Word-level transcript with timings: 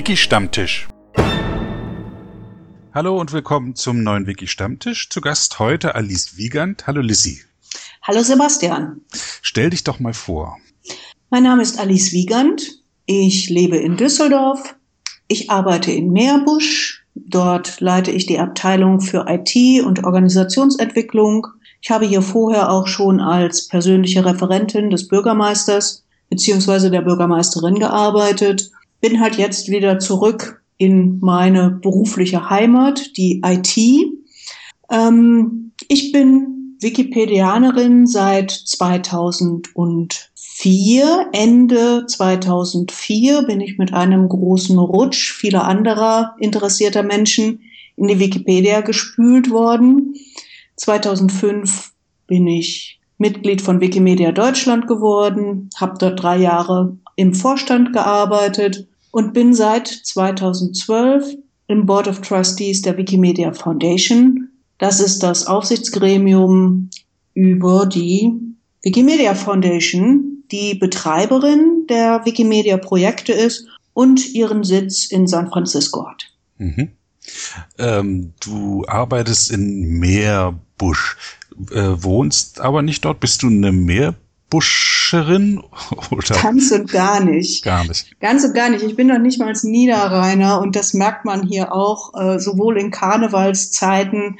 Wiki 0.00 0.16
Stammtisch. 0.16 0.88
Hallo 2.94 3.20
und 3.20 3.34
willkommen 3.34 3.74
zum 3.74 4.02
neuen 4.02 4.26
Wiki 4.26 4.46
Stammtisch. 4.46 5.10
Zu 5.10 5.20
Gast 5.20 5.58
heute 5.58 5.94
Alice 5.94 6.38
Wiegand. 6.38 6.86
Hallo 6.86 7.02
Lissy. 7.02 7.42
Hallo 8.00 8.22
Sebastian. 8.22 9.02
Stell 9.42 9.68
dich 9.68 9.84
doch 9.84 10.00
mal 10.00 10.14
vor. 10.14 10.56
Mein 11.28 11.42
Name 11.42 11.60
ist 11.60 11.78
Alice 11.78 12.12
Wiegand. 12.12 12.82
Ich 13.04 13.50
lebe 13.50 13.76
in 13.76 13.98
Düsseldorf. 13.98 14.74
Ich 15.28 15.50
arbeite 15.50 15.92
in 15.92 16.10
Meerbusch. 16.12 17.04
Dort 17.14 17.82
leite 17.82 18.10
ich 18.10 18.24
die 18.24 18.38
Abteilung 18.38 19.02
für 19.02 19.26
IT 19.28 19.84
und 19.84 20.04
Organisationsentwicklung. 20.04 21.46
Ich 21.82 21.90
habe 21.90 22.06
hier 22.06 22.22
vorher 22.22 22.70
auch 22.70 22.86
schon 22.86 23.20
als 23.20 23.68
persönliche 23.68 24.24
Referentin 24.24 24.88
des 24.88 25.08
Bürgermeisters 25.08 26.06
beziehungsweise 26.30 26.90
der 26.90 27.02
Bürgermeisterin 27.02 27.78
gearbeitet 27.78 28.70
bin 29.00 29.20
halt 29.20 29.36
jetzt 29.36 29.68
wieder 29.68 29.98
zurück 29.98 30.62
in 30.76 31.18
meine 31.20 31.70
berufliche 31.70 32.50
Heimat, 32.50 33.16
die 33.16 33.42
IT. 33.44 33.76
Ähm, 34.90 35.72
ich 35.88 36.12
bin 36.12 36.76
Wikipedianerin 36.80 38.06
seit 38.06 38.50
2004. 38.50 41.28
Ende 41.32 42.06
2004 42.06 43.42
bin 43.42 43.60
ich 43.60 43.76
mit 43.78 43.92
einem 43.92 44.28
großen 44.28 44.78
Rutsch 44.78 45.32
vieler 45.32 45.64
anderer 45.64 46.36
interessierter 46.38 47.02
Menschen 47.02 47.62
in 47.96 48.06
die 48.08 48.18
Wikipedia 48.18 48.80
gespült 48.80 49.50
worden. 49.50 50.14
2005 50.76 51.92
bin 52.26 52.46
ich 52.46 52.98
Mitglied 53.18 53.60
von 53.60 53.82
Wikimedia 53.82 54.32
Deutschland 54.32 54.86
geworden, 54.86 55.68
habe 55.76 55.98
dort 55.98 56.22
drei 56.22 56.38
Jahre 56.38 56.96
im 57.16 57.34
Vorstand 57.34 57.92
gearbeitet 57.92 58.86
und 59.10 59.32
bin 59.32 59.54
seit 59.54 59.88
2012 59.88 61.36
im 61.66 61.86
Board 61.86 62.08
of 62.08 62.20
Trustees 62.20 62.82
der 62.82 62.96
Wikimedia 62.96 63.52
Foundation. 63.52 64.48
Das 64.78 65.00
ist 65.00 65.22
das 65.22 65.46
Aufsichtsgremium 65.46 66.90
über 67.34 67.86
die 67.86 68.32
Wikimedia 68.82 69.34
Foundation, 69.34 70.42
die 70.50 70.74
Betreiberin 70.74 71.86
der 71.88 72.24
Wikimedia 72.24 72.76
Projekte 72.76 73.32
ist 73.32 73.66
und 73.92 74.34
ihren 74.34 74.64
Sitz 74.64 75.04
in 75.04 75.26
San 75.26 75.48
Francisco 75.48 76.06
hat. 76.08 76.24
Mhm. 76.58 76.88
Ähm, 77.78 78.32
du 78.40 78.84
arbeitest 78.88 79.50
in 79.50 79.98
Meerbusch, 79.98 81.16
äh, 81.70 82.02
wohnst 82.02 82.60
aber 82.60 82.82
nicht 82.82 83.04
dort. 83.04 83.20
Bist 83.20 83.42
du 83.42 83.48
eine 83.48 83.72
Meerbusch? 83.72 84.18
Buscherin? 84.50 85.62
Oder? 86.10 86.36
Ganz 86.42 86.70
und 86.72 86.90
gar 86.90 87.20
nicht. 87.20 87.64
Gar 87.64 87.84
nicht. 87.84 88.20
Ganz 88.20 88.44
und 88.44 88.54
gar 88.54 88.68
nicht. 88.68 88.82
Ich 88.82 88.96
bin 88.96 89.06
noch 89.06 89.18
nicht 89.18 89.38
mal 89.38 89.48
als 89.48 89.64
Niederrheiner 89.64 90.60
und 90.60 90.76
das 90.76 90.92
merkt 90.92 91.24
man 91.24 91.46
hier 91.46 91.72
auch, 91.72 92.12
äh, 92.20 92.38
sowohl 92.38 92.78
in 92.78 92.90
Karnevalszeiten 92.90 94.38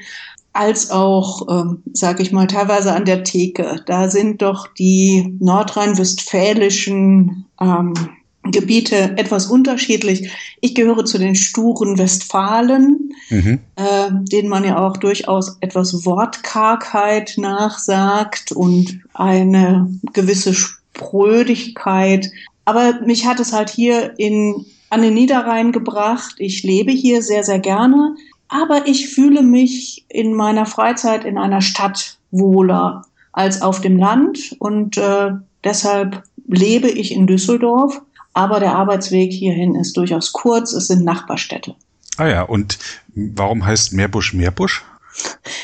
als 0.53 0.91
auch, 0.91 1.47
ähm, 1.49 1.81
sage 1.93 2.21
ich 2.21 2.31
mal, 2.31 2.47
teilweise 2.47 2.93
an 2.93 3.05
der 3.05 3.23
Theke. 3.23 3.81
Da 3.85 4.09
sind 4.09 4.41
doch 4.41 4.67
die 4.73 5.37
nordrhein-westfälischen 5.39 7.45
ähm, 7.59 7.93
Gebiete 8.43 9.17
etwas 9.17 9.45
unterschiedlich. 9.45 10.31
Ich 10.61 10.73
gehöre 10.73 11.05
zu 11.05 11.19
den 11.19 11.35
sturen 11.35 11.99
Westfalen, 11.99 13.13
mhm. 13.29 13.59
äh, 13.75 14.09
denen 14.11 14.49
man 14.49 14.63
ja 14.63 14.79
auch 14.79 14.97
durchaus 14.97 15.57
etwas 15.59 16.05
Wortkargheit 16.05 17.35
nachsagt 17.37 18.51
und 18.51 18.99
eine 19.13 19.87
gewisse 20.13 20.55
Sprödigkeit. 20.55 22.31
Aber 22.65 23.01
mich 23.05 23.27
hat 23.27 23.39
es 23.39 23.53
halt 23.53 23.69
hier 23.69 24.17
in, 24.17 24.65
an 24.89 25.03
den 25.03 25.13
Niederrhein 25.13 25.71
gebracht. 25.71 26.35
Ich 26.39 26.63
lebe 26.63 26.91
hier 26.91 27.21
sehr, 27.21 27.43
sehr 27.43 27.59
gerne. 27.59 28.15
Aber 28.47 28.87
ich 28.87 29.09
fühle 29.09 29.43
mich 29.43 30.05
in 30.09 30.33
meiner 30.33 30.65
Freizeit 30.65 31.25
in 31.25 31.37
einer 31.37 31.61
Stadt 31.61 32.17
wohler 32.31 33.05
als 33.33 33.61
auf 33.61 33.81
dem 33.81 33.97
Land. 33.97 34.55
Und 34.59 34.97
äh, 34.97 35.29
deshalb 35.63 36.23
lebe 36.47 36.89
ich 36.89 37.13
in 37.13 37.27
Düsseldorf 37.27 38.01
aber 38.33 38.59
der 38.59 38.75
Arbeitsweg 38.75 39.31
hierhin 39.31 39.75
ist 39.75 39.97
durchaus 39.97 40.31
kurz. 40.31 40.73
Es 40.73 40.87
sind 40.87 41.03
Nachbarstädte. 41.03 41.75
Ah 42.17 42.27
ja, 42.27 42.41
und 42.43 42.77
warum 43.15 43.65
heißt 43.65 43.93
Meerbusch 43.93 44.33
Meerbusch? 44.33 44.83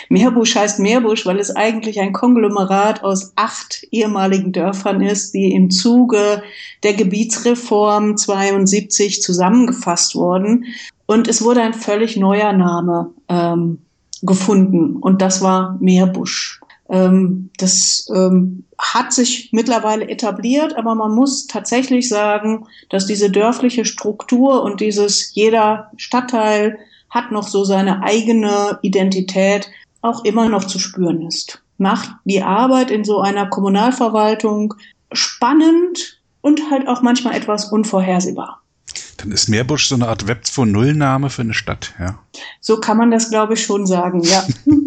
Meerbusch 0.10 0.56
heißt 0.56 0.80
Meerbusch, 0.80 1.26
weil 1.26 1.40
es 1.40 1.56
eigentlich 1.56 2.00
ein 2.00 2.14
Konglomerat 2.14 3.04
aus 3.04 3.34
acht 3.36 3.84
ehemaligen 3.92 4.52
Dörfern 4.52 5.02
ist, 5.02 5.34
die 5.34 5.54
im 5.54 5.70
Zuge 5.70 6.44
der 6.84 6.94
Gebietsreform 6.94 8.18
72 8.18 9.22
zusammengefasst 9.22 10.16
wurden. 10.16 10.66
Und 11.06 11.28
es 11.28 11.42
wurde 11.42 11.62
ein 11.62 11.74
völlig 11.74 12.18
neuer 12.18 12.54
Name 12.54 13.12
ähm, 13.30 13.80
gefunden 14.22 14.98
und 14.98 15.22
das 15.22 15.42
war 15.42 15.78
Meerbusch. 15.80 16.60
Ähm, 16.90 17.50
das 17.58 18.08
ähm, 18.16 18.66
hat 18.78 19.12
sich 19.12 19.50
mittlerweile 19.52 20.10
etabliert, 20.10 20.78
aber 20.78 20.96
man 20.96 21.14
muss 21.14 21.48
tatsächlich 21.48 22.08
sagen, 22.08 22.68
dass 22.90 23.06
diese 23.06 23.30
dörfliche 23.30 23.86
Struktur 23.86 24.64
und 24.64 24.80
dieses 24.80 25.34
jeder 25.34 25.92
Stadtteil 25.98 26.78
hat 27.10 27.32
noch 27.32 27.48
so 27.48 27.64
seine 27.64 28.04
eigene 28.04 28.80
Identität 28.82 29.70
auch 30.02 30.24
immer 30.24 30.50
noch 30.50 30.66
zu 30.66 30.80
spüren 30.80 31.22
ist. 31.26 31.62
Macht 31.78 32.10
die 32.26 32.44
Arbeit 32.44 32.92
in 32.92 33.04
so 33.04 33.20
einer 33.20 33.48
Kommunalverwaltung 33.48 34.74
spannend 35.12 36.20
und 36.42 36.72
halt 36.72 36.88
auch 36.88 37.02
manchmal 37.02 37.36
etwas 37.36 37.72
unvorhersehbar. 37.72 38.62
Dann 39.18 39.32
ist 39.32 39.48
Meerbusch 39.48 39.88
so 39.88 39.96
eine 39.96 40.08
Art 40.08 40.28
Web 40.28 40.44
2.0 40.46 40.94
Name 40.94 41.30
für 41.30 41.42
eine 41.42 41.54
Stadt, 41.54 41.94
ja. 42.00 42.20
So 42.62 42.80
kann 42.80 42.98
man 42.98 43.12
das, 43.12 43.30
glaube 43.30 43.56
ich, 43.56 43.64
schon 43.64 43.86
sagen, 43.86 44.22
ja. 44.22 44.46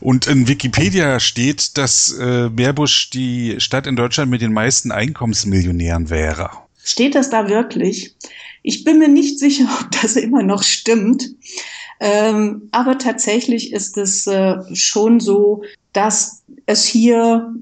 Und 0.00 0.26
in 0.26 0.48
Wikipedia 0.48 1.20
steht, 1.20 1.78
dass 1.78 2.12
äh, 2.12 2.50
Meerbusch 2.50 3.10
die 3.10 3.56
Stadt 3.58 3.86
in 3.86 3.96
Deutschland 3.96 4.30
mit 4.30 4.42
den 4.42 4.52
meisten 4.52 4.90
Einkommensmillionären 4.90 6.10
wäre. 6.10 6.50
Steht 6.84 7.14
das 7.14 7.30
da 7.30 7.48
wirklich? 7.48 8.14
Ich 8.62 8.84
bin 8.84 8.98
mir 8.98 9.08
nicht 9.08 9.38
sicher, 9.38 9.64
ob 9.80 9.90
das 10.02 10.16
immer 10.16 10.42
noch 10.42 10.62
stimmt. 10.62 11.30
Ähm, 11.98 12.68
aber 12.72 12.98
tatsächlich 12.98 13.72
ist 13.72 13.96
es 13.96 14.26
äh, 14.26 14.56
schon 14.74 15.18
so, 15.20 15.62
dass 15.92 16.42
es 16.66 16.84
hier 16.84 17.54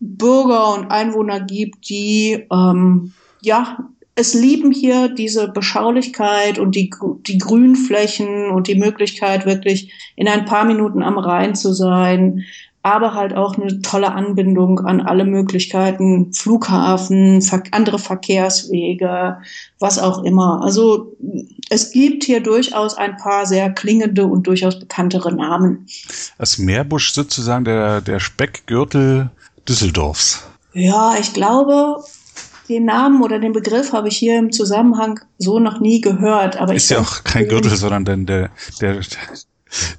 Bürger 0.00 0.74
und 0.74 0.90
Einwohner 0.90 1.40
gibt, 1.40 1.88
die 1.88 2.46
ähm, 2.50 3.12
ja 3.42 3.78
es 4.20 4.34
lieben 4.34 4.70
hier 4.70 5.08
diese 5.08 5.48
Beschaulichkeit 5.48 6.58
und 6.58 6.74
die, 6.74 6.90
die 7.26 7.38
Grünflächen 7.38 8.50
und 8.50 8.68
die 8.68 8.74
Möglichkeit, 8.74 9.46
wirklich 9.46 9.92
in 10.14 10.28
ein 10.28 10.44
paar 10.44 10.66
Minuten 10.66 11.02
am 11.02 11.18
Rhein 11.18 11.54
zu 11.54 11.72
sein, 11.72 12.44
aber 12.82 13.14
halt 13.14 13.34
auch 13.34 13.56
eine 13.56 13.80
tolle 13.80 14.12
Anbindung 14.12 14.80
an 14.80 15.00
alle 15.00 15.24
Möglichkeiten, 15.24 16.32
Flughafen, 16.32 17.42
andere 17.72 17.98
Verkehrswege, 17.98 19.38
was 19.78 19.98
auch 19.98 20.22
immer. 20.22 20.62
Also 20.62 21.16
es 21.70 21.90
gibt 21.90 22.24
hier 22.24 22.42
durchaus 22.42 22.94
ein 22.96 23.16
paar 23.16 23.46
sehr 23.46 23.70
klingende 23.70 24.26
und 24.26 24.46
durchaus 24.46 24.78
bekanntere 24.78 25.32
Namen. 25.34 25.86
Das 26.38 26.58
Meerbusch 26.58 27.12
sozusagen 27.12 27.64
der, 27.64 28.00
der 28.02 28.20
Speckgürtel 28.20 29.30
Düsseldorfs. 29.68 30.42
Ja, 30.72 31.16
ich 31.20 31.32
glaube, 31.32 32.02
den 32.70 32.84
Namen 32.84 33.22
oder 33.22 33.40
den 33.40 33.52
Begriff 33.52 33.92
habe 33.92 34.08
ich 34.08 34.16
hier 34.16 34.38
im 34.38 34.52
Zusammenhang 34.52 35.20
so 35.38 35.58
noch 35.58 35.80
nie 35.80 36.00
gehört. 36.00 36.56
Aber 36.56 36.74
ist 36.74 36.88
ja 36.88 37.00
auch 37.00 37.24
kein 37.24 37.48
Gürtel, 37.48 37.76
sondern 37.76 38.04
denn 38.04 38.26
der, 38.26 38.50
der, 38.80 39.00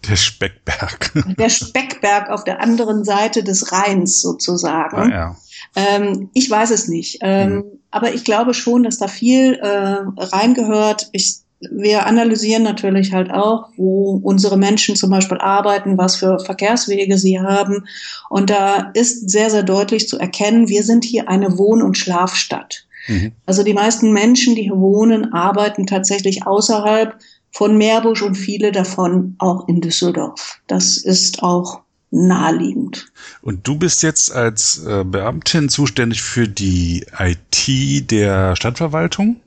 der 0.09 0.15
Speckberg. 0.15 1.12
Der 1.38 1.50
Speckberg 1.50 2.29
auf 2.29 2.45
der 2.45 2.62
anderen 2.62 3.03
Seite 3.03 3.44
des 3.44 3.73
Rheins 3.73 4.21
sozusagen. 4.21 4.97
Ah, 4.97 5.09
ja. 5.09 5.35
ähm, 5.75 6.29
ich 6.33 6.50
weiß 6.50 6.71
es 6.71 6.88
nicht. 6.88 7.19
Ähm, 7.21 7.56
mhm. 7.56 7.63
Aber 7.91 8.13
ich 8.13 8.23
glaube 8.23 8.53
schon, 8.53 8.83
dass 8.83 8.97
da 8.97 9.09
viel 9.09 9.56
äh, 9.56 9.97
reingehört. 10.15 11.09
Ich 11.12 11.41
wir 11.69 12.06
analysieren 12.06 12.63
natürlich 12.63 13.13
halt 13.13 13.31
auch, 13.31 13.69
wo 13.78 14.19
unsere 14.24 14.58
Menschen 14.58 14.96
zum 14.96 15.12
Beispiel 15.12 15.38
arbeiten, 15.38 15.98
was 15.98 16.16
für 16.16 16.40
Verkehrswege 16.40 17.18
sie 17.18 17.40
haben. 17.40 17.86
Und 18.30 18.50
da 18.50 18.92
ist 18.94 19.30
sehr, 19.30 19.50
sehr 19.50 19.63
deutlich 19.63 20.08
zu 20.08 20.18
erkennen, 20.18 20.69
wir 20.69 20.84
sind 20.84 21.04
hier 21.04 21.30
eine 21.30 21.58
Wohn- 21.58 21.84
und 21.84 21.98
Schlafstadt. 21.98 22.86
Mhm. 23.08 23.34
Also 23.46 23.63
die 23.63 23.74
meisten 23.74 24.12
Menschen, 24.12 24.56
die 24.56 24.63
hier 24.63 24.78
wohnen, 24.78 25.34
arbeiten 25.34 25.86
tatsächlich 25.86 26.46
außerhalb 26.48 27.16
von 27.52 27.78
Meerbusch 27.78 28.22
und 28.22 28.36
viele 28.36 28.72
davon 28.72 29.36
auch 29.38 29.68
in 29.68 29.81
Düsseldorf. 29.81 30.60
Das 30.68 30.98
ist 30.98 31.44
auch 31.44 31.81
naheliegend. 32.12 33.12
Und 33.42 33.68
du 33.68 33.75
bist 33.75 34.04
jetzt 34.04 34.34
als 34.34 34.84
äh, 34.86 35.04
Beamtin 35.04 35.69
zuständig 35.69 36.22
für 36.22 36.48
die 36.48 37.06
IT 37.18 38.12
der 38.12 38.56
Stadtverwaltung? 38.56 39.38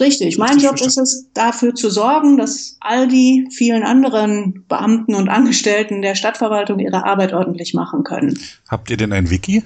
Richtig. 0.00 0.38
Mein 0.38 0.58
Job 0.58 0.80
ist 0.80 0.98
es, 0.98 1.28
dafür 1.34 1.74
zu 1.74 1.90
sorgen, 1.90 2.36
dass 2.36 2.76
all 2.80 3.08
die 3.08 3.48
vielen 3.50 3.82
anderen 3.82 4.64
Beamten 4.68 5.14
und 5.14 5.28
Angestellten 5.28 6.02
der 6.02 6.14
Stadtverwaltung 6.14 6.78
ihre 6.78 7.04
Arbeit 7.04 7.32
ordentlich 7.32 7.74
machen 7.74 8.04
können. 8.04 8.38
Habt 8.68 8.90
ihr 8.90 8.96
denn 8.96 9.12
ein 9.12 9.30
Wiki? 9.30 9.62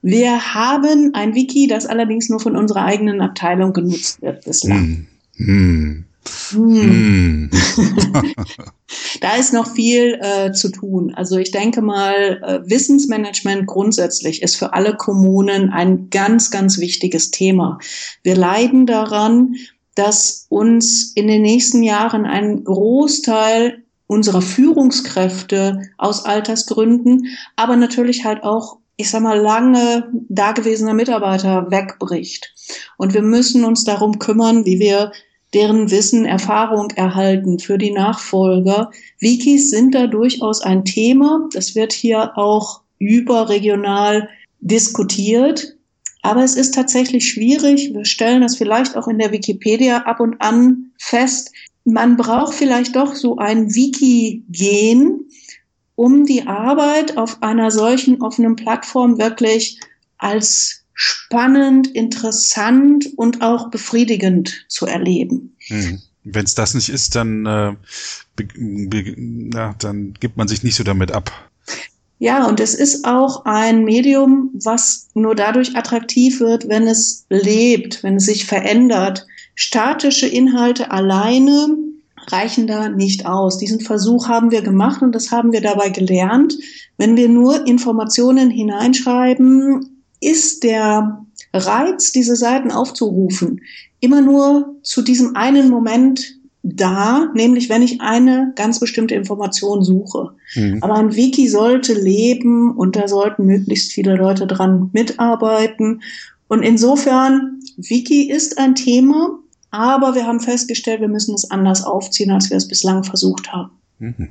Wir 0.00 0.54
haben 0.54 1.12
ein 1.14 1.34
Wiki, 1.34 1.66
das 1.66 1.86
allerdings 1.86 2.28
nur 2.28 2.40
von 2.40 2.56
unserer 2.56 2.84
eigenen 2.84 3.20
Abteilung 3.20 3.72
genutzt 3.72 4.20
wird 4.22 4.44
bislang. 4.44 5.06
Hm. 5.36 5.46
Hm. 5.46 6.04
Hm. 6.50 7.50
da 9.20 9.36
ist 9.36 9.52
noch 9.52 9.72
viel 9.72 10.18
äh, 10.20 10.52
zu 10.52 10.70
tun. 10.70 11.14
Also 11.14 11.36
ich 11.38 11.50
denke 11.50 11.82
mal, 11.82 12.40
äh, 12.42 12.70
Wissensmanagement 12.70 13.66
grundsätzlich 13.66 14.42
ist 14.42 14.56
für 14.56 14.72
alle 14.72 14.96
Kommunen 14.96 15.70
ein 15.70 16.10
ganz, 16.10 16.50
ganz 16.50 16.78
wichtiges 16.78 17.30
Thema. 17.30 17.78
Wir 18.22 18.36
leiden 18.36 18.86
daran, 18.86 19.54
dass 19.94 20.46
uns 20.48 21.12
in 21.14 21.26
den 21.26 21.42
nächsten 21.42 21.82
Jahren 21.82 22.24
ein 22.24 22.64
Großteil 22.64 23.82
unserer 24.06 24.42
Führungskräfte 24.42 25.82
aus 25.98 26.24
Altersgründen, 26.24 27.28
aber 27.56 27.76
natürlich 27.76 28.24
halt 28.24 28.42
auch 28.42 28.78
ich 28.96 29.10
sag 29.10 29.22
mal, 29.22 29.38
lange 29.38 30.12
dagewesener 30.28 30.94
Mitarbeiter 30.94 31.70
wegbricht. 31.70 32.54
Und 32.98 33.14
wir 33.14 33.22
müssen 33.22 33.64
uns 33.64 33.84
darum 33.84 34.18
kümmern, 34.18 34.64
wie 34.64 34.78
wir 34.78 35.12
deren 35.54 35.90
Wissen, 35.90 36.24
Erfahrung 36.24 36.90
erhalten 36.90 37.58
für 37.58 37.78
die 37.78 37.90
Nachfolger. 37.90 38.90
Wikis 39.18 39.70
sind 39.70 39.94
da 39.94 40.06
durchaus 40.06 40.62
ein 40.62 40.84
Thema. 40.84 41.48
Das 41.52 41.74
wird 41.74 41.92
hier 41.92 42.36
auch 42.36 42.80
überregional 42.98 44.28
diskutiert. 44.60 45.76
Aber 46.22 46.44
es 46.44 46.54
ist 46.54 46.74
tatsächlich 46.74 47.28
schwierig. 47.28 47.92
Wir 47.92 48.04
stellen 48.04 48.42
das 48.42 48.56
vielleicht 48.56 48.96
auch 48.96 49.08
in 49.08 49.18
der 49.18 49.32
Wikipedia 49.32 49.98
ab 50.02 50.20
und 50.20 50.40
an 50.40 50.92
fest. 50.96 51.52
Man 51.84 52.16
braucht 52.16 52.54
vielleicht 52.54 52.94
doch 52.94 53.14
so 53.14 53.36
ein 53.36 53.74
Wiki-Gen, 53.74 55.26
um 55.96 56.24
die 56.24 56.46
Arbeit 56.46 57.16
auf 57.16 57.42
einer 57.42 57.72
solchen 57.72 58.22
offenen 58.22 58.54
Plattform 58.54 59.18
wirklich 59.18 59.80
als 60.16 60.81
spannend, 60.94 61.88
interessant 61.88 63.08
und 63.16 63.42
auch 63.42 63.70
befriedigend 63.70 64.64
zu 64.68 64.86
erleben. 64.86 65.56
Hm. 65.66 66.00
Wenn 66.24 66.44
es 66.44 66.54
das 66.54 66.74
nicht 66.74 66.88
ist, 66.88 67.14
dann, 67.14 67.46
äh, 67.46 67.74
ja, 69.52 69.74
dann 69.78 70.14
gibt 70.20 70.36
man 70.36 70.48
sich 70.48 70.62
nicht 70.62 70.76
so 70.76 70.84
damit 70.84 71.10
ab. 71.10 71.32
Ja, 72.18 72.46
und 72.46 72.60
es 72.60 72.74
ist 72.74 73.04
auch 73.04 73.44
ein 73.46 73.84
Medium, 73.84 74.50
was 74.52 75.08
nur 75.14 75.34
dadurch 75.34 75.74
attraktiv 75.74 76.38
wird, 76.38 76.68
wenn 76.68 76.86
es 76.86 77.26
lebt, 77.30 78.04
wenn 78.04 78.16
es 78.16 78.26
sich 78.26 78.46
verändert. 78.46 79.26
Statische 79.56 80.28
Inhalte 80.28 80.92
alleine 80.92 81.76
reichen 82.28 82.68
da 82.68 82.88
nicht 82.88 83.26
aus. 83.26 83.58
Diesen 83.58 83.80
Versuch 83.80 84.28
haben 84.28 84.52
wir 84.52 84.62
gemacht 84.62 85.02
und 85.02 85.12
das 85.12 85.32
haben 85.32 85.50
wir 85.50 85.60
dabei 85.60 85.88
gelernt. 85.88 86.56
Wenn 86.96 87.16
wir 87.16 87.28
nur 87.28 87.66
Informationen 87.66 88.50
hineinschreiben, 88.50 89.91
ist 90.22 90.62
der 90.62 91.24
Reiz, 91.52 92.12
diese 92.12 92.36
Seiten 92.36 92.70
aufzurufen, 92.70 93.60
immer 94.00 94.20
nur 94.20 94.76
zu 94.82 95.02
diesem 95.02 95.36
einen 95.36 95.68
Moment 95.68 96.38
da, 96.62 97.28
nämlich 97.34 97.68
wenn 97.68 97.82
ich 97.82 98.00
eine 98.00 98.52
ganz 98.54 98.78
bestimmte 98.78 99.14
Information 99.14 99.82
suche. 99.82 100.30
Mhm. 100.54 100.78
Aber 100.80 100.94
ein 100.94 101.14
Wiki 101.14 101.48
sollte 101.48 101.94
leben 101.94 102.76
und 102.76 102.94
da 102.94 103.08
sollten 103.08 103.46
möglichst 103.46 103.92
viele 103.92 104.16
Leute 104.16 104.46
dran 104.46 104.90
mitarbeiten. 104.92 106.02
Und 106.48 106.62
insofern, 106.62 107.60
Wiki 107.76 108.30
ist 108.30 108.58
ein 108.58 108.74
Thema, 108.74 109.38
aber 109.70 110.14
wir 110.14 110.26
haben 110.26 110.40
festgestellt, 110.40 111.00
wir 111.00 111.08
müssen 111.08 111.34
es 111.34 111.50
anders 111.50 111.82
aufziehen, 111.82 112.30
als 112.30 112.50
wir 112.50 112.56
es 112.56 112.68
bislang 112.68 113.02
versucht 113.02 113.52
haben. 113.52 113.70
Mhm. 114.02 114.30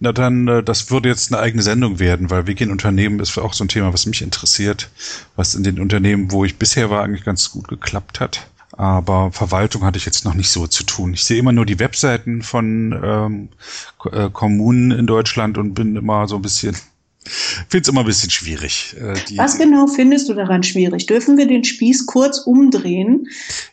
Na 0.00 0.12
dann, 0.12 0.48
äh, 0.48 0.62
das 0.62 0.90
würde 0.90 1.10
jetzt 1.10 1.30
eine 1.30 1.40
eigene 1.42 1.62
Sendung 1.62 1.98
werden, 1.98 2.30
weil 2.30 2.46
Wiki 2.46 2.64
in 2.64 2.70
Unternehmen 2.70 3.20
ist 3.20 3.36
auch 3.36 3.52
so 3.52 3.62
ein 3.62 3.68
Thema, 3.68 3.92
was 3.92 4.06
mich 4.06 4.22
interessiert, 4.22 4.90
was 5.36 5.54
in 5.54 5.62
den 5.62 5.78
Unternehmen, 5.78 6.32
wo 6.32 6.46
ich 6.46 6.56
bisher 6.56 6.88
war, 6.88 7.04
eigentlich 7.04 7.24
ganz 7.24 7.50
gut 7.50 7.68
geklappt 7.68 8.20
hat. 8.20 8.48
Aber 8.72 9.30
Verwaltung 9.30 9.84
hatte 9.84 9.98
ich 9.98 10.06
jetzt 10.06 10.24
noch 10.24 10.32
nicht 10.32 10.48
so 10.48 10.66
zu 10.66 10.84
tun. 10.84 11.12
Ich 11.12 11.24
sehe 11.24 11.38
immer 11.38 11.52
nur 11.52 11.66
die 11.66 11.78
Webseiten 11.78 12.42
von 12.42 12.98
ähm, 13.04 13.48
äh, 14.10 14.30
Kommunen 14.30 14.90
in 14.90 15.06
Deutschland 15.06 15.58
und 15.58 15.74
bin 15.74 15.96
immer 15.96 16.26
so 16.26 16.36
ein 16.36 16.42
bisschen 16.42 16.74
finde 17.24 17.82
es 17.82 17.88
immer 17.88 18.00
ein 18.00 18.06
bisschen 18.06 18.30
schwierig. 18.30 18.96
Äh, 18.98 19.14
Was 19.36 19.56
genau 19.56 19.86
findest 19.86 20.28
du 20.28 20.34
daran 20.34 20.62
schwierig? 20.62 21.06
Dürfen 21.06 21.38
wir 21.38 21.46
den 21.46 21.64
Spieß 21.64 22.06
kurz 22.06 22.38
umdrehen? 22.38 23.28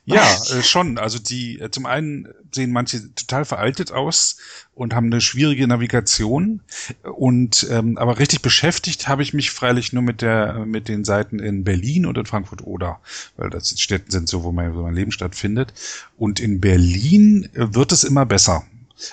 Ja, 0.05 0.23
äh, 0.57 0.63
schon. 0.63 0.97
Also 0.97 1.19
die 1.19 1.59
äh, 1.59 1.69
zum 1.69 1.85
einen 1.85 2.27
sehen 2.53 2.71
manche 2.71 3.13
total 3.15 3.45
veraltet 3.45 3.91
aus 3.91 4.37
und 4.73 4.93
haben 4.93 5.07
eine 5.07 5.21
schwierige 5.21 5.67
Navigation. 5.67 6.61
Und 7.03 7.67
ähm, 7.69 7.97
aber 7.97 8.19
richtig 8.19 8.41
beschäftigt 8.41 9.07
habe 9.07 9.23
ich 9.23 9.33
mich 9.33 9.51
freilich 9.51 9.93
nur 9.93 10.03
mit 10.03 10.21
der 10.21 10.65
mit 10.65 10.87
den 10.87 11.03
Seiten 11.03 11.39
in 11.39 11.63
Berlin 11.63 12.05
und 12.05 12.17
in 12.17 12.25
Frankfurt 12.25 12.63
oder, 12.63 12.99
weil 13.37 13.49
das 13.49 13.79
Städten 13.79 14.11
sind 14.11 14.29
so, 14.29 14.43
wo 14.43 14.51
mein, 14.51 14.75
wo 14.75 14.83
mein 14.83 14.95
Leben 14.95 15.11
stattfindet. 15.11 15.73
Und 16.17 16.39
in 16.39 16.61
Berlin 16.61 17.49
wird 17.53 17.91
es 17.91 18.03
immer 18.03 18.25
besser. 18.25 18.63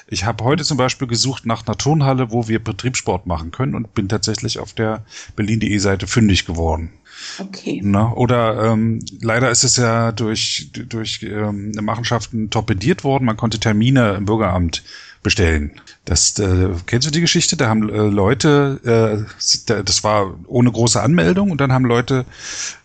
Ich 0.07 0.25
habe 0.25 0.45
heute 0.45 0.65
zum 0.65 0.77
Beispiel 0.77 1.09
gesucht 1.09 1.47
nach 1.47 1.67
einer 1.67 1.77
Turnhalle, 1.77 2.31
wo 2.31 2.49
wir 2.49 2.63
Betriebssport 2.63 3.27
machen 3.27 3.51
können 3.51 3.75
und 3.75 3.95
bin 3.95 4.09
tatsächlich 4.09 4.59
auf 4.59 4.73
der 4.73 5.05
berlin.de 5.37 5.79
Seite 5.79 6.07
fündig 6.07 6.47
geworden. 6.47 6.93
Okay. 7.39 7.81
Na, 7.83 8.13
oder 8.13 8.73
ähm, 8.73 9.01
leider 9.21 9.51
ist 9.51 9.65
es 9.65 9.77
ja 9.77 10.13
durch, 10.13 10.71
durch 10.73 11.23
ähm, 11.23 11.73
Machenschaften 11.81 12.51
torpediert 12.51 13.05
worden. 13.05 13.25
Man 13.25 13.37
konnte 13.37 13.59
Termine 13.59 14.15
im 14.15 14.25
Bürgeramt 14.25 14.85
bestellen. 15.23 15.73
Das 16.05 16.39
äh, 16.39 16.71
kennst 16.87 17.07
du 17.07 17.11
die 17.11 17.21
Geschichte? 17.21 17.57
Da 17.57 17.69
haben 17.69 17.89
äh, 17.89 18.03
Leute, 18.03 19.27
äh, 19.27 19.83
das 19.85 20.05
war 20.05 20.35
ohne 20.47 20.71
große 20.71 21.03
Anmeldung 21.03 21.51
und 21.51 21.61
dann 21.61 21.73
haben 21.73 21.85
Leute 21.85 22.25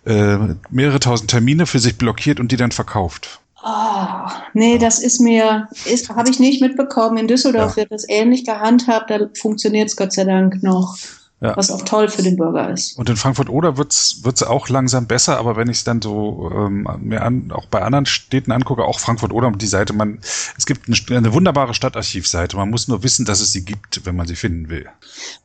äh, 0.05 0.37
mehrere 0.69 0.99
tausend 0.99 1.29
Termine 1.29 1.65
für 1.65 1.79
sich 1.79 1.97
blockiert 1.97 2.39
und 2.39 2.51
die 2.51 2.57
dann 2.57 2.71
verkauft. 2.71 3.39
Oh, 3.65 4.29
nee, 4.53 4.77
das 4.77 4.99
ist 4.99 5.21
mir, 5.21 5.69
ist, 5.85 6.09
habe 6.09 6.29
ich 6.29 6.39
nicht 6.39 6.61
mitbekommen. 6.61 7.17
In 7.17 7.27
Düsseldorf 7.29 7.71
ja. 7.71 7.77
wird 7.77 7.91
das 7.93 8.05
ähnlich 8.09 8.45
gehandhabt, 8.45 9.09
da 9.09 9.29
funktioniert 9.39 9.87
es 9.87 9.95
Gott 9.95 10.11
sei 10.11 10.25
Dank 10.25 10.61
noch 10.61 10.97
ja. 11.43 11.57
was 11.57 11.69
auch 11.71 11.81
toll 11.81 12.07
für 12.07 12.23
den 12.23 12.37
Bürger 12.37 12.69
ist. 12.69 12.97
Und 12.97 13.09
in 13.09 13.17
Frankfurt-Oder 13.17 13.77
wird's 13.77 14.23
wird's 14.23 14.43
auch 14.43 14.69
langsam 14.69 15.07
besser, 15.07 15.37
aber 15.37 15.57
wenn 15.57 15.69
ich 15.69 15.77
es 15.77 15.83
dann 15.83 16.01
so 16.01 16.49
ähm, 16.55 16.87
mir 17.01 17.21
an, 17.21 17.51
auch 17.51 17.65
bei 17.65 17.81
anderen 17.81 18.05
Städten 18.05 18.53
angucke, 18.53 18.85
auch 18.85 18.99
Frankfurt-Oder, 18.99 19.51
die 19.51 19.67
Seite, 19.67 19.91
man, 19.93 20.19
es 20.57 20.65
gibt 20.65 20.87
eine, 20.87 21.17
eine 21.17 21.33
wunderbare 21.33 21.73
Stadtarchivseite, 21.73 22.55
man 22.55 22.69
muss 22.69 22.87
nur 22.87 23.03
wissen, 23.03 23.25
dass 23.25 23.41
es 23.41 23.51
sie 23.51 23.65
gibt, 23.65 24.05
wenn 24.05 24.15
man 24.15 24.25
sie 24.25 24.35
finden 24.35 24.69
will. 24.69 24.87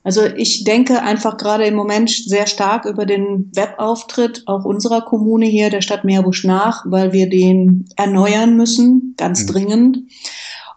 Also 0.04 0.24
ich 0.24 0.62
denke 0.62 1.02
einfach 1.02 1.36
gerade 1.36 1.66
im 1.66 1.74
Moment 1.74 2.10
sehr 2.10 2.46
stark 2.46 2.84
über 2.84 3.04
den 3.04 3.50
Webauftritt 3.54 4.44
auch 4.46 4.64
unserer 4.64 5.02
Kommune 5.02 5.46
hier, 5.46 5.70
der 5.70 5.82
Stadt 5.82 6.04
Meerbusch 6.04 6.44
nach, 6.44 6.84
weil 6.86 7.12
wir 7.12 7.28
den 7.28 7.88
erneuern 7.96 8.56
müssen, 8.56 9.14
ganz 9.16 9.42
mhm. 9.42 9.46
dringend. 9.48 9.98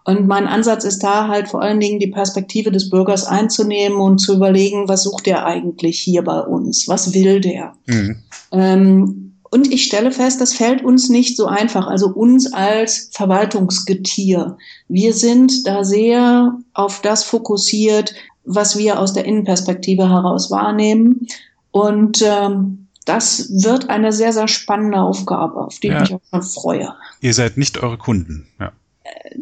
Und 0.03 0.27
mein 0.27 0.47
Ansatz 0.47 0.83
ist 0.83 1.03
da 1.03 1.27
halt 1.27 1.47
vor 1.47 1.61
allen 1.61 1.79
Dingen 1.79 1.99
die 1.99 2.07
Perspektive 2.07 2.71
des 2.71 2.89
Bürgers 2.89 3.25
einzunehmen 3.25 3.99
und 3.99 4.17
zu 4.17 4.35
überlegen, 4.35 4.87
was 4.87 5.03
sucht 5.03 5.27
der 5.27 5.45
eigentlich 5.45 5.99
hier 5.99 6.23
bei 6.23 6.39
uns? 6.39 6.87
Was 6.87 7.13
will 7.13 7.39
der? 7.39 7.73
Mhm. 7.85 8.17
Ähm, 8.51 9.33
und 9.51 9.71
ich 9.71 9.83
stelle 9.83 10.11
fest, 10.11 10.39
das 10.39 10.53
fällt 10.53 10.83
uns 10.83 11.09
nicht 11.09 11.35
so 11.35 11.45
einfach, 11.45 11.85
also 11.85 12.07
uns 12.07 12.51
als 12.53 13.09
Verwaltungsgetier. 13.11 14.57
Wir 14.87 15.13
sind 15.13 15.67
da 15.67 15.83
sehr 15.83 16.57
auf 16.73 17.01
das 17.01 17.25
fokussiert, 17.25 18.13
was 18.45 18.77
wir 18.77 18.97
aus 18.97 19.13
der 19.13 19.25
Innenperspektive 19.25 20.09
heraus 20.09 20.49
wahrnehmen. 20.51 21.27
Und 21.71 22.23
ähm, 22.25 22.87
das 23.05 23.49
wird 23.51 23.89
eine 23.89 24.13
sehr, 24.13 24.31
sehr 24.31 24.47
spannende 24.47 24.99
Aufgabe, 24.99 25.65
auf 25.65 25.79
die 25.79 25.87
ja. 25.87 26.01
ich 26.01 26.11
mich 26.11 26.13
auch 26.13 26.21
schon 26.31 26.43
freue. 26.43 26.95
Ihr 27.19 27.33
seid 27.33 27.57
nicht 27.57 27.83
eure 27.83 27.97
Kunden, 27.97 28.47
ja. 28.59 28.71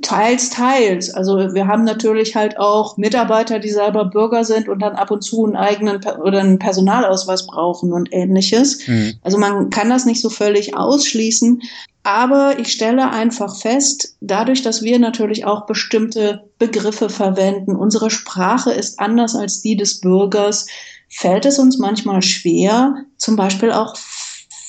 Teils, 0.01 0.49
teils. 0.49 1.13
Also 1.13 1.53
wir 1.53 1.67
haben 1.67 1.83
natürlich 1.83 2.35
halt 2.35 2.57
auch 2.59 2.97
Mitarbeiter, 2.97 3.59
die 3.59 3.69
selber 3.69 4.05
Bürger 4.05 4.43
sind 4.43 4.69
und 4.69 4.79
dann 4.79 4.95
ab 4.95 5.09
und 5.11 5.23
zu 5.23 5.45
einen 5.45 5.55
eigenen 5.55 6.03
oder 6.23 6.39
einen 6.39 6.59
Personalausweis 6.59 7.47
brauchen 7.47 7.91
und 7.93 8.09
ähnliches. 8.11 8.87
Mhm. 8.87 9.13
Also 9.23 9.37
man 9.37 9.69
kann 9.69 9.89
das 9.89 10.05
nicht 10.05 10.21
so 10.21 10.29
völlig 10.29 10.75
ausschließen. 10.75 11.61
Aber 12.03 12.59
ich 12.59 12.71
stelle 12.71 13.11
einfach 13.11 13.55
fest, 13.55 14.15
dadurch, 14.21 14.61
dass 14.61 14.83
wir 14.83 14.99
natürlich 14.99 15.45
auch 15.45 15.65
bestimmte 15.65 16.49
Begriffe 16.57 17.09
verwenden, 17.09 17.75
unsere 17.75 18.09
Sprache 18.09 18.71
ist 18.71 18.99
anders 18.99 19.35
als 19.35 19.61
die 19.61 19.75
des 19.75 19.99
Bürgers, 19.99 20.67
fällt 21.09 21.45
es 21.45 21.59
uns 21.59 21.77
manchmal 21.77 22.21
schwer, 22.21 22.95
zum 23.17 23.35
Beispiel 23.35 23.71
auch 23.71 23.95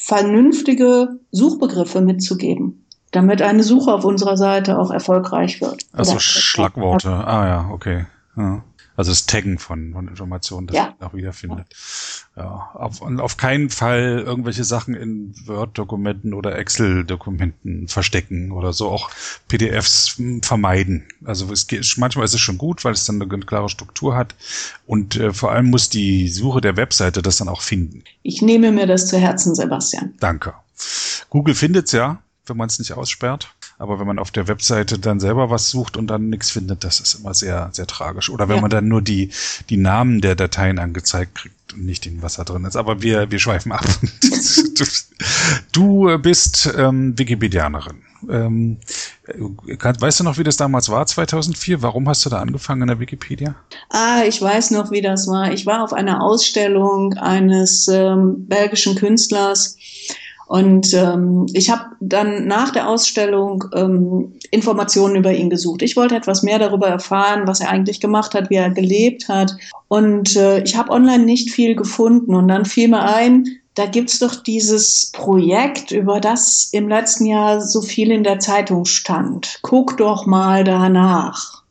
vernünftige 0.05 1.21
Suchbegriffe 1.31 2.01
mitzugeben 2.01 2.87
damit 3.11 3.43
eine 3.43 3.63
Suche 3.63 3.93
auf 3.93 4.05
unserer 4.05 4.37
Seite 4.37 4.79
auch 4.79 4.91
erfolgreich 4.91 5.61
wird. 5.61 5.87
Also 5.93 6.19
Schlagworte. 6.19 7.11
Ah 7.11 7.47
ja, 7.47 7.71
okay. 7.71 8.07
Ja. 8.37 8.63
Also 9.01 9.13
das 9.13 9.25
Taggen 9.25 9.59
von, 9.59 9.95
von 9.95 10.09
Informationen, 10.09 10.67
das 10.67 10.77
ja. 10.77 10.95
man 10.99 11.09
auch 11.09 11.15
wiederfindet. 11.15 11.67
Ja, 12.37 12.71
auf, 12.75 13.01
auf 13.01 13.37
keinen 13.39 13.71
Fall 13.71 14.23
irgendwelche 14.27 14.63
Sachen 14.63 14.93
in 14.93 15.33
Word-Dokumenten 15.47 16.35
oder 16.35 16.59
Excel-Dokumenten 16.59 17.89
verstecken 17.89 18.53
oder 18.53 18.75
so. 18.75 18.91
Auch 18.91 19.11
PDFs 19.49 20.21
vermeiden. 20.43 21.05
Also 21.25 21.51
es 21.51 21.67
geht, 21.67 21.91
manchmal 21.97 22.27
ist 22.27 22.35
es 22.35 22.41
schon 22.41 22.59
gut, 22.59 22.85
weil 22.85 22.93
es 22.93 23.07
dann 23.07 23.23
eine 23.23 23.41
klare 23.41 23.71
Struktur 23.71 24.17
hat. 24.17 24.35
Und 24.87 25.17
äh, 25.17 25.33
vor 25.33 25.53
allem 25.53 25.71
muss 25.71 25.89
die 25.89 26.29
Suche 26.29 26.61
der 26.61 26.77
Webseite 26.77 27.23
das 27.23 27.39
dann 27.39 27.49
auch 27.49 27.63
finden. 27.63 28.05
Ich 28.23 28.43
nehme 28.43 28.71
mir 28.71 28.87
das 28.87 29.07
zu 29.07 29.19
Herzen, 29.19 29.55
Sebastian. 29.55 30.13
Danke. 30.21 30.53
Google 31.31 31.55
findet's 31.55 31.93
ja 31.93 32.19
wenn 32.51 32.57
man 32.59 32.69
es 32.69 32.79
nicht 32.79 32.93
aussperrt. 32.93 33.55
Aber 33.79 33.99
wenn 33.99 34.07
man 34.07 34.19
auf 34.19 34.31
der 34.31 34.47
Webseite 34.47 34.99
dann 34.99 35.21
selber 35.21 35.49
was 35.49 35.71
sucht 35.71 35.97
und 35.97 36.09
dann 36.09 36.29
nichts 36.29 36.51
findet, 36.51 36.85
das 36.85 37.01
ist 37.01 37.15
immer 37.15 37.33
sehr, 37.33 37.71
sehr 37.73 37.87
tragisch. 37.87 38.29
Oder 38.29 38.49
wenn 38.49 38.57
Ja. 38.57 38.63
man 38.63 38.71
dann 38.71 38.89
nur 38.89 39.01
die, 39.01 39.31
die 39.71 39.79
Namen 39.79 40.21
der 40.21 40.35
Dateien 40.35 40.79
angezeigt 40.79 41.35
kriegt 41.37 41.73
und 41.73 41.87
nicht 41.87 42.05
den, 42.05 42.21
was 42.21 42.35
da 42.35 42.45
drin 42.45 42.67
ist. 42.67 42.77
Aber 42.77 43.01
wir, 43.01 43.31
wir 43.31 43.39
schweifen 43.39 43.73
ab. 43.73 43.87
du, 45.73 46.19
bist 46.19 46.71
ähm, 46.77 47.19
Wikipedianerin. 47.19 48.03
Ähm, 48.29 48.77
äh, 49.27 49.77
kann, 49.77 49.99
weißt 50.01 50.21
du 50.21 50.25
noch, 50.25 50.37
wie 50.37 50.45
das 50.45 50.57
damals 50.57 50.89
war, 50.91 51.07
2004? 51.07 51.81
Warum 51.83 52.09
hast 52.09 52.25
du 52.27 52.31
da 52.31 52.39
angefangen 52.41 52.83
in 52.83 52.89
der 52.89 53.01
Wikipedia? 53.01 53.55
Ah, 53.89 54.23
ich 54.27 54.43
weiß 54.43 54.73
noch, 54.73 54.91
wie 54.91 55.01
das 55.01 55.27
war. 55.27 55.53
Ich 55.53 55.65
war 55.65 55.83
auf 55.83 55.93
einer 55.93 56.23
Ausstellung 56.23 57.15
eines 57.15 57.89
ähm, 57.89 58.47
belgischen 58.47 58.95
Künstlers 58.95 59.77
und 60.51 60.93
ähm, 60.95 61.47
ich 61.53 61.71
habe 61.71 61.85
dann 62.01 62.49
nach 62.49 62.71
der 62.71 62.89
Ausstellung 62.89 63.67
ähm, 63.73 64.33
Informationen 64.51 65.15
über 65.15 65.33
ihn 65.33 65.49
gesucht. 65.49 65.81
Ich 65.81 65.95
wollte 65.95 66.17
etwas 66.17 66.43
mehr 66.43 66.59
darüber 66.59 66.89
erfahren, 66.89 67.47
was 67.47 67.61
er 67.61 67.71
eigentlich 67.71 68.01
gemacht 68.01 68.35
hat, 68.35 68.51
wie 68.51 68.57
er 68.57 68.71
gelebt 68.71 69.29
hat. 69.29 69.57
Und 69.87 70.35
äh, 70.35 70.61
ich 70.65 70.77
habe 70.77 70.91
online 70.91 71.25
nicht 71.25 71.53
viel 71.53 71.77
gefunden. 71.77 72.35
Und 72.35 72.49
dann 72.49 72.65
fiel 72.65 72.89
mir 72.89 73.05
ein, 73.05 73.47
da 73.77 73.87
gibt's 73.87 74.19
doch 74.19 74.35
dieses 74.35 75.13
Projekt, 75.13 75.93
über 75.93 76.19
das 76.19 76.71
im 76.73 76.89
letzten 76.89 77.27
Jahr 77.27 77.61
so 77.61 77.81
viel 77.81 78.11
in 78.11 78.25
der 78.25 78.41
Zeitung 78.41 78.87
stand. 78.87 79.61
Guck 79.63 79.99
doch 79.99 80.27
mal 80.27 80.65
danach. 80.65 81.63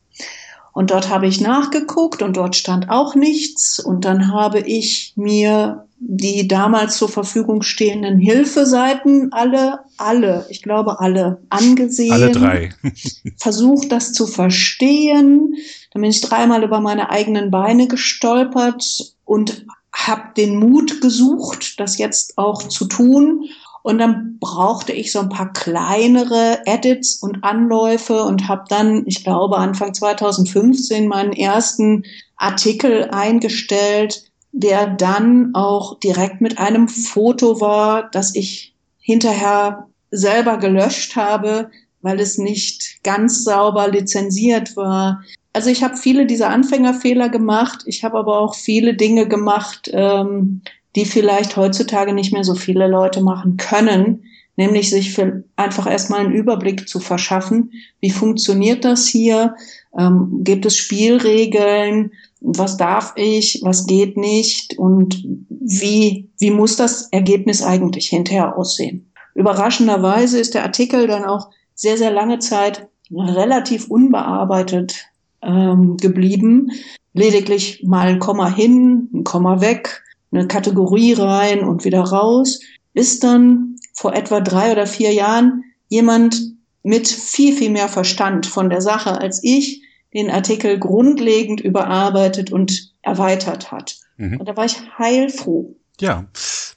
Und 0.72 0.92
dort 0.92 1.10
habe 1.10 1.28
ich 1.28 1.42
nachgeguckt 1.42 2.22
und 2.22 2.38
dort 2.38 2.56
stand 2.56 2.90
auch 2.90 3.14
nichts. 3.14 3.78
Und 3.78 4.06
dann 4.06 4.32
habe 4.32 4.62
ich 4.62 5.12
mir 5.18 5.86
die 6.00 6.48
damals 6.48 6.98
zur 6.98 7.10
Verfügung 7.10 7.62
stehenden 7.62 8.18
Hilfeseiten 8.20 9.34
alle, 9.34 9.80
alle, 9.98 10.46
ich 10.50 10.62
glaube 10.62 11.00
alle, 11.02 11.42
angesehen. 11.50 12.14
Alle 12.14 12.32
drei. 12.32 12.70
Versucht, 13.38 13.92
das 13.92 14.14
zu 14.14 14.26
verstehen. 14.26 15.56
Dann 15.92 16.02
bin 16.02 16.12
ich 16.12 16.22
dreimal 16.22 16.64
über 16.64 16.80
meine 16.80 17.10
eigenen 17.10 17.52
Beine 17.52 17.88
gestolpert 17.88 19.14
und 19.26 19.66
habe 19.94 20.34
den 20.38 20.56
Mut 20.56 21.02
gesucht, 21.02 21.80
das 21.80 21.98
jetzt 21.98 22.38
auch 22.38 22.64
zu 22.64 22.86
tun. 22.86 23.46
Und 23.84 23.98
dann 23.98 24.38
brauchte 24.40 24.94
ich 24.94 25.12
so 25.12 25.20
ein 25.20 25.30
paar 25.30 25.52
kleinere 25.52 26.60
Edits 26.66 27.16
und 27.16 27.44
Anläufe 27.44 28.24
und 28.24 28.48
habe 28.48 28.64
dann, 28.70 29.04
ich 29.06 29.24
glaube, 29.24 29.58
Anfang 29.58 29.94
2015 29.94 31.08
meinen 31.08 31.34
ersten 31.34 32.04
Artikel 32.38 33.10
eingestellt, 33.12 34.29
der 34.52 34.88
dann 34.88 35.54
auch 35.54 36.00
direkt 36.00 36.42
mit 36.42 36.58
einem 36.58 36.88
Foto 36.88 37.62
war, 37.62 38.10
das 38.12 38.36
ich 38.36 38.74
hinterher 39.00 39.88
selber 40.12 40.58
gelöscht 40.58 41.16
habe, 41.16 41.70
weil 42.02 42.20
es 42.20 42.38
nicht 42.38 43.04
ganz 43.04 43.44
sauber 43.44 43.90
lizenziert 43.90 44.76
war. 44.76 45.24
Also 45.54 45.70
ich 45.70 45.84
habe 45.84 45.98
viele 45.98 46.26
dieser 46.26 46.50
Anfängerfehler 46.50 47.30
gemacht. 47.30 47.84
Ich 47.86 48.04
habe 48.04 48.18
aber 48.18 48.40
auch 48.40 48.56
viele 48.56 48.96
Dinge 48.96 49.28
gemacht, 49.28 49.90
ähm, 49.94 50.62
die 50.96 51.06
vielleicht 51.06 51.58
heutzutage 51.58 52.14
nicht 52.14 52.34
mehr 52.34 52.44
so 52.44 52.56
viele 52.56 52.88
Leute 52.88 53.22
machen 53.22 53.58
können, 53.58 54.24
nämlich 54.56 54.90
sich 54.90 55.14
für 55.14 55.44
einfach 55.56 55.90
erstmal 55.90 56.22
einen 56.22 56.34
Überblick 56.34 56.88
zu 56.88 57.00
verschaffen. 57.00 57.72
Wie 58.00 58.12
funktioniert 58.12 58.86
das 58.86 59.08
hier? 59.08 59.56
Ähm, 59.98 60.42
gibt 60.44 60.66
es 60.66 60.78
Spielregeln? 60.78 62.12
Was 62.42 62.78
darf 62.78 63.14
ich? 63.16 63.60
Was 63.64 63.86
geht 63.86 64.18
nicht? 64.18 64.78
Und 64.78 65.24
wie, 65.50 66.30
wie 66.40 66.52
muss 66.52 66.76
das 66.76 67.10
Ergebnis 67.12 67.62
eigentlich 67.62 68.08
hinterher 68.08 68.58
aussehen? 68.58 69.12
Überraschenderweise 69.36 70.40
ist 70.40 70.54
der 70.54 70.64
Artikel 70.64 71.08
dann 71.08 71.26
auch 71.26 71.50
sehr, 71.76 71.98
sehr 71.98 72.12
lange 72.12 72.40
Zeit 72.40 72.88
relativ 73.12 73.88
unbearbeitet 73.88 75.06
ähm, 75.42 75.98
geblieben. 75.98 76.72
Lediglich 77.14 77.84
mal 77.84 78.08
ein 78.08 78.20
Komma 78.20 78.50
hin, 78.50 79.10
ein 79.14 79.24
Komma 79.24 79.62
weg, 79.62 80.04
eine 80.32 80.48
Kategorie 80.48 81.14
rein 81.14 81.64
und 81.64 81.86
wieder 81.86 82.02
raus, 82.02 82.60
bis 82.94 83.20
dann 83.20 83.76
vor 83.94 84.14
etwa 84.14 84.40
drei 84.42 84.72
oder 84.72 84.88
vier 84.88 85.14
Jahren 85.14 85.64
jemand 85.88 86.42
mit 86.84 87.08
viel, 87.08 87.56
viel 87.56 87.70
mehr 87.70 87.90
Verstand 87.90 88.46
von 88.46 88.70
der 88.70 88.82
Sache 88.82 89.20
als 89.20 89.44
ich 89.44 89.84
den 90.14 90.30
Artikel 90.30 90.80
grundlegend 90.80 91.62
überarbeitet 91.62 92.52
und 92.52 92.94
erweitert 93.02 93.72
hat. 93.72 93.98
Mhm. 94.18 94.40
Und 94.40 94.48
da 94.48 94.58
war 94.58 94.66
ich 94.66 94.78
heilfroh. 94.98 95.76
Ja, 96.00 96.26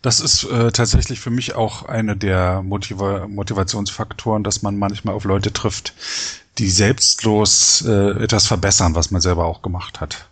das 0.03 0.19
ist 0.19 0.45
äh, 0.45 0.73
tatsächlich 0.73 1.21
für 1.21 1.31
mich 1.31 1.55
auch 1.55 1.85
eine 1.85 2.17
der 2.17 2.63
Motiva 2.63 3.29
Motivationsfaktoren, 3.29 4.43
dass 4.43 4.63
man 4.63 4.77
manchmal 4.77 5.15
auf 5.15 5.25
Leute 5.25 5.53
trifft, 5.53 5.95
die 6.59 6.69
selbstlos 6.69 7.85
äh, 7.87 8.23
etwas 8.23 8.47
verbessern, 8.47 8.97
was 8.97 9.13
man 9.13 9.21
selber 9.21 9.47
auch 9.47 9.63
gemacht 9.63 10.01
hat. 10.01 10.29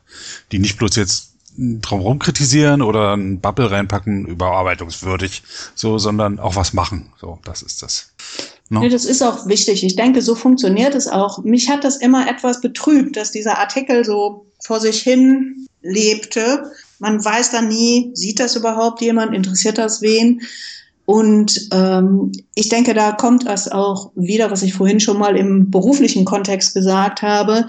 Die 0.51 0.59
nicht 0.59 0.77
bloß 0.77 0.97
jetzt 0.97 1.31
drumherum 1.57 2.19
kritisieren 2.19 2.83
oder 2.83 3.13
einen 3.13 3.41
Bubble 3.41 3.71
reinpacken, 3.71 4.27
überarbeitungswürdig, 4.27 5.43
so, 5.75 5.99
sondern 5.99 6.39
auch 6.39 6.57
was 6.57 6.73
machen. 6.73 7.13
So, 7.21 7.39
das 7.45 7.63
ist 7.63 7.83
das. 7.83 8.13
No? 8.71 8.81
Nee, 8.81 8.89
das 8.89 9.05
ist 9.05 9.21
auch 9.21 9.47
wichtig. 9.47 9.85
Ich 9.85 9.97
denke, 9.97 10.23
so 10.23 10.37
funktioniert 10.37 10.95
es 10.95 11.09
auch. 11.09 11.43
Mich 11.43 11.69
hat 11.69 11.83
das 11.83 11.97
immer 11.97 12.31
etwas 12.31 12.61
betrübt, 12.61 13.17
dass 13.17 13.33
dieser 13.33 13.59
Artikel 13.59 14.05
so 14.05 14.47
vor 14.63 14.79
sich 14.79 15.03
hin 15.03 15.67
lebte. 15.83 16.71
Man 17.01 17.23
weiß 17.23 17.51
dann 17.51 17.67
nie, 17.67 18.13
sieht 18.15 18.39
das 18.39 18.55
überhaupt 18.55 19.01
jemand, 19.01 19.35
interessiert 19.35 19.77
das 19.77 20.03
wen? 20.03 20.43
Und 21.05 21.69
ähm, 21.73 22.31
ich 22.55 22.69
denke, 22.69 22.95
da 22.95 23.11
kommt 23.11 23.45
das 23.45 23.67
auch 23.67 24.13
wieder, 24.15 24.53
was 24.53 24.63
ich 24.63 24.75
vorhin 24.75 25.01
schon 25.01 25.19
mal 25.19 25.37
im 25.37 25.73
beruflichen 25.73 26.25
Kontext 26.25 26.73
gesagt 26.73 27.23
habe. 27.23 27.67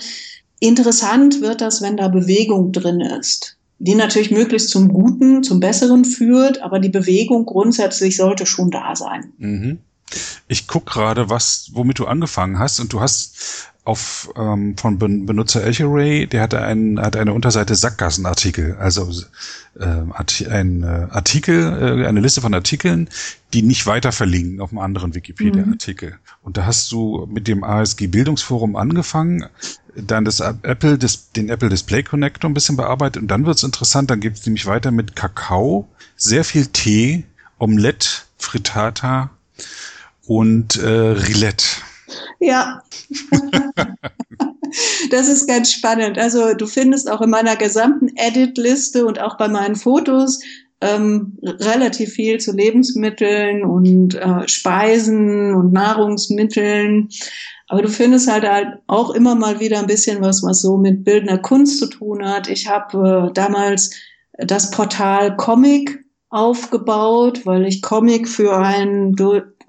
Interessant 0.59 1.41
wird 1.41 1.61
das, 1.61 1.81
wenn 1.81 1.97
da 1.97 2.09
Bewegung 2.09 2.71
drin 2.71 3.01
ist, 3.01 3.57
die 3.79 3.95
natürlich 3.95 4.29
möglichst 4.29 4.69
zum 4.69 4.89
Guten, 4.89 5.41
zum 5.41 5.59
Besseren 5.59 6.05
führt, 6.05 6.61
aber 6.61 6.77
die 6.77 6.89
Bewegung 6.89 7.47
grundsätzlich 7.47 8.15
sollte 8.15 8.45
schon 8.45 8.69
da 8.69 8.95
sein. 8.95 9.33
Mhm. 9.39 9.79
Ich 10.47 10.67
guck 10.67 10.85
gerade, 10.85 11.29
was, 11.29 11.69
womit 11.73 11.99
du 11.99 12.07
angefangen 12.07 12.59
hast, 12.59 12.79
und 12.79 12.93
du 12.93 13.01
hast 13.01 13.71
auf 13.83 14.31
ähm, 14.35 14.77
von 14.77 14.99
ben 14.99 15.25
Benutzer 15.25 15.63
Elcheray, 15.63 16.27
der 16.27 16.41
hatte 16.41 16.61
einen, 16.61 16.99
hat 16.99 17.15
eine 17.15 17.33
Unterseite 17.33 17.73
Sackgassenartikel, 17.73 18.75
also 18.75 19.11
äh, 19.79 20.45
ein 20.49 20.83
äh, 20.83 21.07
Artikel, 21.09 22.03
äh, 22.03 22.07
eine 22.07 22.19
Liste 22.19 22.41
von 22.41 22.53
Artikeln, 22.53 23.09
die 23.53 23.63
nicht 23.63 23.87
weiter 23.87 24.11
verlinken 24.11 24.61
auf 24.61 24.69
einem 24.69 24.79
anderen 24.79 25.15
Wikipedia-Artikel. 25.15 26.11
Mhm. 26.11 26.15
Und 26.43 26.57
da 26.57 26.65
hast 26.67 26.91
du 26.91 27.27
mit 27.31 27.47
dem 27.47 27.63
ASG 27.63 28.05
Bildungsforum 28.07 28.75
angefangen, 28.75 29.47
dann 29.95 30.25
das 30.25 30.39
Apple, 30.41 30.99
das, 30.99 31.31
den 31.31 31.49
Apple 31.49 31.69
Display 31.69 32.03
Connector 32.03 32.49
ein 32.49 32.53
bisschen 32.53 32.77
bearbeitet 32.77 33.23
und 33.23 33.29
dann 33.29 33.45
wird's 33.45 33.63
interessant, 33.63 34.11
dann 34.11 34.19
geht's 34.19 34.45
nämlich 34.45 34.67
weiter 34.67 34.91
mit 34.91 35.15
Kakao, 35.15 35.87
sehr 36.15 36.43
viel 36.43 36.67
Tee, 36.67 37.25
Omelette, 37.57 38.07
Frittata 38.37 39.31
und 40.31 40.77
äh, 40.77 40.87
Rillette. 40.87 41.65
Ja. 42.39 42.81
das 45.11 45.27
ist 45.27 45.45
ganz 45.45 45.73
spannend. 45.73 46.17
Also 46.17 46.53
du 46.53 46.67
findest 46.67 47.11
auch 47.11 47.19
in 47.19 47.29
meiner 47.29 47.57
gesamten 47.57 48.07
Edit-Liste 48.15 49.05
und 49.05 49.19
auch 49.19 49.35
bei 49.35 49.49
meinen 49.49 49.75
Fotos 49.75 50.39
ähm, 50.79 51.37
relativ 51.43 52.13
viel 52.13 52.39
zu 52.39 52.53
Lebensmitteln 52.53 53.65
und 53.65 54.15
äh, 54.15 54.47
Speisen 54.47 55.53
und 55.53 55.73
Nahrungsmitteln. 55.73 57.09
Aber 57.67 57.81
du 57.81 57.89
findest 57.89 58.31
halt, 58.31 58.45
halt 58.45 58.77
auch 58.87 59.09
immer 59.09 59.35
mal 59.35 59.59
wieder 59.59 59.79
ein 59.79 59.87
bisschen 59.87 60.21
was, 60.21 60.43
was 60.43 60.61
so 60.61 60.77
mit 60.77 61.03
bildender 61.03 61.39
Kunst 61.39 61.77
zu 61.77 61.87
tun 61.87 62.25
hat. 62.25 62.47
Ich 62.47 62.69
habe 62.69 63.27
äh, 63.27 63.33
damals 63.33 63.91
das 64.37 64.71
Portal 64.71 65.35
Comic 65.35 66.05
aufgebaut, 66.29 67.45
weil 67.45 67.65
ich 67.65 67.81
Comic 67.81 68.27
für 68.27 68.57
ein 68.57 69.13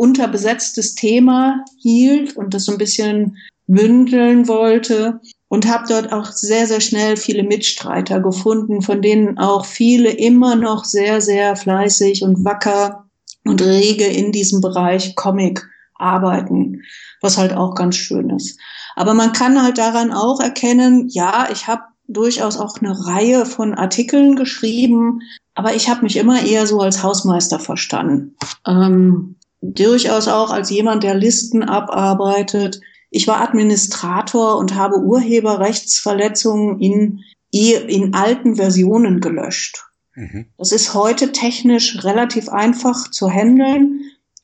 unterbesetztes 0.03 0.97
Thema 0.97 1.65
hielt 1.81 2.37
und 2.37 2.55
das 2.55 2.65
so 2.65 2.73
ein 2.73 2.79
bisschen 2.79 3.37
bündeln 3.69 4.49
wollte 4.49 5.21
und 5.47 5.69
habe 5.69 5.85
dort 5.89 6.13
auch 6.13 6.33
sehr, 6.33 6.67
sehr 6.67 6.81
schnell 6.81 7.17
viele 7.17 7.45
Mitstreiter 7.45 8.19
gefunden, 8.19 8.83
von 8.83 9.01
denen 9.01 9.39
auch 9.39 9.65
viele 9.65 10.11
immer 10.11 10.57
noch 10.57 10.85
sehr, 10.85 11.21
sehr 11.21 11.55
fleißig 11.55 12.25
und 12.25 12.45
wacker 12.45 13.05
und 13.45 13.63
rege 13.63 14.07
in 14.07 14.33
diesem 14.33 14.61
Bereich 14.61 15.15
Comic 15.15 15.65
arbeiten, 15.95 16.83
was 17.21 17.39
halt 17.39 17.53
auch 17.53 17.77
ganz 17.77 17.95
schön 17.95 18.31
ist. 18.31 18.59
Aber 18.97 19.15
man 19.15 19.33
kann 19.33 19.63
halt 19.63 19.79
daran 19.79 20.13
auch 20.13 20.41
erkennen, 20.41 21.09
ja, 21.11 21.47
ich 21.53 21.69
habe 21.69 21.83
durchaus 22.09 22.57
auch 22.57 22.77
eine 22.81 23.07
Reihe 23.07 23.47
von 23.47 23.75
Artikeln 23.75 24.35
geschrieben, 24.35 25.21
aber 25.55 25.77
ich 25.77 25.89
habe 25.89 26.03
mich 26.03 26.17
immer 26.17 26.43
eher 26.43 26.67
so 26.67 26.81
als 26.81 27.05
Hausmeister 27.05 27.61
verstanden. 27.61 28.35
Ähm, 28.67 29.37
durchaus 29.63 30.29
auch 30.29 30.51
als 30.51 30.71
jemand, 30.71 31.05
der 31.05 31.15
Listen 31.15 31.63
abarbeitet. 31.63 32.81
Ich 33.11 33.27
war 33.29 33.41
Administrator 33.41 34.59
und 34.59 34.75
habe 34.75 34.99
Urheberrechtsverletzungen 34.99 36.81
in, 36.81 37.21
in 37.53 38.15
alten 38.15 38.57
Versionen 38.57 39.21
gelöscht. 39.21 39.85
Mhm. 40.15 40.47
Das 40.59 40.73
ist 40.73 40.95
heute 40.95 41.33
technisch 41.33 42.05
relativ 42.05 42.49
einfach 42.49 43.11
zu 43.11 43.31
handeln. 43.31 44.01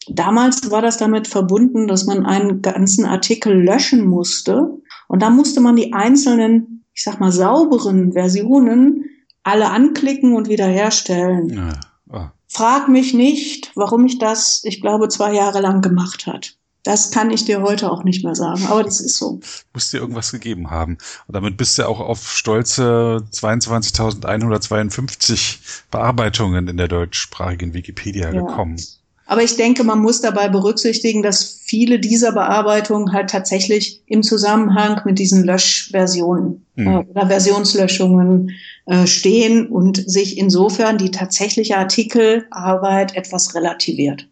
damals 0.09 0.71
war 0.71 0.81
das 0.81 0.97
damit 0.97 1.29
verbunden, 1.29 1.87
dass 1.89 2.07
man 2.07 2.25
einen 2.25 2.63
ganzen 2.63 3.05
Artikel 3.05 3.53
löschen 3.53 4.07
musste. 4.07 4.79
Und 5.09 5.21
da 5.21 5.31
musste 5.31 5.61
man 5.61 5.77
die 5.77 5.93
einzelnen, 5.93 6.85
ich 6.95 7.03
sag 7.03 7.21
mal, 7.21 7.33
sauberen 7.33 8.13
Versionen 8.13 9.05
alle 9.43 9.71
anklicken 9.71 10.35
und 10.35 10.49
wiederherstellen. 10.49 11.49
Ja. 11.49 11.81
Oh. 12.11 12.38
Frag 12.49 12.89
mich 12.89 13.15
nicht, 13.15 13.71
warum 13.75 14.07
ich 14.07 14.19
das, 14.19 14.63
ich 14.65 14.81
glaube, 14.81 15.09
zwei 15.09 15.35
Jahre 15.35 15.61
lang 15.61 15.83
gemacht 15.83 16.27
hat. 16.27 16.57
Das 16.83 17.11
kann 17.11 17.31
ich 17.31 17.45
dir 17.45 17.61
heute 17.61 17.93
auch 17.93 18.05
nicht 18.05 18.25
mehr 18.25 18.35
sagen, 18.35 18.65
aber 18.67 18.83
das 18.83 19.01
ist 19.01 19.19
so. 19.19 19.41
Muss 19.75 19.91
dir 19.91 19.99
irgendwas 19.99 20.33
gegeben 20.33 20.71
haben. 20.71 20.97
Und 21.27 21.35
damit 21.35 21.59
bist 21.59 21.77
du 21.77 21.87
auch 21.87 22.01
auf 22.01 22.33
stolze 22.33 23.23
22.152 23.31 25.59
Bearbeitungen 25.91 26.67
in 26.67 26.79
der 26.79 26.89
deutschsprachigen 26.89 27.75
Wikipedia 27.75 28.33
ja. 28.33 28.41
gekommen. 28.41 28.81
Aber 29.31 29.43
ich 29.43 29.57
denke, 29.57 29.85
man 29.85 30.01
muss 30.01 30.23
dabei 30.23 30.49
berücksichtigen, 30.49 31.23
dass 31.23 31.61
viele 31.63 31.99
dieser 31.99 32.33
Bearbeitungen 32.33 33.13
halt 33.13 33.29
tatsächlich 33.29 34.03
im 34.07 34.23
Zusammenhang 34.23 35.03
mit 35.05 35.19
diesen 35.19 35.45
Löschversionen 35.45 36.65
mhm. 36.77 36.87
äh, 36.87 36.97
oder 36.97 37.27
Versionslöschungen 37.27 38.53
äh, 38.87 39.07
stehen 39.07 39.67
und 39.67 40.11
sich 40.11 40.39
insofern 40.39 40.97
die 40.97 41.11
tatsächliche 41.11 41.77
Artikelarbeit 41.77 43.17
etwas 43.17 43.55
relativiert. 43.55 44.27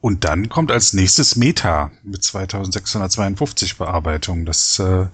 Und 0.00 0.24
dann 0.24 0.48
kommt 0.48 0.72
als 0.72 0.94
nächstes 0.94 1.36
Meta 1.36 1.90
mit 2.02 2.24
2652 2.24 3.76
Bearbeitungen. 3.76 4.46
Das 4.46 4.78
äh, 4.78 5.04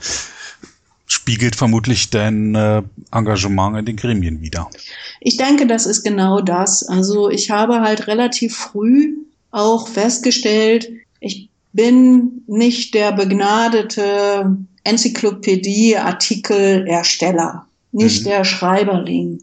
spiegelt 1.07 1.57
vermutlich 1.57 2.11
dein 2.11 2.55
äh, 2.55 2.83
Engagement 3.11 3.77
in 3.77 3.87
den 3.87 3.97
Gremien 3.97 4.41
wieder. 4.41 4.71
Ich 5.19 5.37
denke, 5.37 5.67
das 5.67 5.87
ist 5.87 6.05
genau 6.05 6.41
das. 6.41 6.85
Also 6.85 7.29
ich 7.29 7.51
habe 7.51 7.81
halt 7.81 8.07
relativ 8.07 8.57
früh 8.57 9.16
auch 9.57 9.89
festgestellt, 9.89 10.89
ich 11.21 11.49
bin 11.73 12.43
nicht 12.47 12.93
der 12.95 13.13
begnadete 13.13 14.55
Enzyklopädie-Artikelersteller, 14.85 17.67
nicht 17.93 18.21
mhm. 18.21 18.25
der 18.29 18.45
Schreiberling. 18.45 19.43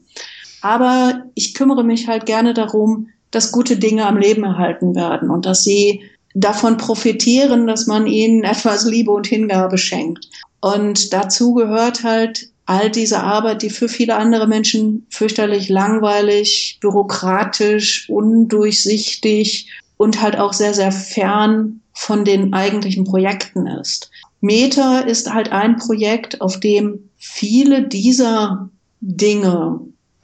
Aber 0.62 1.24
ich 1.34 1.56
kümmere 1.56 1.84
mich 1.84 2.08
halt 2.08 2.26
gerne 2.26 2.54
darum, 2.54 3.10
dass 3.32 3.52
gute 3.52 3.76
Dinge 3.78 4.06
am 4.06 4.18
Leben 4.18 4.44
erhalten 4.44 4.94
werden 4.96 5.32
und 5.32 5.48
dass 5.48 5.64
sie 5.64 6.04
davon 6.36 6.78
profitieren, 6.78 7.68
dass 7.68 7.88
man 7.88 8.08
ihnen 8.08 8.44
etwas 8.44 8.86
Liebe 8.86 9.12
und 9.12 9.28
Hingabe 9.28 9.80
schenkt. 9.80 10.30
Und 10.62 11.12
dazu 11.12 11.56
gehört 11.56 12.04
halt 12.04 12.50
all 12.66 12.90
diese 12.90 13.22
Arbeit, 13.22 13.62
die 13.62 13.70
für 13.70 13.90
viele 13.90 14.16
andere 14.16 14.48
Menschen 14.48 15.06
fürchterlich 15.10 15.68
langweilig, 15.70 16.78
bürokratisch, 16.80 18.10
undurchsichtig 18.10 19.68
und 19.98 20.22
halt 20.22 20.38
auch 20.38 20.54
sehr, 20.54 20.74
sehr 20.74 20.92
fern 20.92 21.82
von 21.94 22.26
den 22.26 22.54
eigentlichen 22.54 23.04
Projekten 23.04 23.68
ist. 23.68 24.10
Meta 24.42 25.00
ist 25.00 25.34
halt 25.34 25.52
ein 25.52 25.78
Projekt, 25.78 26.42
auf 26.42 26.60
dem 26.60 27.10
viele 27.18 27.88
dieser 27.88 28.70
Dinge, 29.00 29.80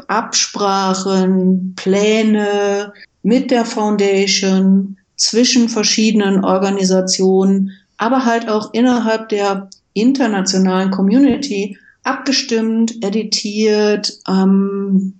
Absprachen, 0.08 1.73
Pläne 1.75 2.93
mit 3.21 3.51
der 3.51 3.65
Foundation, 3.65 4.97
zwischen 5.19 5.67
verschiedenen 5.67 6.43
Organisationen, 6.45 7.71
aber 7.97 8.25
halt 8.25 8.47
auch 8.49 8.73
innerhalb 8.73 9.29
der 9.29 9.69
internationalen 9.93 10.91
Community 10.91 11.77
abgestimmt, 12.03 13.03
editiert, 13.03 14.17
ähm, 14.27 15.19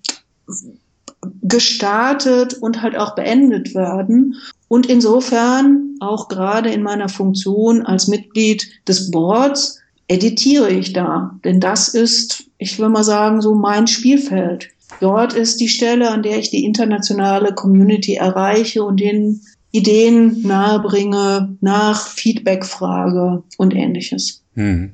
gestartet 1.42 2.54
und 2.54 2.82
halt 2.82 2.98
auch 2.98 3.16
beendet 3.16 3.76
werden. 3.76 4.36
Und 4.68 4.86
insofern, 4.86 5.96
auch 6.00 6.28
gerade 6.28 6.70
in 6.70 6.84
meiner 6.84 7.10
Funktion 7.10 7.86
als 7.86 8.08
Mitglied 8.08 8.70
des 8.88 9.12
Boards, 9.12 9.80
editiere 10.08 10.70
ich 10.70 10.94
da. 10.94 11.38
Denn 11.44 11.60
das 11.60 11.90
ist, 11.90 12.46
ich 12.58 12.78
will 12.80 12.90
mal 12.90 13.04
sagen, 13.04 13.42
so 13.42 13.56
mein 13.56 13.88
Spielfeld. 13.88 14.70
Dort 15.00 15.34
ist 15.34 15.60
die 15.60 15.70
Stelle, 15.70 16.10
an 16.10 16.24
der 16.24 16.40
ich 16.40 16.50
die 16.50 16.66
internationale 16.66 17.54
Community 17.54 18.16
erreiche 18.16 18.84
und 18.84 19.00
den 19.00 19.42
Ideen 19.72 20.42
nahebringe, 20.42 21.56
nach 21.62 22.08
Feedback 22.08 22.66
frage 22.66 23.44
und 23.58 23.76
ähnliches. 23.76 24.44
Hm. 24.56 24.94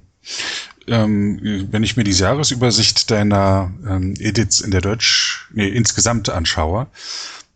Ähm, 0.88 1.68
wenn 1.72 1.84
ich 1.84 1.98
mir 1.98 2.04
die 2.04 2.12
Jahresübersicht 2.12 3.10
deiner 3.10 3.72
ähm, 3.88 4.14
Edits 4.20 4.62
in 4.62 4.72
der 4.72 4.82
Deutsch, 4.82 5.48
nee, 5.54 5.68
insgesamt 5.68 6.30
anschaue, 6.30 6.88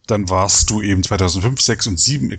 dann 0.07 0.29
warst 0.29 0.69
du 0.69 0.81
eben 0.81 1.03
2005, 1.03 1.61
6 1.61 1.87
und 1.87 1.99
7 1.99 2.35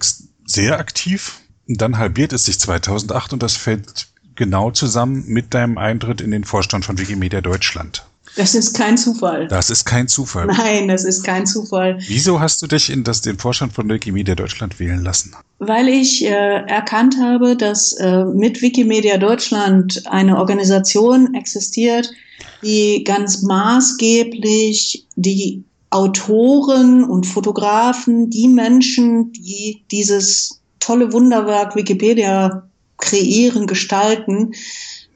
sehr 0.46 0.78
aktiv. 0.78 1.40
Und 1.68 1.80
dann 1.80 1.98
halbiert 1.98 2.32
es 2.32 2.44
sich 2.44 2.58
2008 2.58 3.34
und 3.34 3.42
das 3.42 3.56
fällt 3.56 4.08
genau 4.34 4.70
zusammen 4.72 5.24
mit 5.26 5.54
deinem 5.54 5.78
Eintritt 5.78 6.20
in 6.20 6.32
den 6.32 6.44
Vorstand 6.44 6.84
von 6.84 6.98
Wikimedia 6.98 7.40
Deutschland. 7.40 8.04
Das 8.36 8.54
ist 8.54 8.74
kein 8.74 8.96
Zufall. 8.96 9.48
Das 9.48 9.70
ist 9.70 9.84
kein 9.84 10.08
Zufall. 10.08 10.46
Nein, 10.46 10.88
das 10.88 11.04
ist 11.04 11.24
kein 11.24 11.46
Zufall. 11.46 11.98
Wieso 12.06 12.40
hast 12.40 12.62
du 12.62 12.66
dich 12.66 12.90
in 12.90 13.04
das, 13.04 13.22
den 13.22 13.38
Vorstand 13.38 13.72
von 13.72 13.88
Wikimedia 13.88 14.34
Deutschland 14.34 14.78
wählen 14.78 15.02
lassen? 15.02 15.34
Weil 15.58 15.88
ich 15.88 16.24
äh, 16.24 16.28
erkannt 16.28 17.16
habe, 17.20 17.56
dass 17.56 17.92
äh, 17.94 18.24
mit 18.24 18.62
Wikimedia 18.62 19.18
Deutschland 19.18 20.06
eine 20.06 20.38
Organisation 20.38 21.34
existiert, 21.34 22.10
die 22.62 23.04
ganz 23.04 23.42
maßgeblich 23.42 25.06
die 25.16 25.64
Autoren 25.90 27.04
und 27.04 27.26
Fotografen, 27.26 28.30
die 28.30 28.48
Menschen, 28.48 29.32
die 29.32 29.82
dieses 29.90 30.60
tolle 30.78 31.12
Wunderwerk 31.12 31.74
Wikipedia 31.74 32.68
kreieren, 32.96 33.66
gestalten, 33.66 34.52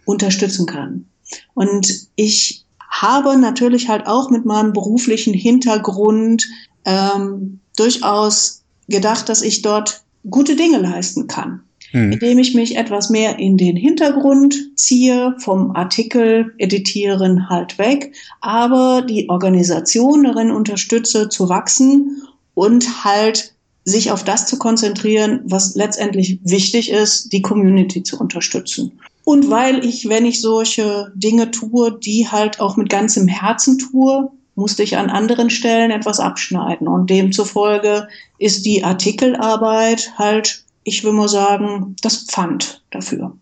unterstützen 0.04 0.66
kann. 0.66 1.06
Und 1.54 2.08
ich 2.16 2.63
habe 3.02 3.36
natürlich 3.36 3.88
halt 3.88 4.06
auch 4.06 4.30
mit 4.30 4.44
meinem 4.44 4.72
beruflichen 4.72 5.34
Hintergrund 5.34 6.46
ähm, 6.84 7.60
durchaus 7.76 8.62
gedacht, 8.88 9.28
dass 9.28 9.42
ich 9.42 9.62
dort 9.62 10.02
gute 10.30 10.56
Dinge 10.56 10.78
leisten 10.78 11.26
kann, 11.26 11.60
hm. 11.90 12.12
indem 12.12 12.38
ich 12.38 12.54
mich 12.54 12.76
etwas 12.76 13.10
mehr 13.10 13.38
in 13.38 13.56
den 13.56 13.76
Hintergrund 13.76 14.54
ziehe, 14.76 15.34
vom 15.38 15.74
Artikel 15.74 16.54
editieren 16.58 17.48
halt 17.48 17.78
weg, 17.78 18.14
aber 18.40 19.02
die 19.02 19.28
Organisation 19.28 20.24
darin 20.24 20.50
unterstütze 20.50 21.28
zu 21.28 21.48
wachsen 21.48 22.22
und 22.54 23.04
halt 23.04 23.54
sich 23.84 24.10
auf 24.10 24.24
das 24.24 24.46
zu 24.46 24.58
konzentrieren, 24.58 25.40
was 25.44 25.74
letztendlich 25.74 26.38
wichtig 26.42 26.90
ist, 26.90 27.32
die 27.32 27.42
Community 27.42 28.02
zu 28.02 28.18
unterstützen. 28.18 28.98
Und 29.24 29.50
weil 29.50 29.84
ich, 29.84 30.08
wenn 30.08 30.26
ich 30.26 30.40
solche 30.40 31.10
Dinge 31.14 31.50
tue, 31.50 31.98
die 31.98 32.28
halt 32.28 32.60
auch 32.60 32.76
mit 32.76 32.90
ganzem 32.90 33.26
Herzen 33.26 33.78
tue, 33.78 34.30
musste 34.54 34.82
ich 34.82 34.96
an 34.96 35.10
anderen 35.10 35.50
Stellen 35.50 35.90
etwas 35.90 36.20
abschneiden. 36.20 36.86
Und 36.86 37.10
demzufolge 37.10 38.06
ist 38.38 38.66
die 38.66 38.84
Artikelarbeit 38.84 40.12
halt, 40.18 40.64
ich 40.84 41.02
will 41.04 41.12
mal 41.12 41.28
sagen, 41.28 41.96
das 42.02 42.24
Pfand 42.24 42.84
dafür. 42.90 43.36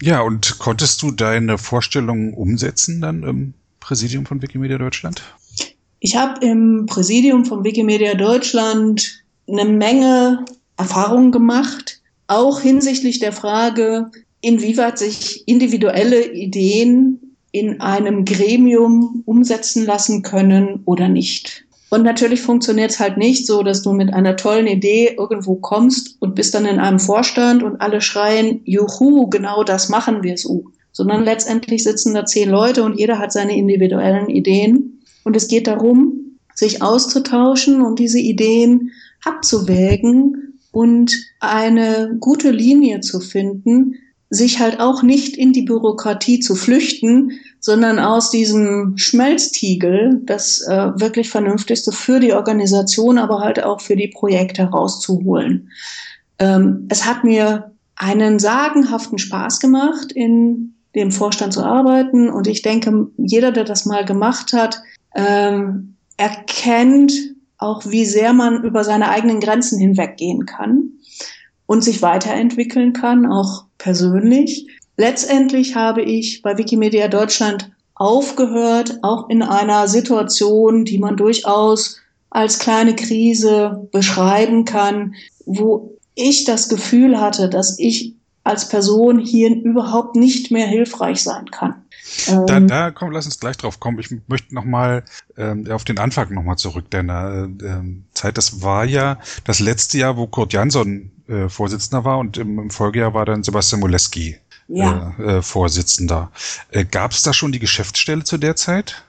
Ja, 0.00 0.22
und 0.22 0.58
konntest 0.58 1.02
du 1.02 1.10
deine 1.10 1.58
Vorstellungen 1.58 2.34
umsetzen 2.34 3.00
dann 3.00 3.22
im 3.22 3.54
Präsidium 3.80 4.26
von 4.26 4.42
Wikimedia 4.42 4.78
Deutschland? 4.78 5.22
Ich 6.00 6.16
habe 6.16 6.44
im 6.44 6.86
Präsidium 6.86 7.44
von 7.44 7.62
Wikimedia 7.62 8.14
Deutschland 8.14 9.22
eine 9.46 9.64
Menge 9.64 10.44
Erfahrungen 10.76 11.30
gemacht, 11.30 12.00
auch 12.26 12.60
hinsichtlich 12.60 13.20
der 13.20 13.32
Frage, 13.32 14.10
inwieweit 14.42 14.98
sich 14.98 15.48
individuelle 15.48 16.30
Ideen 16.32 17.36
in 17.52 17.80
einem 17.80 18.24
Gremium 18.24 19.22
umsetzen 19.24 19.86
lassen 19.86 20.22
können 20.22 20.82
oder 20.84 21.08
nicht. 21.08 21.64
Und 21.90 22.02
natürlich 22.04 22.40
funktioniert 22.40 22.90
es 22.90 23.00
halt 23.00 23.18
nicht 23.18 23.46
so, 23.46 23.62
dass 23.62 23.82
du 23.82 23.92
mit 23.92 24.14
einer 24.14 24.36
tollen 24.36 24.66
Idee 24.66 25.14
irgendwo 25.18 25.56
kommst 25.56 26.16
und 26.20 26.34
bist 26.34 26.54
dann 26.54 26.64
in 26.64 26.78
einem 26.78 26.98
Vorstand 26.98 27.62
und 27.62 27.82
alle 27.82 28.00
schreien, 28.00 28.62
juhu, 28.64 29.28
genau 29.28 29.62
das 29.62 29.90
machen 29.90 30.22
wir 30.22 30.38
so. 30.38 30.64
Sondern 30.92 31.22
letztendlich 31.22 31.84
sitzen 31.84 32.14
da 32.14 32.24
zehn 32.24 32.48
Leute 32.48 32.82
und 32.82 32.98
jeder 32.98 33.18
hat 33.18 33.32
seine 33.32 33.56
individuellen 33.56 34.30
Ideen. 34.30 35.02
Und 35.24 35.36
es 35.36 35.48
geht 35.48 35.66
darum, 35.66 36.38
sich 36.54 36.82
auszutauschen 36.82 37.82
und 37.82 37.98
diese 37.98 38.18
Ideen 38.18 38.90
abzuwägen 39.24 40.58
und 40.72 41.14
eine 41.40 42.16
gute 42.18 42.50
Linie 42.50 43.00
zu 43.00 43.20
finden, 43.20 43.96
sich 44.32 44.60
halt 44.60 44.80
auch 44.80 45.02
nicht 45.02 45.36
in 45.36 45.52
die 45.52 45.62
Bürokratie 45.62 46.40
zu 46.40 46.54
flüchten, 46.54 47.32
sondern 47.60 47.98
aus 47.98 48.30
diesem 48.30 48.96
Schmelztiegel 48.96 50.22
das 50.24 50.62
äh, 50.62 50.90
wirklich 50.96 51.28
Vernünftigste 51.28 51.92
für 51.92 52.18
die 52.18 52.32
Organisation, 52.32 53.18
aber 53.18 53.40
halt 53.40 53.62
auch 53.62 53.82
für 53.82 53.94
die 53.94 54.08
Projekte 54.08 54.62
rauszuholen. 54.64 55.68
Ähm, 56.38 56.86
es 56.88 57.04
hat 57.04 57.24
mir 57.24 57.72
einen 57.94 58.38
sagenhaften 58.38 59.18
Spaß 59.18 59.60
gemacht, 59.60 60.12
in 60.12 60.76
dem 60.94 61.12
Vorstand 61.12 61.52
zu 61.52 61.62
arbeiten. 61.62 62.30
Und 62.30 62.46
ich 62.46 62.62
denke, 62.62 63.08
jeder, 63.18 63.52
der 63.52 63.64
das 63.64 63.84
mal 63.84 64.06
gemacht 64.06 64.54
hat, 64.54 64.80
ähm, 65.14 65.96
erkennt 66.16 67.12
auch 67.58 67.82
wie 67.86 68.06
sehr 68.06 68.32
man 68.32 68.64
über 68.64 68.82
seine 68.82 69.10
eigenen 69.10 69.40
Grenzen 69.40 69.78
hinweggehen 69.78 70.46
kann 70.46 70.92
und 71.66 71.82
sich 71.82 72.02
weiterentwickeln 72.02 72.92
kann, 72.92 73.26
auch 73.26 73.64
persönlich. 73.78 74.66
Letztendlich 74.96 75.74
habe 75.74 76.02
ich 76.02 76.42
bei 76.42 76.58
Wikimedia 76.58 77.08
Deutschland 77.08 77.70
aufgehört, 77.94 78.98
auch 79.02 79.28
in 79.28 79.42
einer 79.42 79.88
Situation, 79.88 80.84
die 80.84 80.98
man 80.98 81.16
durchaus 81.16 82.00
als 82.30 82.58
kleine 82.58 82.96
Krise 82.96 83.88
beschreiben 83.92 84.64
kann, 84.64 85.14
wo 85.46 85.98
ich 86.14 86.44
das 86.44 86.68
Gefühl 86.68 87.20
hatte, 87.20 87.48
dass 87.48 87.78
ich 87.78 88.14
als 88.44 88.68
Person 88.68 89.18
hier 89.18 89.54
überhaupt 89.54 90.16
nicht 90.16 90.50
mehr 90.50 90.66
hilfreich 90.66 91.22
sein 91.22 91.50
kann. 91.50 91.81
Da, 92.26 92.56
ähm, 92.56 92.68
da 92.68 92.90
komm, 92.90 93.10
lass 93.10 93.26
uns 93.26 93.40
gleich 93.40 93.56
drauf 93.56 93.80
kommen. 93.80 93.98
Ich 93.98 94.10
möchte 94.26 94.54
nochmal 94.54 95.04
ähm, 95.36 95.70
auf 95.70 95.84
den 95.84 95.98
Anfang 95.98 96.32
nochmal 96.34 96.56
zurück 96.56 96.90
deiner 96.90 97.48
äh, 97.62 97.82
Zeit. 98.12 98.38
Das 98.38 98.62
war 98.62 98.84
ja 98.84 99.18
das 99.44 99.60
letzte 99.60 99.98
Jahr, 99.98 100.16
wo 100.16 100.26
Kurt 100.26 100.52
Jansson 100.52 101.10
äh, 101.28 101.48
Vorsitzender 101.48 102.04
war 102.04 102.18
und 102.18 102.36
im, 102.38 102.58
im 102.58 102.70
Folgejahr 102.70 103.14
war 103.14 103.24
dann 103.24 103.42
Sebastian 103.42 103.80
Moleski 103.80 104.36
ja. 104.68 105.14
äh, 105.18 105.38
äh, 105.38 105.42
Vorsitzender. 105.42 106.30
Äh, 106.70 106.84
gab 106.84 107.12
es 107.12 107.22
da 107.22 107.32
schon 107.32 107.52
die 107.52 107.58
Geschäftsstelle 107.58 108.24
zu 108.24 108.38
der 108.38 108.56
Zeit? 108.56 109.02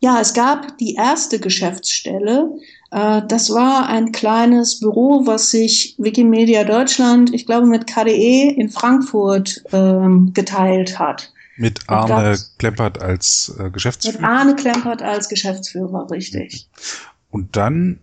Ja, 0.00 0.20
es 0.20 0.34
gab 0.34 0.76
die 0.78 0.94
erste 0.94 1.38
Geschäftsstelle. 1.40 2.50
Äh, 2.90 3.22
das 3.26 3.50
war 3.50 3.88
ein 3.88 4.12
kleines 4.12 4.80
Büro, 4.80 5.26
was 5.26 5.50
sich 5.50 5.94
Wikimedia 5.98 6.64
Deutschland, 6.64 7.32
ich 7.32 7.46
glaube 7.46 7.66
mit 7.66 7.86
KDE 7.86 8.50
in 8.50 8.70
Frankfurt 8.70 9.64
ähm, 9.72 10.32
geteilt 10.34 10.98
hat. 10.98 11.32
Mit 11.56 11.88
Arne 11.88 12.36
Klempert 12.58 13.00
als 13.00 13.54
äh, 13.58 13.70
Geschäftsführer? 13.70 14.20
Mit 14.20 14.24
Arne 14.24 14.56
Klempert 14.56 15.02
als 15.02 15.28
Geschäftsführer, 15.28 16.10
richtig. 16.10 16.68
Und 17.30 17.56
dann, 17.56 18.00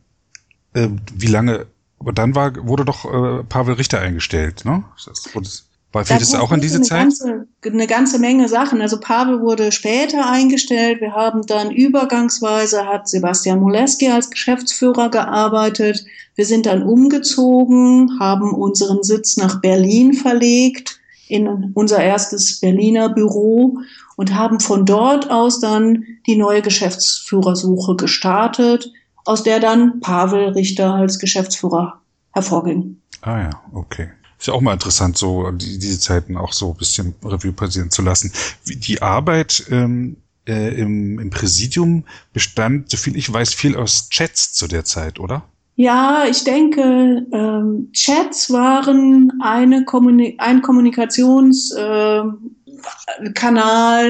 äh, 0.74 0.88
wie 1.14 1.28
lange, 1.28 1.68
aber 2.00 2.14
dann 2.14 2.34
war, 2.36 2.68
wurde 2.68 2.86
doch 2.86 3.06
äh, 3.06 3.44
Pavel 3.44 3.76
Richter 3.76 4.00
eingestellt, 4.00 4.64
ne? 4.64 4.84
Das, 5.06 5.36
wurde, 5.36 5.50
war 5.92 6.06
fiel 6.06 6.18
das 6.18 6.34
auch 6.34 6.54
in 6.54 6.62
diese 6.62 6.78
eine 6.78 6.86
Zeit? 6.86 7.00
Ganze, 7.02 7.48
eine 7.66 7.88
ganze 7.88 8.20
Menge 8.20 8.48
Sachen. 8.48 8.82
Also 8.82 9.00
Pavel 9.00 9.42
wurde 9.42 9.74
später 9.74 10.30
eingestellt. 10.32 11.02
Wir 11.02 11.12
haben 11.12 11.46
dann 11.46 11.72
übergangsweise 11.72 12.86
hat 12.86 13.10
Sebastian 13.10 13.60
Moleski 13.60 14.10
als 14.10 14.30
Geschäftsführer 14.30 15.10
gearbeitet. 15.10 16.06
Wir 16.36 16.46
sind 16.46 16.66
dann 16.66 16.84
umgezogen, 16.84 18.18
haben 18.20 18.54
unseren 18.54 19.04
Sitz 19.04 19.36
nach 19.36 19.60
Berlin 19.60 20.14
verlegt 20.14 21.01
in 21.32 21.72
unser 21.74 22.04
erstes 22.04 22.60
Berliner 22.60 23.10
Büro 23.10 23.80
und 24.18 24.36
haben 24.36 24.60
von 24.60 24.86
dort 24.86 25.32
aus 25.32 25.60
dann 25.60 26.04
die 26.28 26.36
neue 26.36 26.62
Geschäftsführersuche 26.62 27.96
gestartet, 27.96 28.92
aus 29.26 29.44
der 29.44 29.60
dann 29.60 30.00
Pavel 30.02 30.50
Richter 30.50 30.94
als 30.94 31.20
Geschäftsführer 31.20 32.02
hervorging. 32.32 32.98
Ah 33.22 33.40
ja, 33.40 33.50
okay. 33.74 34.10
Ist 34.38 34.48
ja 34.48 34.54
auch 34.54 34.62
mal 34.62 34.74
interessant, 34.74 35.18
so 35.18 35.52
die, 35.52 35.78
diese 35.78 36.00
Zeiten 36.00 36.36
auch 36.36 36.54
so 36.54 36.72
ein 36.72 36.78
bisschen 36.78 37.16
Revue 37.24 37.54
passieren 37.54 37.92
zu 37.92 38.02
lassen. 38.02 38.32
Die 38.66 39.02
Arbeit 39.02 39.66
ähm, 39.70 40.18
äh, 40.48 40.74
im, 40.80 41.20
im 41.20 41.30
Präsidium 41.30 42.06
bestand, 42.34 42.90
soviel 42.90 43.16
ich 43.16 43.32
weiß, 43.32 43.54
viel 43.54 43.76
aus 43.76 44.10
Chats 44.10 44.54
zu 44.54 44.68
der 44.68 44.84
Zeit, 44.84 45.20
oder? 45.20 45.44
Ja, 45.82 46.26
ich 46.30 46.44
denke, 46.44 47.26
ähm, 47.32 47.90
Chats 47.92 48.52
waren 48.52 49.34
eine 49.42 49.84
Kommuni 49.84 50.36
ein 50.38 50.62
Kommunikationskanal. 50.62 52.38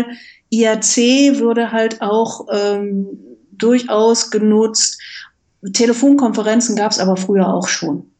Äh, 0.02 0.04
IRC 0.50 1.40
würde 1.40 1.72
halt 1.72 2.02
auch 2.02 2.48
ähm, 2.52 3.08
durchaus 3.54 4.32
genutzt. 4.32 5.00
Telefonkonferenzen 5.72 6.76
gab 6.76 6.92
es 6.92 7.00
aber 7.00 7.16
früher 7.16 7.48
auch 7.48 7.70
schon. 7.70 8.12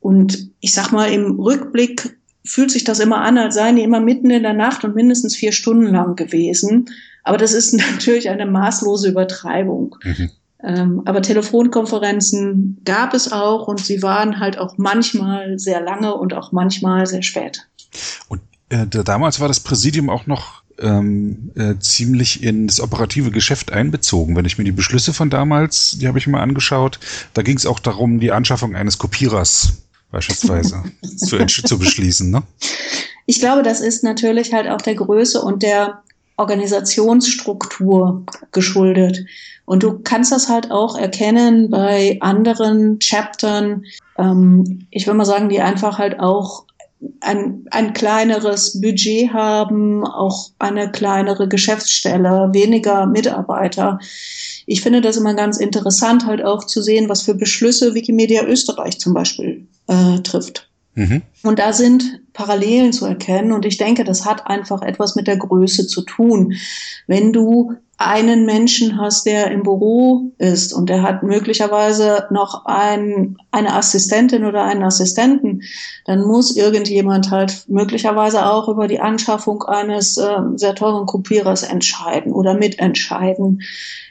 Und 0.00 0.52
ich 0.60 0.72
sag 0.72 0.90
mal, 0.90 1.12
im 1.12 1.38
Rückblick 1.38 2.18
fühlt 2.46 2.70
sich 2.70 2.84
das 2.84 2.98
immer 2.98 3.20
an, 3.20 3.36
als 3.36 3.56
seien 3.56 3.76
die 3.76 3.82
immer 3.82 4.00
mitten 4.00 4.30
in 4.30 4.42
der 4.42 4.54
Nacht 4.54 4.84
und 4.84 4.94
mindestens 4.94 5.36
vier 5.36 5.52
Stunden 5.52 5.88
lang 5.88 6.16
gewesen. 6.16 6.88
Aber 7.24 7.36
das 7.36 7.52
ist 7.52 7.74
natürlich 7.74 8.30
eine 8.30 8.46
maßlose 8.46 9.10
Übertreibung. 9.10 9.96
Mhm. 10.02 10.30
Ähm, 10.62 11.02
aber 11.04 11.22
Telefonkonferenzen 11.22 12.80
gab 12.84 13.14
es 13.14 13.30
auch 13.30 13.68
und 13.68 13.80
sie 13.80 14.02
waren 14.02 14.40
halt 14.40 14.58
auch 14.58 14.78
manchmal 14.78 15.58
sehr 15.58 15.80
lange 15.80 16.14
und 16.14 16.32
auch 16.34 16.52
manchmal 16.52 17.06
sehr 17.06 17.22
spät. 17.22 17.66
Und 18.28 18.40
äh, 18.70 18.86
damals 18.86 19.40
war 19.40 19.48
das 19.48 19.60
Präsidium 19.60 20.08
auch 20.08 20.26
noch 20.26 20.62
ähm, 20.78 21.52
äh, 21.56 21.74
ziemlich 21.78 22.42
in 22.42 22.66
das 22.66 22.80
operative 22.80 23.30
Geschäft 23.30 23.72
einbezogen. 23.72 24.36
Wenn 24.36 24.44
ich 24.44 24.58
mir 24.58 24.64
die 24.64 24.72
Beschlüsse 24.72 25.12
von 25.12 25.30
damals, 25.30 25.98
die 25.98 26.08
habe 26.08 26.18
ich 26.18 26.26
mir 26.26 26.40
angeschaut, 26.40 26.98
da 27.34 27.42
ging 27.42 27.56
es 27.56 27.66
auch 27.66 27.78
darum, 27.78 28.20
die 28.20 28.32
Anschaffung 28.32 28.74
eines 28.74 28.98
Kopierers 28.98 29.82
beispielsweise 30.10 30.82
zu, 31.16 31.44
zu 31.46 31.78
beschließen. 31.78 32.30
Ne? 32.30 32.42
Ich 33.26 33.40
glaube, 33.40 33.62
das 33.62 33.80
ist 33.80 34.04
natürlich 34.04 34.52
halt 34.52 34.68
auch 34.68 34.80
der 34.80 34.94
Größe 34.94 35.40
und 35.40 35.62
der 35.62 36.02
Organisationsstruktur 36.36 38.24
geschuldet. 38.52 39.24
Und 39.64 39.82
du 39.82 39.98
kannst 39.98 40.32
das 40.32 40.48
halt 40.48 40.70
auch 40.70 40.96
erkennen 40.96 41.70
bei 41.70 42.18
anderen 42.20 42.98
Chaptern. 43.00 43.84
Ähm, 44.16 44.86
ich 44.90 45.06
würde 45.06 45.18
mal 45.18 45.24
sagen, 45.24 45.48
die 45.48 45.60
einfach 45.60 45.98
halt 45.98 46.20
auch 46.20 46.66
ein, 47.20 47.66
ein 47.70 47.92
kleineres 47.92 48.80
Budget 48.80 49.32
haben, 49.32 50.06
auch 50.06 50.50
eine 50.58 50.90
kleinere 50.90 51.48
Geschäftsstelle, 51.48 52.50
weniger 52.52 53.06
Mitarbeiter. 53.06 53.98
Ich 54.66 54.80
finde 54.80 55.00
das 55.00 55.16
immer 55.16 55.34
ganz 55.34 55.58
interessant, 55.58 56.26
halt 56.26 56.44
auch 56.44 56.64
zu 56.64 56.82
sehen, 56.82 57.08
was 57.08 57.22
für 57.22 57.34
Beschlüsse 57.34 57.94
Wikimedia 57.94 58.44
Österreich 58.44 58.98
zum 58.98 59.14
Beispiel 59.14 59.66
äh, 59.88 60.18
trifft. 60.20 60.68
Mhm. 60.94 61.22
Und 61.42 61.58
da 61.58 61.72
sind 61.72 62.20
Parallelen 62.36 62.92
zu 62.92 63.06
erkennen. 63.06 63.52
Und 63.52 63.64
ich 63.64 63.78
denke, 63.78 64.04
das 64.04 64.26
hat 64.26 64.46
einfach 64.46 64.82
etwas 64.82 65.16
mit 65.16 65.26
der 65.26 65.38
Größe 65.38 65.86
zu 65.86 66.02
tun. 66.02 66.54
Wenn 67.06 67.32
du 67.32 67.72
einen 67.98 68.44
Menschen 68.44 69.00
hast, 69.00 69.24
der 69.24 69.50
im 69.50 69.62
Büro 69.62 70.32
ist 70.36 70.74
und 70.74 70.90
der 70.90 71.02
hat 71.02 71.22
möglicherweise 71.22 72.26
noch 72.30 72.66
ein, 72.66 73.38
eine 73.52 73.74
Assistentin 73.74 74.44
oder 74.44 74.64
einen 74.64 74.82
Assistenten, 74.82 75.62
dann 76.04 76.20
muss 76.20 76.54
irgendjemand 76.54 77.30
halt 77.30 77.64
möglicherweise 77.68 78.44
auch 78.44 78.68
über 78.68 78.86
die 78.86 79.00
Anschaffung 79.00 79.62
eines 79.62 80.18
äh, 80.18 80.36
sehr 80.56 80.74
teuren 80.74 81.06
Kopierers 81.06 81.62
entscheiden 81.62 82.32
oder 82.32 82.52
mitentscheiden. 82.52 83.62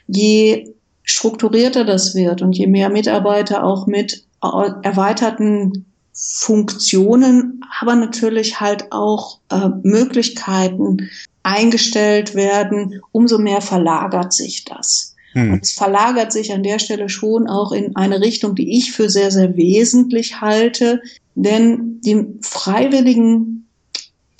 Je 0.08 0.74
strukturierter 1.04 1.84
das 1.84 2.16
wird 2.16 2.42
und 2.42 2.58
je 2.58 2.66
mehr 2.66 2.88
Mitarbeiter 2.88 3.62
auch 3.62 3.86
mit 3.86 4.24
erweiterten 4.40 5.86
Funktionen, 6.16 7.62
aber 7.80 7.94
natürlich 7.94 8.58
halt 8.58 8.90
auch 8.90 9.38
äh, 9.50 9.68
Möglichkeiten 9.82 11.10
eingestellt 11.42 12.34
werden, 12.34 13.00
umso 13.12 13.38
mehr 13.38 13.60
verlagert 13.60 14.32
sich 14.32 14.64
das. 14.64 15.14
Hm. 15.32 15.52
Und 15.52 15.62
es 15.62 15.72
verlagert 15.72 16.32
sich 16.32 16.52
an 16.52 16.62
der 16.62 16.78
Stelle 16.78 17.10
schon 17.10 17.46
auch 17.46 17.70
in 17.70 17.94
eine 17.96 18.20
Richtung, 18.20 18.54
die 18.54 18.78
ich 18.78 18.92
für 18.92 19.10
sehr, 19.10 19.30
sehr 19.30 19.56
wesentlich 19.56 20.40
halte, 20.40 21.02
denn 21.34 22.00
die 22.00 22.26
freiwilligen, 22.40 23.68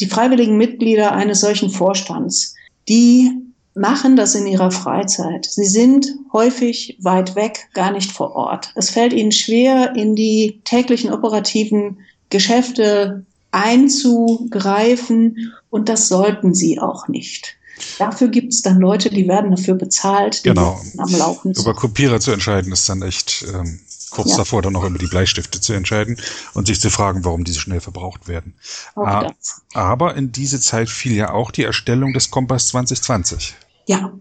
die 0.01 0.07
freiwilligen 0.07 0.57
Mitglieder 0.57 1.13
eines 1.13 1.41
solchen 1.41 1.69
Vorstands, 1.69 2.55
die 2.89 3.33
machen 3.77 4.17
das 4.17 4.35
in 4.35 4.47
ihrer 4.47 4.71
Freizeit. 4.71 5.45
Sie 5.45 5.67
sind 5.67 6.07
häufig 6.33 6.97
weit 7.01 7.37
weg, 7.37 7.69
gar 7.75 7.93
nicht 7.93 8.11
vor 8.11 8.35
Ort. 8.35 8.73
Es 8.75 8.91
fällt 8.91 9.13
ihnen 9.13 9.33
schwer, 9.33 9.95
in 9.95 10.17
die 10.17 10.61
täglichen 10.65 11.13
operativen 11.13 11.99
Geschäfte 12.31 13.25
einzugreifen 13.51 15.53
und 15.71 15.89
das 15.89 16.09
sollten 16.09 16.55
sie 16.55 16.81
auch 16.81 17.09
nicht. 17.09 17.57
Dafür 17.99 18.29
gibt 18.29 18.55
es 18.55 18.63
dann 18.63 18.81
Leute, 18.81 19.11
die 19.11 19.29
werden 19.29 19.51
dafür 19.51 19.75
bezahlt, 19.75 20.45
die 20.45 20.49
genau. 20.49 20.81
am 20.97 21.15
Laufen 21.15 21.53
Über 21.53 21.75
Kopierer 21.75 22.21
zu 22.21 22.33
entscheiden 22.33 22.73
ist 22.73 22.89
dann 22.89 23.03
echt 23.03 23.45
ähm, 23.53 23.81
kurz 24.11 24.31
ja. 24.31 24.39
davor, 24.39 24.63
dann 24.63 24.73
noch 24.73 24.85
über 24.85 24.99
die 24.99 25.07
Bleistifte 25.07 25.61
zu 25.61 25.75
entscheiden 25.75 26.17
und 26.55 26.67
sich 26.67 26.81
zu 26.81 26.89
fragen, 26.89 27.27
warum 27.27 27.45
diese 27.45 27.61
schnell 27.61 27.81
verbraucht 27.81 28.29
werden. 28.29 28.55
Ah, 28.95 29.31
aber 29.75 30.15
in 30.15 30.33
diese 30.33 30.61
Zeit 30.61 30.89
fiel 30.89 31.15
ja 31.15 31.33
auch 31.33 31.51
die 31.51 31.65
Erstellung 31.65 32.15
des 32.15 32.31
Kompass 32.31 32.69
2020. 32.69 33.55
Ja, 33.87 34.13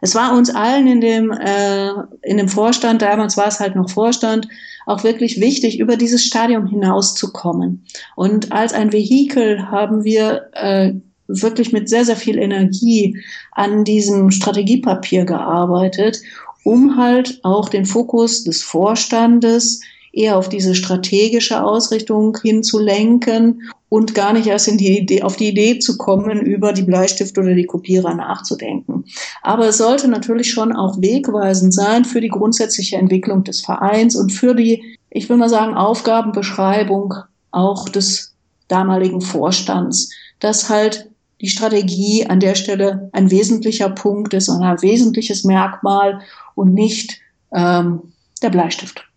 es 0.00 0.14
war 0.14 0.36
uns 0.36 0.50
allen 0.50 0.86
in 0.86 1.00
dem, 1.00 1.30
äh, 1.32 1.90
in 2.22 2.36
dem 2.36 2.48
Vorstand, 2.48 3.02
damals 3.02 3.36
war 3.36 3.48
es 3.48 3.60
halt 3.60 3.74
noch 3.74 3.90
Vorstand, 3.90 4.48
auch 4.86 5.04
wirklich 5.04 5.40
wichtig, 5.40 5.80
über 5.80 5.96
dieses 5.96 6.24
Stadium 6.24 6.66
hinauszukommen. 6.66 7.84
Und 8.16 8.52
als 8.52 8.72
ein 8.72 8.92
Vehikel 8.92 9.70
haben 9.70 10.04
wir 10.04 10.48
äh, 10.52 10.94
wirklich 11.26 11.72
mit 11.72 11.88
sehr, 11.88 12.04
sehr 12.04 12.16
viel 12.16 12.38
Energie 12.38 13.18
an 13.52 13.84
diesem 13.84 14.30
Strategiepapier 14.30 15.24
gearbeitet, 15.24 16.22
um 16.64 16.96
halt 16.96 17.40
auch 17.42 17.68
den 17.68 17.84
Fokus 17.84 18.44
des 18.44 18.62
Vorstandes 18.62 19.80
eher 20.12 20.36
auf 20.36 20.48
diese 20.48 20.74
strategische 20.74 21.62
Ausrichtung 21.62 22.36
hinzulenken 22.42 23.62
und 23.88 24.14
gar 24.14 24.32
nicht 24.32 24.46
erst 24.46 24.68
in 24.68 24.78
die 24.78 24.98
Idee, 24.98 25.22
auf 25.22 25.36
die 25.36 25.48
Idee 25.48 25.78
zu 25.78 25.96
kommen, 25.96 26.40
über 26.40 26.72
die 26.72 26.82
Bleistift 26.82 27.38
oder 27.38 27.54
die 27.54 27.66
Kopierer 27.66 28.14
nachzudenken. 28.14 29.04
Aber 29.42 29.68
es 29.68 29.78
sollte 29.78 30.08
natürlich 30.08 30.50
schon 30.50 30.72
auch 30.72 31.00
wegweisend 31.00 31.72
sein 31.72 32.04
für 32.04 32.20
die 32.20 32.28
grundsätzliche 32.28 32.96
Entwicklung 32.96 33.44
des 33.44 33.60
Vereins 33.60 34.16
und 34.16 34.30
für 34.30 34.54
die, 34.54 34.82
ich 35.10 35.28
will 35.28 35.36
mal 35.36 35.48
sagen, 35.48 35.74
Aufgabenbeschreibung 35.74 37.14
auch 37.50 37.88
des 37.88 38.34
damaligen 38.68 39.20
Vorstands, 39.20 40.10
dass 40.40 40.68
halt 40.68 41.10
die 41.40 41.48
Strategie 41.48 42.26
an 42.26 42.40
der 42.40 42.54
Stelle 42.54 43.10
ein 43.12 43.30
wesentlicher 43.30 43.88
Punkt 43.90 44.34
ist 44.34 44.48
ein 44.48 44.82
wesentliches 44.82 45.44
Merkmal 45.44 46.20
und 46.54 46.74
nicht 46.74 47.20
ähm, 47.52 48.12
der 48.42 48.50
Bleistift. 48.50 49.07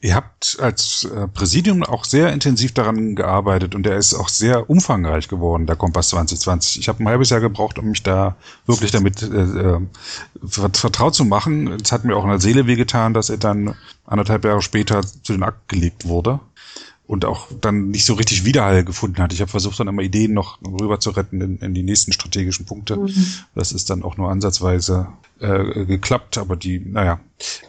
Ihr 0.00 0.14
habt 0.14 0.58
als 0.60 1.04
äh, 1.04 1.26
Präsidium 1.28 1.82
auch 1.82 2.04
sehr 2.04 2.32
intensiv 2.32 2.74
daran 2.74 3.14
gearbeitet 3.16 3.74
und 3.74 3.84
der 3.84 3.96
ist 3.96 4.14
auch 4.14 4.28
sehr 4.28 4.68
umfangreich 4.70 5.28
geworden, 5.28 5.66
der 5.66 5.76
Kompass 5.76 6.10
2020. 6.10 6.78
Ich 6.78 6.88
habe 6.88 7.02
ein 7.02 7.08
halbes 7.08 7.30
Jahr 7.30 7.40
gebraucht, 7.40 7.78
um 7.78 7.86
mich 7.86 8.02
da 8.02 8.36
wirklich 8.66 8.90
damit 8.90 9.22
äh, 9.22 9.26
äh 9.26 9.80
vertraut 10.46 11.14
zu 11.14 11.24
machen. 11.24 11.72
Es 11.82 11.92
hat 11.92 12.04
mir 12.04 12.16
auch 12.16 12.24
in 12.24 12.30
der 12.30 12.40
Seele 12.40 12.66
wehgetan, 12.66 13.14
dass 13.14 13.30
er 13.30 13.38
dann 13.38 13.74
anderthalb 14.04 14.44
Jahre 14.44 14.62
später 14.62 15.02
zu 15.02 15.32
den 15.32 15.42
Akten 15.42 15.66
gelegt 15.68 16.06
wurde 16.06 16.40
und 17.06 17.24
auch 17.24 17.48
dann 17.60 17.90
nicht 17.90 18.04
so 18.04 18.14
richtig 18.14 18.44
Widerhall 18.44 18.84
gefunden 18.84 19.18
hat. 19.22 19.32
Ich 19.32 19.40
habe 19.40 19.50
versucht, 19.50 19.78
dann 19.78 19.86
immer 19.86 20.02
Ideen 20.02 20.34
noch 20.34 20.58
rüber 20.62 20.98
zu 20.98 21.10
retten 21.10 21.40
in, 21.40 21.58
in 21.58 21.74
die 21.74 21.84
nächsten 21.84 22.12
strategischen 22.12 22.66
Punkte. 22.66 22.96
Mhm. 22.96 23.14
Das 23.54 23.72
ist 23.72 23.90
dann 23.90 24.02
auch 24.02 24.16
nur 24.16 24.30
ansatzweise 24.30 25.08
äh, 25.40 25.84
geklappt, 25.84 26.36
aber 26.36 26.56
die, 26.56 26.80
naja, 26.80 27.20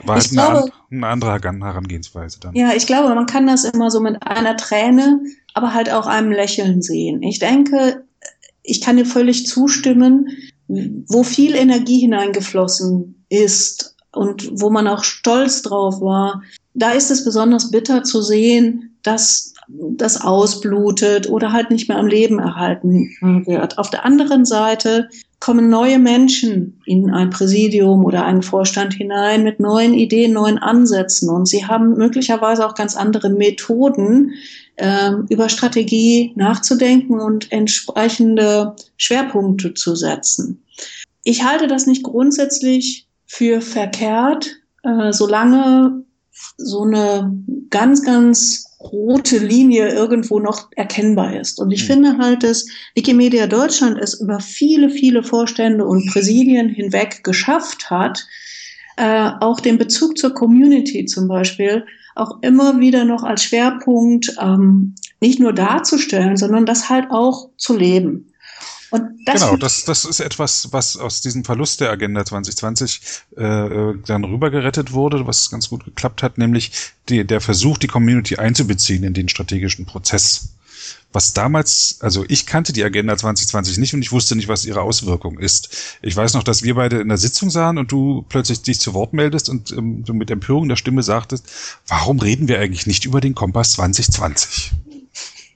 war 0.04 0.16
halt 0.16 0.32
eine, 0.32 0.34
glaube, 0.34 0.72
eine, 0.90 1.08
andere 1.08 1.32
Herangehensweise 1.32 2.40
dann. 2.40 2.56
Ja, 2.56 2.74
ich 2.74 2.88
glaube, 2.88 3.14
man 3.14 3.28
kann 3.28 3.46
das 3.46 3.64
immer 3.64 3.92
so 3.92 4.00
mit 4.00 4.24
einer 4.24 4.58
Träne, 4.58 5.22
aber 5.54 5.74
halt 5.74 5.92
auch 5.92 6.08
einem 6.08 6.32
Lächeln 6.32 6.82
sehen. 6.82 7.22
Ich 7.22 7.38
denke, 7.38 8.04
ich 8.64 8.82
kann 8.82 8.98
dir 8.98 9.06
völlig 9.06 9.46
zustimmen, 9.46 10.30
wo 10.68 11.24
viel 11.24 11.56
Energie 11.56 12.00
hineingeflossen 12.00 13.24
ist 13.30 13.96
und 14.12 14.50
wo 14.52 14.70
man 14.72 14.88
auch 14.88 15.04
stolz 15.04 15.62
drauf 15.62 16.02
war, 16.02 16.42
da 16.74 16.92
ist 16.92 17.12
es 17.12 17.24
besonders 17.24 17.72
bitter 17.72 18.04
zu 18.04 18.22
sehen, 18.22 18.97
dass 19.08 19.54
das 19.70 20.22
ausblutet 20.22 21.30
oder 21.30 21.52
halt 21.52 21.72
nicht 21.72 21.90
mehr 21.90 21.98
am 21.98 22.08
Leben 22.08 22.40
erhalten 22.40 23.44
wird. 23.46 23.78
Auf 23.78 23.90
der 23.90 24.06
anderen 24.06 24.46
Seite 24.46 25.10
kommen 25.40 25.70
neue 25.70 26.00
Menschen 26.00 26.82
in 26.86 27.12
ein 27.12 27.30
Präsidium 27.30 28.06
oder 28.06 28.26
einen 28.26 28.44
Vorstand 28.44 28.94
hinein 28.94 29.44
mit 29.44 29.60
neuen 29.60 29.94
Ideen, 29.94 30.34
neuen 30.34 30.58
Ansätzen 30.58 31.30
und 31.30 31.48
sie 31.48 31.66
haben 31.66 31.94
möglicherweise 31.98 32.66
auch 32.66 32.76
ganz 32.76 32.96
andere 32.96 33.30
Methoden, 33.30 34.34
äh, 34.78 35.12
über 35.30 35.50
Strategie 35.50 36.34
nachzudenken 36.36 37.20
und 37.20 37.52
entsprechende 37.52 38.76
Schwerpunkte 38.96 39.74
zu 39.74 39.96
setzen. 39.96 40.64
Ich 41.24 41.44
halte 41.44 41.68
das 41.68 41.88
nicht 41.88 42.04
grundsätzlich 42.04 43.08
für 43.26 43.62
verkehrt, 43.62 44.56
äh, 44.84 45.12
solange 45.12 46.04
so 46.58 46.84
eine 46.84 47.34
ganz, 47.70 48.04
ganz 48.04 48.68
rote 48.80 49.38
Linie 49.38 49.90
irgendwo 49.90 50.40
noch 50.40 50.70
erkennbar 50.76 51.40
ist. 51.40 51.60
Und 51.60 51.72
ich 51.72 51.84
mhm. 51.84 51.88
finde 51.88 52.18
halt, 52.18 52.44
dass 52.44 52.66
Wikimedia 52.96 53.48
Deutschland 53.48 53.98
es 54.00 54.20
über 54.20 54.40
viele, 54.40 54.90
viele 54.90 55.24
Vorstände 55.24 55.86
und 55.86 56.08
Präsidien 56.12 56.70
hinweg 56.70 57.24
geschafft 57.24 57.90
hat, 57.90 58.26
äh, 58.98 59.32
auch 59.40 59.60
den 59.60 59.78
Bezug 59.78 60.18
zur 60.18 60.34
Community 60.34 61.06
zum 61.06 61.28
Beispiel 61.28 61.86
auch 62.16 62.40
immer 62.42 62.80
wieder 62.80 63.06
noch 63.06 63.24
als 63.24 63.44
Schwerpunkt 63.44 64.36
ähm, 64.42 64.96
nicht 65.22 65.40
nur 65.40 65.54
darzustellen, 65.54 66.38
sondern 66.38 66.66
das 66.66 66.90
halt 66.90 67.12
auch 67.12 67.50
zu 67.58 67.78
leben. 67.78 68.27
Genau, 68.92 69.58
das, 69.58 69.84
das 69.84 70.06
ist 70.06 70.20
etwas, 70.20 70.70
was 70.72 70.98
aus 70.98 71.22
diesem 71.22 71.44
Verlust 71.44 71.82
der 71.82 71.90
Agenda 71.90 72.24
2020 72.24 73.02
äh, 73.38 73.44
äh, 73.44 73.98
dann 74.06 74.24
rübergerettet 74.24 74.94
wurde, 74.94 75.28
was 75.28 75.50
ganz 75.50 75.70
gut 75.70 75.84
geklappt 75.84 76.24
hat, 76.24 76.38
nämlich 76.38 76.72
die, 77.10 77.26
der 77.26 77.42
Versuch, 77.42 77.78
die 77.78 77.88
Community 77.88 78.38
einzubeziehen 78.38 79.04
in 79.04 79.14
den 79.14 79.30
strategischen 79.30 79.86
Prozess. 79.86 80.50
Was 81.12 81.34
damals, 81.34 81.98
also 82.02 82.26
ich 82.28 82.46
kannte 82.46 82.74
die 82.74 82.84
Agenda 82.84 83.18
2020 83.18 83.78
nicht 83.78 83.94
und 83.94 84.02
ich 84.02 84.12
wusste 84.12 84.36
nicht, 84.36 84.48
was 84.48 84.66
ihre 84.66 84.82
Auswirkung 84.82 85.40
ist. 85.40 85.98
Ich 86.02 86.16
weiß 86.16 86.34
noch, 86.34 86.44
dass 86.44 86.64
wir 86.64 86.76
beide 86.76 87.00
in 87.00 87.08
der 87.08 87.18
Sitzung 87.18 87.50
sahen 87.50 87.78
und 87.78 87.92
du 87.92 88.26
plötzlich 88.30 88.62
dich 88.62 88.80
zu 88.80 88.94
Wort 88.94 89.14
meldest 89.14 89.50
und 89.50 89.72
ähm, 89.72 90.04
du 90.04 90.14
mit 90.14 90.30
Empörung 90.30 90.68
der 90.70 90.76
Stimme 90.76 91.04
sagtest, 91.04 91.46
warum 91.88 92.20
reden 92.20 92.48
wir 92.48 92.60
eigentlich 92.60 92.88
nicht 92.88 93.06
über 93.06 93.22
den 93.22 93.36
Kompass 93.36 93.74
2020? 93.74 94.72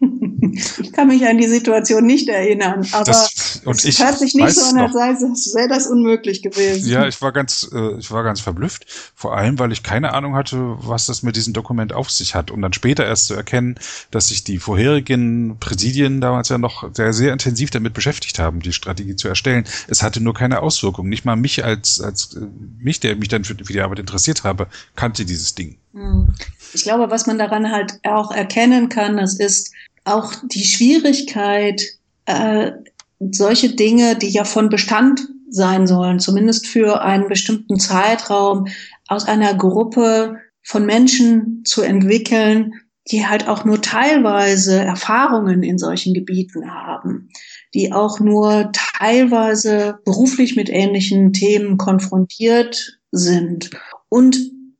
Ich 0.41 0.91
kann 0.93 1.07
mich 1.07 1.25
an 1.27 1.37
die 1.37 1.47
Situation 1.47 2.05
nicht 2.05 2.27
erinnern, 2.27 2.87
aber 2.91 3.03
das, 3.05 3.61
und 3.63 3.75
es 3.75 3.85
ich 3.85 4.03
hört 4.03 4.17
sich 4.17 4.33
nicht 4.33 4.55
so 4.55 4.65
an, 4.65 4.79
als 4.79 5.21
sei 5.51 5.67
das 5.67 5.85
unmöglich 5.85 6.41
gewesen. 6.41 6.89
Ja, 6.89 7.07
ich 7.07 7.21
war 7.21 7.31
ganz, 7.31 7.69
äh, 7.71 7.99
ich 7.99 8.09
war 8.09 8.23
ganz 8.23 8.41
verblüfft, 8.41 8.85
vor 9.13 9.37
allem, 9.37 9.59
weil 9.59 9.71
ich 9.71 9.83
keine 9.83 10.13
Ahnung 10.13 10.35
hatte, 10.35 10.57
was 10.79 11.05
das 11.05 11.21
mit 11.21 11.35
diesem 11.35 11.53
Dokument 11.53 11.93
auf 11.93 12.09
sich 12.09 12.33
hat, 12.33 12.49
um 12.49 12.61
dann 12.61 12.73
später 12.73 13.05
erst 13.05 13.27
zu 13.27 13.35
erkennen, 13.35 13.75
dass 14.09 14.29
sich 14.29 14.43
die 14.43 14.57
vorherigen 14.57 15.57
Präsidien 15.59 16.21
damals 16.21 16.49
ja 16.49 16.57
noch 16.57 16.89
sehr, 16.93 17.13
sehr 17.13 17.33
intensiv 17.33 17.69
damit 17.69 17.93
beschäftigt 17.93 18.39
haben, 18.39 18.61
die 18.61 18.73
Strategie 18.73 19.15
zu 19.15 19.27
erstellen. 19.27 19.65
Es 19.87 20.01
hatte 20.01 20.21
nur 20.21 20.33
keine 20.33 20.61
Auswirkung. 20.61 21.07
Nicht 21.07 21.23
mal 21.23 21.35
mich 21.35 21.63
als, 21.63 22.01
als 22.01 22.35
äh, 22.35 22.39
mich, 22.79 22.99
der 22.99 23.15
mich 23.15 23.29
dann 23.29 23.43
für, 23.43 23.55
für 23.55 23.73
die 23.73 23.81
Arbeit 23.81 23.99
interessiert 23.99 24.43
habe, 24.43 24.67
kannte 24.95 25.23
dieses 25.23 25.53
Ding. 25.53 25.77
Hm. 25.93 26.33
Ich 26.73 26.83
glaube, 26.83 27.11
was 27.11 27.27
man 27.27 27.37
daran 27.37 27.71
halt 27.71 27.99
auch 28.03 28.31
erkennen 28.31 28.89
kann, 28.89 29.17
das 29.17 29.37
ist, 29.37 29.71
auch 30.03 30.33
die 30.43 30.63
Schwierigkeit, 30.63 31.81
äh, 32.25 32.71
solche 33.19 33.75
Dinge, 33.75 34.15
die 34.15 34.29
ja 34.29 34.43
von 34.43 34.69
Bestand 34.69 35.21
sein 35.49 35.85
sollen, 35.85 36.19
zumindest 36.19 36.65
für 36.67 37.01
einen 37.01 37.27
bestimmten 37.27 37.79
Zeitraum, 37.79 38.67
aus 39.07 39.27
einer 39.27 39.53
Gruppe 39.53 40.37
von 40.63 40.85
Menschen 40.85 41.63
zu 41.65 41.81
entwickeln, 41.81 42.73
die 43.11 43.27
halt 43.27 43.47
auch 43.47 43.65
nur 43.65 43.81
teilweise 43.81 44.79
Erfahrungen 44.79 45.63
in 45.63 45.77
solchen 45.77 46.13
Gebieten 46.13 46.71
haben, 46.71 47.29
die 47.73 47.91
auch 47.91 48.19
nur 48.19 48.71
teilweise 48.73 49.99
beruflich 50.05 50.55
mit 50.55 50.69
ähnlichen 50.69 51.33
Themen 51.33 51.77
konfrontiert 51.77 52.99
sind. 53.11 53.71
Und 54.07 54.37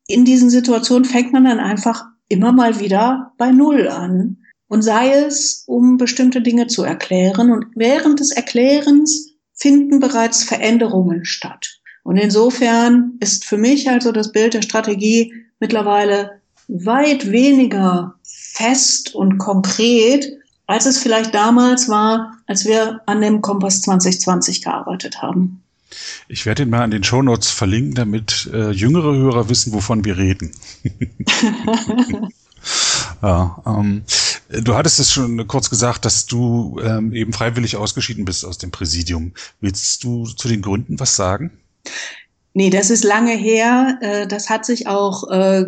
in 0.08 0.24
diesen 0.24 0.50
Situationen 0.50 1.06
fängt 1.06 1.34
man 1.34 1.46
dann 1.46 1.60
einfach 1.60 2.06
immer 2.30 2.52
mal 2.52 2.80
wieder 2.80 3.34
bei 3.38 3.52
Null 3.52 3.90
an 3.90 4.38
und 4.72 4.84
sei 4.84 5.12
es, 5.12 5.66
um 5.68 5.98
bestimmte 5.98 6.42
Dinge 6.42 6.68
zu 6.68 6.84
erklären. 6.84 7.52
Und 7.52 7.66
während 7.76 8.22
des 8.22 8.32
Erklärens 8.32 9.34
finden 9.54 10.00
bereits 10.00 10.46
Veränderungen 10.46 11.26
statt. 11.26 11.82
Und 12.04 12.16
insofern 12.16 13.16
ist 13.20 13.44
für 13.44 13.58
mich 13.58 13.90
also 13.90 14.14
das 14.14 14.32
Bild 14.32 14.54
der 14.54 14.62
Strategie 14.62 15.34
mittlerweile 15.60 16.40
weit 16.70 17.30
weniger 17.30 18.16
fest 18.24 19.14
und 19.14 19.40
konkret, 19.40 20.38
als 20.68 20.86
es 20.86 21.00
vielleicht 21.00 21.36
damals 21.36 21.90
war, 21.90 22.38
als 22.48 22.66
wir 22.66 23.02
an 23.08 23.20
dem 23.20 23.42
Kompass 23.42 23.82
2020 23.82 24.64
gearbeitet 24.64 25.22
haben. 25.22 25.62
Ich 26.30 26.46
werde 26.46 26.64
ihn 26.64 26.70
mal 26.70 26.84
an 26.84 26.92
den 26.92 27.04
Shownotes 27.04 27.52
verlinken, 27.52 27.96
damit 27.96 28.50
äh, 28.54 28.72
jüngere 28.72 29.14
Hörer 29.18 29.50
wissen, 29.50 29.74
wovon 29.74 30.06
wir 30.06 30.18
reden. 30.18 30.52
ja, 33.22 33.62
ähm, 33.66 34.04
Du 34.64 34.76
hattest 34.76 35.00
es 35.00 35.12
schon 35.12 35.48
kurz 35.48 35.70
gesagt, 35.70 36.04
dass 36.04 36.26
du 36.26 36.78
ähm, 36.84 37.14
eben 37.14 37.32
freiwillig 37.32 37.78
ausgeschieden 37.78 38.26
bist 38.26 38.46
aus 38.46 38.58
dem 38.58 38.70
Präsidium. 38.70 39.32
Willst 39.62 40.04
du 40.04 40.26
zu 40.26 40.50
den 40.50 40.62
Gründen 40.62 41.00
was 41.00 41.16
sagen? 41.16 41.52
Nee, 42.54 42.70
das 42.70 42.90
ist 42.90 43.06
lange 43.06 43.32
her. 43.32 43.98
Äh, 44.02 44.28
das 44.28 44.50
hat 44.50 44.66
sich 44.66 44.88
auch, 44.88 45.30
äh, 45.30 45.66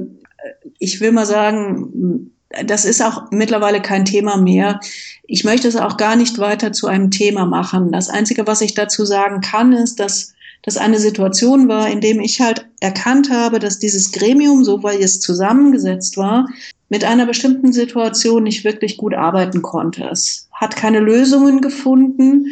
ich 0.80 1.00
will 1.00 1.13
mal 1.13 1.26
sagen, 1.26 2.32
das 2.66 2.84
ist 2.84 3.02
auch 3.02 3.32
mittlerweile 3.32 3.82
kein 3.82 4.04
Thema 4.04 4.36
mehr. 4.36 4.82
Ich 5.28 5.46
möchte 5.46 5.70
es 5.70 5.78
auch 5.78 5.96
gar 5.96 6.18
nicht 6.18 6.38
weiter 6.39 6.74
zu 6.74 6.88
einem 6.88 7.10
Thema 7.10 7.46
machen. 7.46 7.94
Das 7.94 8.10
Einzige, 8.10 8.46
was 8.46 8.60
ich 8.60 8.74
dazu 8.74 9.06
sagen 9.06 9.39
kann, 9.39 9.72
ist, 9.72 10.00
dass 10.00 10.34
das 10.62 10.78
eine 10.78 11.00
Situation 11.00 11.68
war, 11.68 11.89
in 11.89 12.02
dem 12.02 12.20
ich 12.20 12.42
halt 12.42 12.68
erkannt 12.82 13.30
habe, 13.32 13.60
dass 13.60 13.80
dieses 13.80 14.12
Gremium, 14.12 14.63
so 14.63 14.84
weil 14.84 15.02
es 15.02 15.20
zusammengesetzt 15.20 16.18
war, 16.18 16.48
mit 16.89 17.04
einer 17.04 17.26
bestimmten 17.26 17.74
Situation 17.74 18.43
nicht 18.43 18.63
wirklich 18.63 18.98
gut 18.98 19.13
arbeiten 19.13 19.62
konnte. 19.62 20.08
Es 20.12 20.50
hat 20.52 20.76
keine 20.76 21.00
Lösungen 21.00 21.62
gefunden 21.62 22.48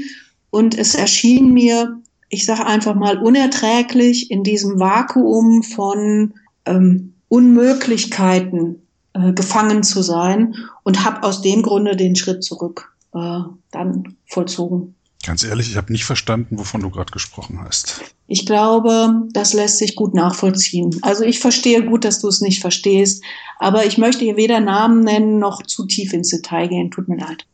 und 0.50 0.78
es 0.78 0.96
erschien 0.96 1.54
mir, 1.54 2.00
ich 2.30 2.46
sage 2.46 2.66
einfach 2.66 2.96
mal, 2.96 3.18
unerträglich 3.18 4.32
in 4.32 4.44
diesem 4.44 4.80
Vakuum 4.80 5.64
von 5.64 6.34
ähm, 6.66 7.14
Unmöglichkeiten 7.30 8.82
äh, 9.14 9.34
gefangen 9.34 9.84
zu 9.84 10.02
sein 10.02 10.56
und 10.84 11.06
habe 11.06 11.24
aus 11.24 11.42
dem 11.42 11.62
Grunde 11.62 11.96
den 11.96 12.16
Schritt 12.16 12.44
zurück 12.44 12.94
äh, 13.14 13.40
dann 13.72 14.16
vollzogen. 14.26 14.96
Ganz 15.24 15.44
ehrlich, 15.44 15.70
ich 15.70 15.78
habe 15.78 15.92
nicht 15.92 16.06
verstanden, 16.06 16.58
wovon 16.58 16.82
du 16.82 16.90
gerade 16.90 17.12
gesprochen 17.12 17.60
hast. 17.62 18.02
Ich 18.26 18.46
glaube, 18.48 19.28
das 19.34 19.54
lässt 19.54 19.78
sich 19.78 19.96
gut 19.96 20.16
nachvollziehen. 20.16 20.98
Also 21.04 21.24
ich 21.24 21.40
verstehe 21.40 21.86
gut, 21.86 22.06
dass 22.06 22.20
du 22.20 22.28
es 22.28 22.42
nicht 22.42 22.60
verstehst, 22.60 23.24
aber 23.60 23.86
ich 23.86 24.00
möchte 24.00 24.26
hier 24.26 24.36
weder 24.36 24.60
Namen 24.60 25.04
nennen 25.04 25.38
noch 25.38 25.62
zu 25.62 25.86
tief 25.86 26.14
ins 26.14 26.30
Detail 26.30 26.68
gehen. 26.68 26.90
Tut 26.90 27.08
mir 27.08 27.18
leid. 27.18 27.46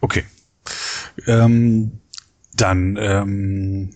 Okay. 0.00 0.24
Ähm, 1.26 2.00
dann, 2.54 2.96
ähm, 2.98 3.90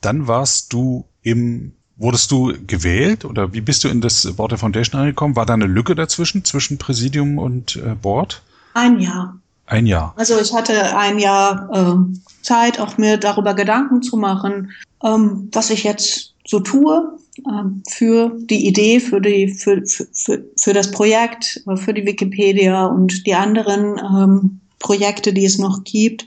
dann 0.00 0.26
warst 0.26 0.72
du 0.72 1.04
im, 1.22 1.72
wurdest 1.96 2.30
du 2.30 2.54
gewählt 2.66 3.26
oder 3.26 3.52
wie 3.52 3.60
bist 3.60 3.84
du 3.84 3.88
in 3.88 4.00
das 4.00 4.26
Board 4.34 4.52
der 4.52 4.58
Foundation 4.58 5.00
angekommen? 5.00 5.36
War 5.36 5.44
da 5.44 5.54
eine 5.54 5.66
Lücke 5.66 5.94
dazwischen, 5.94 6.44
zwischen 6.44 6.78
Präsidium 6.78 7.36
und 7.36 7.76
äh, 7.76 7.94
Board? 7.94 8.42
Ein 8.72 8.98
Jahr. 8.98 9.41
Ein 9.72 9.86
Jahr. 9.86 10.14
Also 10.16 10.38
ich 10.40 10.52
hatte 10.52 10.96
ein 10.96 11.18
Jahr 11.18 11.68
äh, 11.72 12.42
Zeit, 12.42 12.78
auch 12.78 12.98
mir 12.98 13.16
darüber 13.16 13.54
Gedanken 13.54 14.02
zu 14.02 14.16
machen, 14.16 14.70
ähm, 15.02 15.48
was 15.52 15.70
ich 15.70 15.84
jetzt 15.84 16.34
so 16.46 16.60
tue 16.60 17.16
ähm, 17.48 17.82
für 17.88 18.32
die 18.36 18.66
Idee, 18.66 19.00
für, 19.00 19.20
die, 19.20 19.48
für, 19.48 19.82
für, 19.86 20.44
für 20.60 20.72
das 20.72 20.90
Projekt, 20.90 21.62
für 21.76 21.94
die 21.94 22.04
Wikipedia 22.04 22.86
und 22.86 23.26
die 23.26 23.34
anderen 23.34 23.98
ähm, 23.98 24.60
Projekte, 24.78 25.32
die 25.32 25.44
es 25.44 25.58
noch 25.58 25.84
gibt. 25.84 26.26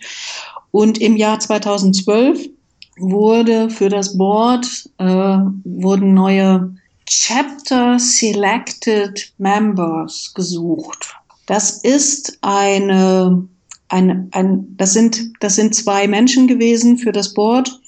Und 0.71 0.97
im 0.99 1.15
Jahr 1.15 1.39
2012 1.39 2.49
wurde 2.97 3.69
für 3.69 3.89
das 3.89 4.17
Board 4.17 4.89
äh, 4.97 5.37
wurden 5.63 6.13
neue 6.13 6.75
Chapter 7.07 7.99
Selected 7.99 9.31
Members 9.37 10.33
gesucht. 10.33 11.15
Das 11.45 11.77
ist 11.83 12.37
eine, 12.41 13.47
eine 13.89 14.27
ein, 14.31 14.75
das 14.77 14.93
sind, 14.93 15.33
das 15.39 15.55
sind 15.55 15.75
zwei 15.75 16.07
Menschen 16.07 16.47
gewesen 16.47 16.97
für 16.97 17.11
das 17.11 17.33
Board. 17.33 17.79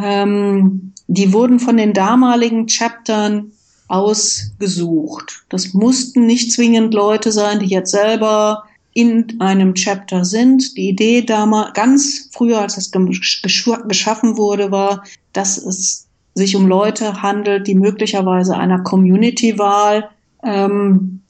Ähm, 0.00 0.92
die 1.06 1.32
wurden 1.32 1.60
von 1.60 1.76
den 1.76 1.92
damaligen 1.92 2.66
Chaptern 2.66 3.52
ausgesucht. 3.88 5.44
Das 5.48 5.74
mussten 5.74 6.26
nicht 6.26 6.52
zwingend 6.52 6.94
Leute 6.94 7.32
sein, 7.32 7.60
die 7.60 7.66
jetzt 7.66 7.90
selber 7.90 8.64
in 8.94 9.40
einem 9.40 9.74
Chapter 9.74 10.24
sind. 10.24 10.76
Die 10.76 10.88
Idee 10.88 11.22
damals, 11.22 11.74
ganz 11.74 12.30
früher, 12.32 12.60
als 12.60 12.76
das 12.76 12.90
geschaffen 12.90 14.36
wurde, 14.36 14.70
war, 14.70 15.04
dass 15.32 15.58
es 15.58 16.06
sich 16.34 16.56
um 16.56 16.66
Leute 16.66 17.20
handelt, 17.22 17.66
die 17.66 17.74
möglicherweise 17.74 18.56
einer 18.56 18.82
Community-Wahl, 18.82 20.08
ähm, 20.44 21.20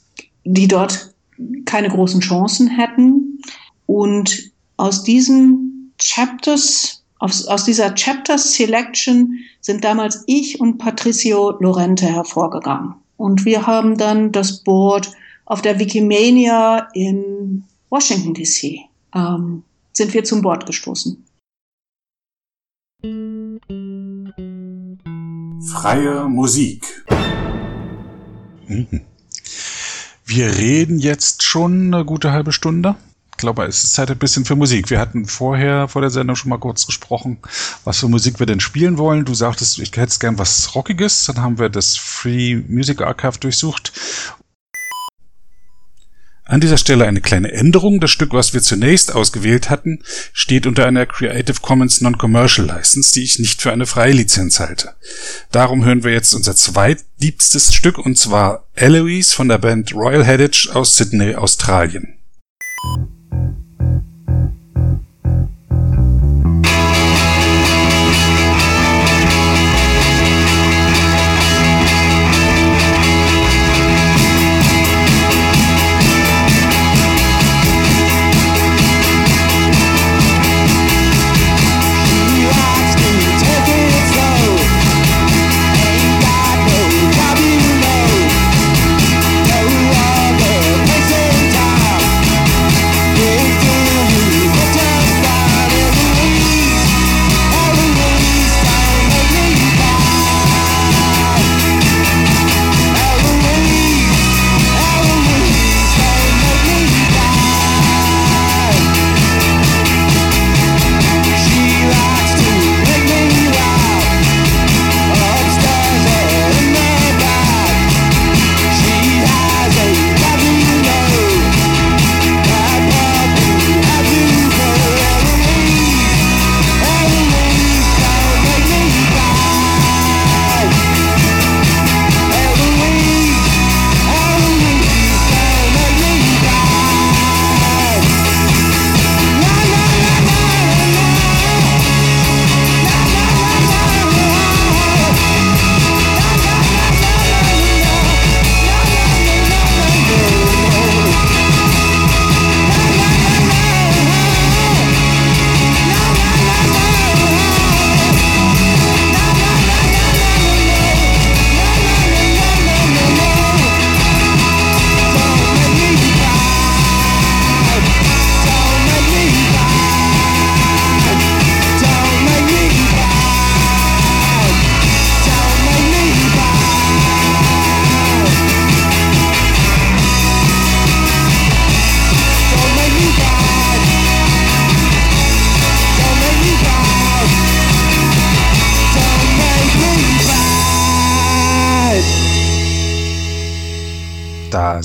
die 0.44 0.68
dort 0.68 1.13
keine 1.64 1.88
großen 1.88 2.20
Chancen 2.20 2.68
hätten. 2.68 3.40
Und 3.87 4.50
aus 4.76 5.02
diesen 5.02 5.92
Chapters, 5.98 7.04
aus, 7.18 7.46
aus 7.46 7.64
dieser 7.64 7.94
Chapter 7.94 8.38
Selection 8.38 9.38
sind 9.61 9.85
damals 9.85 10.24
ich 10.26 10.61
und 10.61 10.78
Patricio 10.78 11.57
Lorente 11.61 12.07
hervorgegangen. 12.07 12.94
Und 13.16 13.44
wir 13.44 13.66
haben 13.66 13.96
dann 13.96 14.33
das 14.33 14.62
Board 14.62 15.11
auf 15.44 15.62
der 15.62 15.78
Wikimania 15.78 16.88
in 16.94 17.64
Washington 17.90 18.35
DC 18.35 18.80
ähm, 19.14 19.62
sind 19.92 20.12
wir 20.12 20.24
zum 20.24 20.42
Board 20.42 20.66
gestoßen. 20.66 21.24
Freie 25.72 26.28
Musik. 26.28 27.04
Mhm. 28.66 29.13
Wir 30.26 30.56
reden 30.56 30.98
jetzt 30.98 31.42
schon 31.42 31.94
eine 31.94 32.04
gute 32.04 32.32
halbe 32.32 32.52
Stunde. 32.52 32.96
Ich 33.32 33.38
glaube, 33.38 33.64
es 33.64 33.84
ist 33.84 33.94
Zeit 33.94 34.10
ein 34.10 34.18
bisschen 34.18 34.44
für 34.44 34.56
Musik. 34.56 34.88
Wir 34.90 35.00
hatten 35.00 35.26
vorher, 35.26 35.88
vor 35.88 36.00
der 36.00 36.10
Sendung 36.10 36.37
schon 36.37 36.50
mal 36.50 36.58
kurz 36.58 36.87
gesprochen, 36.87 37.38
was 37.84 37.98
für 37.98 38.08
Musik 38.08 38.38
wir 38.38 38.46
denn 38.46 38.60
spielen 38.60 38.96
wollen. 38.96 39.24
Du 39.24 39.34
sagtest, 39.34 39.78
ich 39.80 39.94
hätte 39.96 40.18
gern 40.20 40.38
was 40.38 40.74
Rockiges. 40.74 41.24
Dann 41.24 41.42
haben 41.42 41.58
wir 41.58 41.68
das 41.68 41.96
Free 41.96 42.62
Music 42.68 43.02
Archive 43.02 43.38
durchsucht 43.38 43.92
an 46.44 46.61
dieser 46.61 46.76
Stelle 46.76 47.07
eine 47.07 47.20
kleine 47.20 47.52
Änderung. 47.52 48.00
Das 48.00 48.11
Stück, 48.11 48.33
was 48.33 48.52
wir 48.52 48.62
zunächst 48.62 49.14
ausgewählt 49.14 49.70
hatten, 49.70 50.00
steht 50.33 50.66
unter 50.66 50.87
einer 50.87 51.07
Creative 51.07 51.61
Commons 51.61 52.00
Non-Commercial 52.00 52.66
License, 52.66 53.12
die 53.12 53.22
ich 53.22 53.38
nicht 53.38 53.62
für 53.62 53.72
eine 53.72 53.87
freie 53.87 54.12
Lizenz 54.12 54.61
halte. 54.61 54.94
Darum 55.50 55.85
hören 55.85 56.04
wir 56.04 56.12
jetzt 56.12 56.35
unser 56.35 56.54
zweitliebstes 56.54 57.72
Stück, 57.74 57.98
und 57.98 58.18
zwar 58.18 58.66
Eloise 58.74 59.35
von 59.35 59.48
der 59.48 59.59
Band 59.59 59.94
Royal 59.94 60.24
Headage 60.24 60.70
aus 60.72 60.96
Sydney, 60.96 61.35
Australien. 61.35 62.18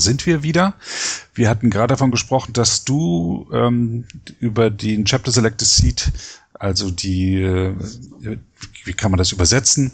Sind 0.00 0.26
wir 0.26 0.42
wieder. 0.42 0.74
Wir 1.34 1.48
hatten 1.48 1.70
gerade 1.70 1.92
davon 1.92 2.10
gesprochen, 2.10 2.52
dass 2.52 2.84
du 2.84 3.48
ähm, 3.52 4.04
über 4.40 4.70
den 4.70 5.04
Chapter 5.04 5.32
Selected 5.32 5.68
Seat, 5.68 6.12
also 6.54 6.90
die, 6.90 7.36
äh, 7.36 7.74
wie 8.84 8.92
kann 8.92 9.10
man 9.10 9.18
das 9.18 9.32
übersetzen, 9.32 9.92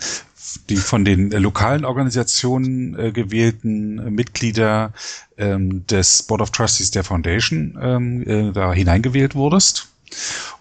die 0.68 0.76
von 0.76 1.04
den 1.04 1.32
äh, 1.32 1.38
lokalen 1.38 1.84
Organisationen 1.84 2.98
äh, 2.98 3.12
gewählten 3.12 3.98
äh, 3.98 4.10
Mitglieder 4.10 4.92
ähm, 5.36 5.86
des 5.86 6.22
Board 6.22 6.40
of 6.40 6.50
Trustees 6.50 6.90
der 6.90 7.04
Foundation 7.04 7.78
ähm, 7.80 8.22
äh, 8.22 8.52
da 8.52 8.72
hineingewählt 8.72 9.34
wurdest. 9.34 9.88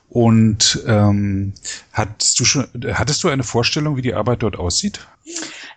Und 0.10 0.82
ähm, 0.88 1.54
hattest 1.92 2.40
du 2.40 2.46
schon, 2.46 2.68
hattest 2.94 3.24
du 3.24 3.30
eine 3.30 3.44
Vorstellung, 3.44 3.98
wie 3.98 4.02
die 4.02 4.14
Arbeit 4.14 4.44
dort 4.44 4.58
aussieht? 4.58 5.06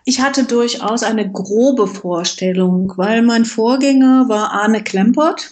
Ich 0.09 0.21
hatte 0.21 0.43
durchaus 0.43 1.03
eine 1.03 1.31
grobe 1.31 1.85
Vorstellung, 1.85 2.91
weil 2.95 3.21
mein 3.21 3.45
Vorgänger 3.45 4.27
war 4.27 4.53
Arne 4.53 4.83
Klempert 4.83 5.51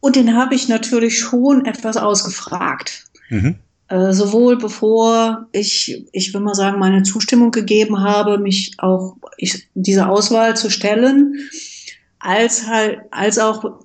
und 0.00 0.14
den 0.14 0.36
habe 0.36 0.54
ich 0.54 0.68
natürlich 0.68 1.18
schon 1.18 1.64
etwas 1.64 1.96
ausgefragt. 1.96 3.06
Mhm. 3.30 3.54
Äh, 3.88 4.12
sowohl 4.12 4.58
bevor 4.58 5.46
ich, 5.52 6.04
ich 6.12 6.34
will 6.34 6.42
mal 6.42 6.54
sagen, 6.54 6.78
meine 6.78 7.02
Zustimmung 7.02 7.50
gegeben 7.50 8.00
habe, 8.00 8.36
mich 8.36 8.74
auch 8.76 9.16
ich, 9.38 9.70
diese 9.72 10.10
Auswahl 10.10 10.54
zu 10.54 10.68
stellen, 10.68 11.48
als 12.20 12.66
halt, 12.66 12.98
als 13.10 13.38
auch 13.38 13.80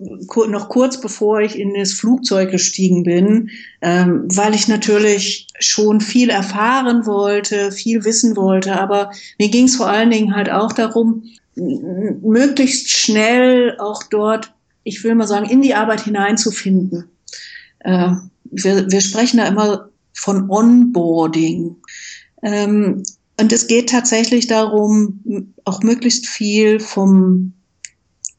noch 0.47 0.69
kurz 0.69 0.99
bevor 0.99 1.41
ich 1.41 1.57
in 1.57 1.75
das 1.75 1.93
Flugzeug 1.93 2.51
gestiegen 2.51 3.03
bin, 3.03 3.51
ähm, 3.81 4.25
weil 4.34 4.55
ich 4.55 4.67
natürlich 4.67 5.47
schon 5.59 6.01
viel 6.01 6.29
erfahren 6.29 7.05
wollte, 7.05 7.71
viel 7.71 8.03
wissen 8.05 8.36
wollte. 8.36 8.79
Aber 8.79 9.11
mir 9.38 9.49
ging 9.49 9.65
es 9.65 9.75
vor 9.75 9.88
allen 9.88 10.09
Dingen 10.09 10.36
halt 10.36 10.49
auch 10.49 10.73
darum, 10.73 11.23
möglichst 11.55 12.89
schnell 12.89 13.77
auch 13.79 14.03
dort, 14.03 14.51
ich 14.84 15.03
will 15.03 15.13
mal 15.13 15.27
sagen, 15.27 15.49
in 15.49 15.61
die 15.61 15.75
Arbeit 15.75 16.01
hineinzufinden. 16.01 17.05
Äh, 17.79 18.13
wir, 18.45 18.91
wir 18.91 19.01
sprechen 19.01 19.38
da 19.38 19.47
immer 19.47 19.89
von 20.13 20.49
Onboarding. 20.49 21.75
Ähm, 22.41 23.03
und 23.39 23.51
es 23.51 23.67
geht 23.67 23.89
tatsächlich 23.89 24.47
darum, 24.47 25.53
auch 25.65 25.81
möglichst 25.81 26.27
viel 26.27 26.79
vom 26.79 27.53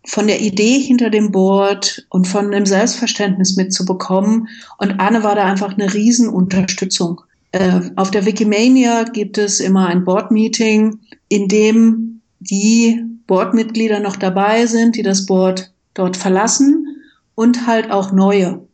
von 0.06 0.26
der 0.26 0.40
Idee 0.40 0.78
hinter 0.78 1.10
dem 1.10 1.32
Board 1.32 2.06
und 2.10 2.26
von 2.26 2.50
dem 2.50 2.66
Selbstverständnis 2.66 3.56
mitzubekommen. 3.56 4.48
Und 4.78 5.00
Arne 5.00 5.22
war 5.22 5.34
da 5.34 5.44
einfach 5.44 5.74
eine 5.74 5.92
Riesenunterstützung. 5.92 7.22
Äh, 7.52 7.80
auf 7.96 8.10
der 8.10 8.26
Wikimania 8.26 9.04
gibt 9.04 9.38
es 9.38 9.60
immer 9.60 9.86
ein 9.86 10.04
Board-Meeting, 10.04 10.98
in 11.28 11.48
dem 11.48 12.20
die 12.40 13.02
Boardmitglieder 13.26 14.00
noch 14.00 14.16
dabei 14.16 14.66
sind, 14.66 14.96
die 14.96 15.02
das 15.02 15.26
Board 15.26 15.72
dort 15.94 16.16
verlassen 16.16 16.86
und 17.34 17.66
halt 17.66 17.90
auch 17.90 18.12
neue, 18.12 18.66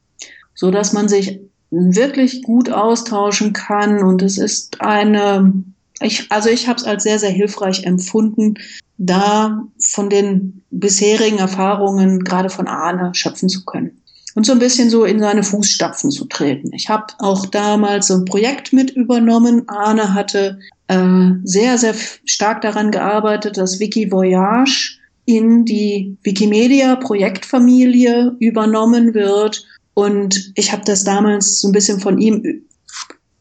so 0.55 0.71
dass 0.71 0.93
man 0.93 1.09
sich 1.09 1.41
wirklich 1.71 2.43
gut 2.43 2.71
austauschen 2.71 3.53
kann. 3.53 4.03
Und 4.03 4.23
es 4.23 4.39
ist 4.39 4.81
eine, 4.81 5.63
ich, 6.01 6.31
also 6.31 6.49
ich 6.49 6.67
habe 6.67 6.79
es 6.79 6.85
als 6.85 7.05
sehr, 7.05 7.19
sehr 7.19 7.31
hilfreich 7.31 7.85
empfunden, 7.85 8.55
da 9.01 9.65
von 9.79 10.11
den 10.11 10.63
bisherigen 10.71 11.39
Erfahrungen, 11.39 12.23
gerade 12.23 12.51
von 12.51 12.69
Arne, 12.69 13.13
schöpfen 13.15 13.49
zu 13.49 13.65
können. 13.65 14.03
Und 14.35 14.45
so 14.45 14.53
ein 14.53 14.59
bisschen 14.59 14.91
so 14.91 15.05
in 15.05 15.19
seine 15.19 15.43
Fußstapfen 15.43 16.11
zu 16.11 16.27
treten. 16.27 16.71
Ich 16.75 16.89
habe 16.89 17.07
auch 17.19 17.47
damals 17.47 18.09
so 18.09 18.15
ein 18.15 18.27
Projekt 18.27 18.73
mit 18.75 18.91
übernommen. 18.91 19.69
Arne 19.69 20.15
hatte 20.15 20.61
äh, 20.89 21.31
sehr, 21.45 21.79
sehr 21.79 21.95
stark 22.27 22.61
daran 22.61 22.91
gearbeitet, 22.91 23.57
dass 23.57 23.81
Wiki 23.81 24.13
Voyage 24.13 24.99
in 25.25 25.65
die 25.65 26.17
Wikimedia 26.23 26.95
Projektfamilie 26.97 28.37
übernommen 28.39 29.15
wird. 29.15 29.65
Und 29.95 30.53
ich 30.55 30.73
habe 30.73 30.83
das 30.85 31.05
damals 31.05 31.61
so 31.61 31.69
ein 31.69 31.73
bisschen 31.73 32.01
von 32.01 32.19
ihm 32.19 32.67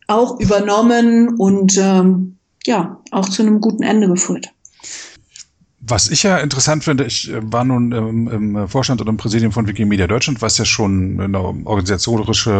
auch 0.08 0.40
übernommen 0.40 1.36
und 1.38 1.78
ähm, 1.78 2.38
ja, 2.66 3.02
auch 3.12 3.28
zu 3.28 3.42
einem 3.42 3.60
guten 3.60 3.84
Ende 3.84 4.08
geführt. 4.08 4.50
Was 5.90 6.10
ich 6.10 6.24
ja 6.24 6.38
interessant 6.38 6.84
finde, 6.84 7.06
ich 7.06 7.30
äh, 7.30 7.40
war 7.42 7.64
nun 7.64 7.92
im, 7.92 8.68
Vorstand 8.68 9.02
oder 9.02 9.10
im 9.10 9.18
Präsidium 9.18 9.52
von 9.52 9.68
Wikimedia 9.68 10.08
Deutschland, 10.08 10.42
was 10.42 10.58
ja 10.58 10.66
schon 10.66 11.20
eine 11.20 11.40
organisatorische 11.40 12.52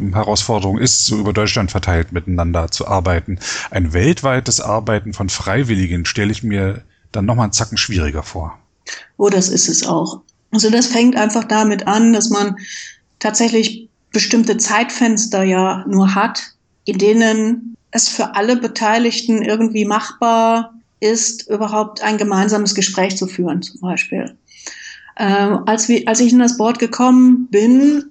ähm, 0.00 0.14
Herausforderung 0.14 0.78
ist, 0.78 1.04
so 1.06 1.18
über 1.18 1.32
Deutschland 1.32 1.70
verteilt 1.70 2.12
miteinander 2.12 2.70
zu 2.70 2.88
arbeiten. 2.88 3.38
Ein 3.70 3.92
weltweites 3.92 4.60
Arbeiten 4.60 5.12
von 5.12 5.28
Freiwilligen 5.28 6.04
stelle 6.04 6.32
ich 6.32 6.42
mir 6.42 6.82
dann 7.12 7.26
nochmal 7.26 7.44
einen 7.44 7.52
Zacken 7.52 7.76
schwieriger 7.76 8.22
vor. 8.22 8.58
Oh, 9.16 9.28
das 9.28 9.48
ist 9.48 9.68
es 9.68 9.86
auch. 9.86 10.20
Also 10.50 10.70
das 10.70 10.86
fängt 10.86 11.16
einfach 11.16 11.44
damit 11.44 11.86
an, 11.86 12.12
dass 12.12 12.30
man 12.30 12.56
tatsächlich 13.18 13.88
bestimmte 14.12 14.56
Zeitfenster 14.56 15.42
ja 15.42 15.84
nur 15.86 16.14
hat, 16.14 16.54
in 16.84 16.98
denen 16.98 17.76
es 17.90 18.08
für 18.08 18.34
alle 18.34 18.56
Beteiligten 18.56 19.42
irgendwie 19.42 19.84
machbar 19.84 20.72
ist, 21.00 21.48
überhaupt 21.48 22.02
ein 22.02 22.18
gemeinsames 22.18 22.74
Gespräch 22.74 23.16
zu 23.16 23.26
führen, 23.26 23.62
zum 23.62 23.80
Beispiel. 23.80 24.36
Ähm, 25.16 25.60
als, 25.66 25.88
wir, 25.88 26.06
als 26.06 26.20
ich 26.20 26.32
in 26.32 26.38
das 26.38 26.56
Board 26.56 26.78
gekommen 26.78 27.48
bin, 27.50 28.04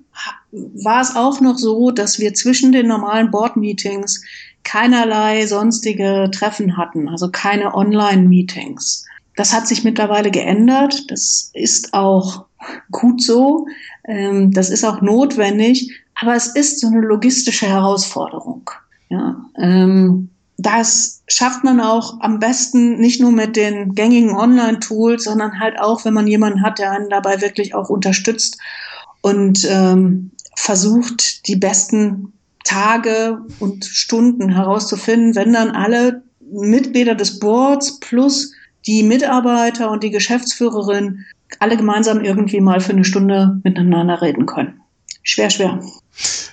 war 0.51 1.01
es 1.01 1.15
auch 1.15 1.39
noch 1.41 1.57
so, 1.57 1.91
dass 1.91 2.19
wir 2.19 2.33
zwischen 2.33 2.71
den 2.71 2.87
normalen 2.87 3.31
Board-Meetings 3.31 4.21
keinerlei 4.63 5.45
sonstige 5.45 6.29
Treffen 6.31 6.75
hatten, 6.77 7.07
also 7.07 7.29
keine 7.31 7.73
Online-Meetings. 7.73 9.05
Das 9.37 9.53
hat 9.53 9.67
sich 9.67 9.83
mittlerweile 9.83 10.31
geändert. 10.31 11.09
Das 11.09 11.51
ist 11.53 11.93
auch 11.93 12.45
gut 12.91 13.21
so. 13.21 13.67
Ähm, 14.05 14.51
das 14.51 14.69
ist 14.69 14.83
auch 14.83 15.01
notwendig. 15.01 15.91
Aber 16.15 16.35
es 16.35 16.47
ist 16.47 16.79
so 16.79 16.87
eine 16.87 17.01
logistische 17.01 17.67
Herausforderung. 17.67 18.69
Ja, 19.09 19.45
ähm, 19.57 20.29
das 20.57 21.21
schafft 21.27 21.63
man 21.63 21.79
auch 21.79 22.19
am 22.21 22.39
besten 22.39 22.99
nicht 22.99 23.21
nur 23.21 23.31
mit 23.31 23.55
den 23.55 23.93
gängigen 23.93 24.31
Online-Tools, 24.31 25.25
sondern 25.25 25.59
halt 25.59 25.79
auch, 25.79 26.03
wenn 26.03 26.13
man 26.13 26.27
jemanden 26.27 26.63
hat, 26.63 26.79
der 26.79 26.91
einen 26.91 27.09
dabei 27.09 27.41
wirklich 27.41 27.75
auch 27.75 27.89
unterstützt 27.89 28.57
und 29.21 29.67
ähm, 29.69 30.31
versucht, 30.55 31.47
die 31.47 31.55
besten 31.55 32.33
Tage 32.63 33.39
und 33.59 33.85
Stunden 33.85 34.49
herauszufinden, 34.49 35.35
wenn 35.35 35.53
dann 35.53 35.71
alle 35.71 36.23
Mitglieder 36.51 37.13
des 37.13 37.39
Boards 37.39 37.99
plus 37.99 38.51
die 38.87 39.03
Mitarbeiter 39.03 39.91
und 39.91 40.03
die 40.03 40.11
Geschäftsführerin 40.11 41.25
alle 41.59 41.77
gemeinsam 41.77 42.21
irgendwie 42.21 42.61
mal 42.61 42.79
für 42.79 42.93
eine 42.93 43.05
Stunde 43.05 43.59
miteinander 43.63 44.21
reden 44.21 44.45
können. 44.45 44.81
Schwer, 45.23 45.49
schwer. 45.49 45.79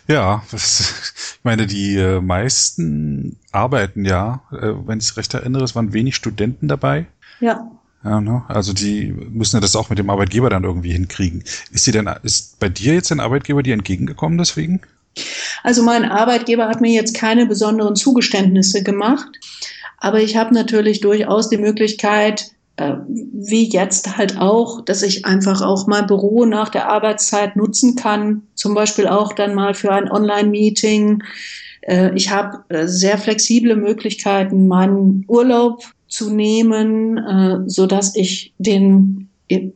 Ja, 0.09 0.43
das, 0.51 1.14
meine, 1.45 1.67
die 1.67 1.97
äh, 1.97 2.21
meisten 2.21 3.37
arbeiten 3.53 4.05
ja, 4.05 4.43
äh, 4.53 4.73
wenn 4.87 4.99
ich 4.99 5.07
es 5.07 5.17
recht 5.17 5.35
erinnere, 5.35 5.65
es 5.65 5.75
waren 5.75 5.93
wenig 5.93 6.17
Studenten 6.17 6.69
dabei. 6.69 7.07
Ja. 7.41 7.71
Ja, 8.03 8.21
ne? 8.21 8.43
Also 8.49 8.75
die 8.75 9.13
müssen 9.13 9.57
ja 9.57 9.61
das 9.61 9.77
auch 9.77 9.89
mit 9.89 9.99
dem 9.99 10.11
Arbeitgeber 10.11 10.51
dann 10.51 10.65
irgendwie 10.65 10.93
hinkriegen. 10.93 11.43
Ist 11.73 11.87
dir 11.87 11.93
denn, 11.93 12.11
ist 12.23 12.59
bei 12.61 12.69
dir 12.69 12.93
jetzt 12.93 13.11
ein 13.11 13.21
Arbeitgeber 13.21 13.63
dir 13.63 13.73
entgegengekommen 13.73 14.37
deswegen? 14.37 14.83
Also 15.63 15.83
mein 15.83 16.05
Arbeitgeber 16.05 16.69
hat 16.69 16.81
mir 16.81 16.93
jetzt 16.93 17.15
keine 17.15 17.47
besonderen 17.47 17.97
Zugeständnisse 17.97 18.83
gemacht, 18.83 19.29
aber 19.99 20.21
ich 20.21 20.37
habe 20.37 20.53
natürlich 20.53 21.01
durchaus 21.01 21.49
die 21.49 21.57
Möglichkeit, 21.57 22.54
wie 22.77 23.69
jetzt 23.69 24.17
halt 24.17 24.39
auch, 24.39 24.81
dass 24.81 25.03
ich 25.03 25.25
einfach 25.25 25.63
auch 25.63 25.87
mein 25.87 26.07
Büro 26.07 26.45
nach 26.45 26.69
der 26.69 26.89
Arbeitszeit 26.89 27.55
nutzen 27.55 27.95
kann, 27.95 28.43
zum 28.55 28.75
Beispiel 28.75 29.07
auch 29.07 29.33
dann 29.33 29.55
mal 29.55 29.75
für 29.75 29.93
ein 29.93 30.11
Online-Meeting. 30.11 31.23
Äh, 31.83 32.11
ich 32.17 32.31
habe 32.31 32.65
äh, 32.69 32.89
sehr 32.89 33.19
flexible 33.19 33.77
Möglichkeiten, 33.77 34.67
meinen 34.67 35.25
Urlaub 35.29 35.85
zu 36.09 36.31
nehmen, 36.31 37.19
äh, 37.19 37.59
so 37.67 37.87
dass 37.87 38.17
ich 38.17 38.53
den 38.59 39.29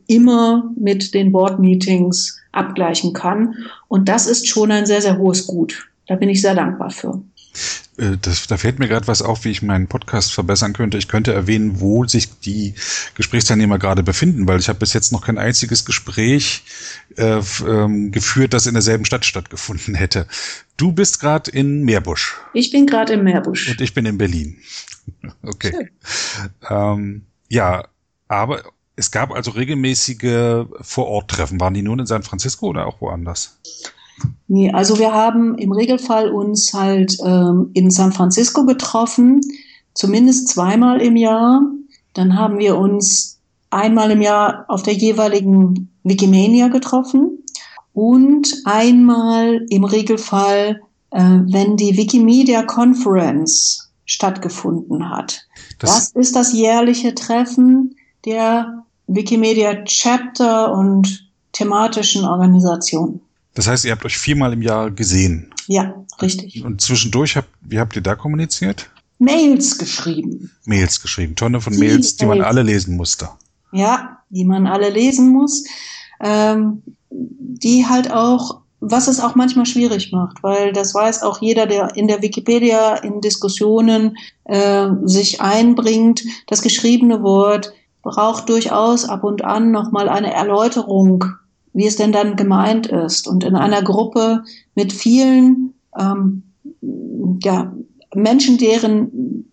immer 0.07 0.69
mit 0.75 1.13
den 1.13 1.31
Board-Meetings 1.31 2.37
abgleichen 2.51 3.13
kann. 3.13 3.55
Und 3.87 4.09
das 4.09 4.27
ist 4.27 4.47
schon 4.47 4.71
ein 4.71 4.85
sehr, 4.85 5.01
sehr 5.01 5.17
hohes 5.17 5.47
Gut. 5.47 5.87
Da 6.07 6.15
bin 6.15 6.27
ich 6.27 6.41
sehr 6.41 6.55
dankbar 6.55 6.89
für. 6.89 7.21
Äh, 7.97 8.17
das, 8.21 8.47
da 8.47 8.57
fällt 8.57 8.79
mir 8.79 8.87
gerade 8.87 9.07
was 9.07 9.21
auf, 9.21 9.45
wie 9.45 9.49
ich 9.49 9.61
meinen 9.61 9.87
Podcast 9.87 10.33
verbessern 10.33 10.73
könnte. 10.73 10.97
Ich 10.97 11.07
könnte 11.07 11.33
erwähnen, 11.33 11.79
wo 11.79 12.05
sich 12.05 12.39
die 12.39 12.73
Gesprächsteilnehmer 13.15 13.79
gerade 13.79 14.03
befinden, 14.03 14.47
weil 14.47 14.59
ich 14.59 14.69
habe 14.69 14.79
bis 14.79 14.93
jetzt 14.93 15.11
noch 15.11 15.21
kein 15.25 15.37
einziges 15.37 15.85
Gespräch 15.85 16.63
äh, 17.17 17.41
ähm, 17.67 18.11
geführt, 18.11 18.53
das 18.53 18.65
in 18.65 18.73
derselben 18.73 19.05
Stadt 19.05 19.25
stattgefunden 19.25 19.95
hätte. 19.95 20.27
Du 20.77 20.91
bist 20.91 21.19
gerade 21.19 21.51
in 21.51 21.83
Meerbusch. 21.83 22.37
Ich 22.53 22.71
bin 22.71 22.87
gerade 22.87 23.13
in 23.13 23.23
Meerbusch. 23.23 23.69
Und 23.69 23.81
ich 23.81 23.93
bin 23.93 24.05
in 24.05 24.17
Berlin. 24.17 24.57
okay. 25.43 25.89
Ähm, 26.69 27.25
ja, 27.49 27.87
aber 28.27 28.63
es 28.95 29.11
gab 29.11 29.31
also 29.31 29.51
regelmäßige 29.51 30.65
Vor-Ort-Treffen. 30.81 31.59
Waren 31.59 31.73
die 31.73 31.81
nun 31.81 31.99
in 31.99 32.05
San 32.05 32.23
Francisco 32.23 32.67
oder 32.67 32.85
auch 32.85 33.01
woanders? 33.01 33.57
Nee, 34.47 34.71
also 34.71 34.97
wir 34.97 35.13
haben 35.13 35.57
im 35.57 35.71
Regelfall 35.71 36.29
uns 36.31 36.73
halt 36.73 37.17
ähm, 37.23 37.69
in 37.73 37.91
San 37.91 38.11
Francisco 38.11 38.65
getroffen, 38.65 39.41
zumindest 39.93 40.47
zweimal 40.47 41.01
im 41.01 41.15
Jahr. 41.15 41.61
Dann 42.13 42.35
haben 42.35 42.57
wir 42.57 42.77
uns 42.77 43.39
einmal 43.69 44.11
im 44.11 44.21
Jahr 44.21 44.65
auf 44.67 44.83
der 44.83 44.93
jeweiligen 44.93 45.89
Wikimania 46.03 46.69
getroffen 46.69 47.43
und 47.93 48.63
einmal 48.65 49.65
im 49.69 49.83
Regelfall, 49.83 50.81
äh, 51.11 51.19
wenn 51.19 51.77
die 51.77 51.97
Wikimedia 51.97 52.63
Conference 52.63 53.91
stattgefunden 54.05 55.09
hat. 55.09 55.45
Das, 55.77 55.91
das 55.91 56.11
ist 56.13 56.35
das 56.35 56.53
jährliche 56.53 57.13
Treffen 57.13 57.95
der 58.25 58.83
Wikimedia 59.07 59.83
Chapter 59.83 60.73
und 60.73 61.29
thematischen 61.51 62.25
Organisationen. 62.25 63.21
Das 63.53 63.67
heißt, 63.67 63.85
ihr 63.85 63.91
habt 63.91 64.05
euch 64.05 64.17
viermal 64.17 64.53
im 64.53 64.61
Jahr 64.61 64.91
gesehen. 64.91 65.53
Ja, 65.67 66.05
richtig. 66.21 66.63
Und 66.63 66.81
zwischendurch, 66.81 67.35
habt, 67.35 67.49
wie 67.61 67.79
habt 67.79 67.95
ihr 67.95 68.01
da 68.01 68.15
kommuniziert? 68.15 68.89
Mails 69.19 69.77
geschrieben. 69.77 70.51
Mails 70.65 71.01
geschrieben, 71.01 71.35
Tonne 71.35 71.59
von 71.59 71.77
Mails, 71.77 72.15
die 72.15 72.25
man 72.25 72.41
alle 72.41 72.63
lesen 72.63 72.95
musste. 72.95 73.29
Ja, 73.71 74.19
die 74.29 74.45
man 74.45 74.65
alle 74.65 74.89
lesen 74.89 75.29
muss. 75.29 75.65
Ähm, 76.21 76.81
die 77.11 77.85
halt 77.85 78.11
auch, 78.11 78.61
was 78.79 79.07
es 79.07 79.19
auch 79.19 79.35
manchmal 79.35 79.65
schwierig 79.65 80.11
macht, 80.11 80.41
weil 80.41 80.71
das 80.71 80.93
weiß 80.93 81.23
auch 81.23 81.41
jeder, 81.41 81.65
der 81.65 81.95
in 81.95 82.07
der 82.07 82.21
Wikipedia 82.21 82.95
in 82.95 83.19
Diskussionen 83.19 84.17
äh, 84.45 84.87
sich 85.03 85.41
einbringt. 85.41 86.23
Das 86.47 86.61
geschriebene 86.61 87.21
Wort 87.21 87.73
braucht 88.01 88.47
durchaus 88.47 89.05
ab 89.05 89.23
und 89.23 89.43
an 89.43 89.71
nochmal 89.71 90.07
eine 90.07 90.33
Erläuterung, 90.33 91.25
wie 91.73 91.87
es 91.87 91.95
denn 91.95 92.11
dann 92.11 92.35
gemeint 92.35 92.87
ist. 92.87 93.27
Und 93.27 93.43
in 93.43 93.55
einer 93.55 93.81
Gruppe 93.81 94.43
mit 94.75 94.93
vielen 94.93 95.73
ähm, 95.97 96.43
ja, 97.43 97.73
Menschen, 98.13 98.57
deren, 98.57 99.45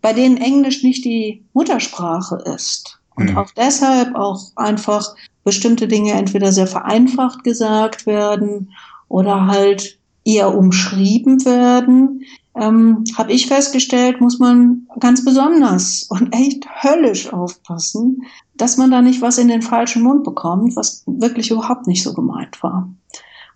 bei 0.00 0.12
denen 0.12 0.36
Englisch 0.36 0.82
nicht 0.82 1.04
die 1.04 1.44
Muttersprache 1.52 2.42
ist. 2.54 2.98
Und 3.14 3.30
mhm. 3.30 3.38
auch 3.38 3.50
deshalb 3.52 4.14
auch 4.14 4.40
einfach 4.56 5.14
bestimmte 5.44 5.88
Dinge 5.88 6.12
entweder 6.12 6.52
sehr 6.52 6.66
vereinfacht 6.66 7.44
gesagt 7.44 8.06
werden 8.06 8.72
oder 9.08 9.46
halt 9.46 9.98
eher 10.24 10.56
umschrieben 10.56 11.44
werden, 11.44 12.22
ähm, 12.54 13.04
habe 13.16 13.32
ich 13.32 13.46
festgestellt, 13.46 14.20
muss 14.20 14.38
man 14.38 14.86
ganz 15.00 15.24
besonders 15.24 16.06
und 16.10 16.34
echt 16.34 16.66
höllisch 16.82 17.32
aufpassen, 17.32 18.22
dass 18.54 18.76
man 18.76 18.90
da 18.90 19.02
nicht 19.02 19.22
was 19.22 19.38
in 19.38 19.48
den 19.48 19.62
falschen 19.62 20.02
Mund 20.02 20.24
bekommt, 20.24 20.76
was 20.76 21.04
wirklich 21.06 21.50
überhaupt 21.50 21.86
nicht 21.86 22.02
so 22.02 22.14
gemeint 22.14 22.62
war. 22.62 22.88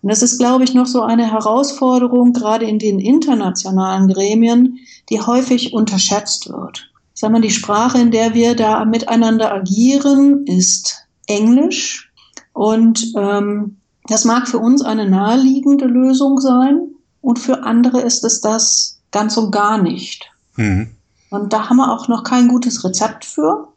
Und 0.03 0.11
das 0.11 0.23
ist, 0.23 0.39
glaube 0.39 0.65
ich, 0.65 0.75
noch 0.75 0.87
so 0.87 1.03
eine 1.03 1.31
Herausforderung, 1.31 2.33
gerade 2.33 2.67
in 2.67 2.79
den 2.79 2.99
internationalen 2.99 4.09
Gremien, 4.09 4.79
die 5.11 5.21
häufig 5.21 5.73
unterschätzt 5.73 6.49
wird. 6.49 6.91
Ich 7.15 7.21
sag 7.21 7.33
mal, 7.33 7.41
die 7.41 7.51
Sprache, 7.51 7.99
in 7.99 8.11
der 8.11 8.35
wir 8.35 8.55
da 8.55 8.85
miteinander 8.85 9.53
agieren, 9.53 10.45
ist 10.47 11.07
Englisch. 11.27 12.13
Und 12.53 13.13
ähm, 13.17 13.79
das 14.07 14.25
mag 14.25 14.49
für 14.49 14.59
uns 14.59 14.83
eine 14.83 15.09
naheliegende 15.09 15.87
Lösung 15.87 16.39
sein 16.39 16.89
und 17.21 17.39
für 17.39 17.65
andere 17.65 18.01
ist 18.01 18.25
es 18.25 18.41
das 18.41 19.01
ganz 19.11 19.37
und 19.37 19.51
gar 19.51 19.83
nicht. 19.83 20.31
Mhm. 20.57 20.91
Und 21.31 21.53
da 21.53 21.69
haben 21.69 21.79
wir 21.79 21.93
auch 21.93 22.09
noch 22.09 22.23
kein 22.23 22.49
gutes 22.49 22.85
Rezept 22.85 23.25
für. 23.25 23.69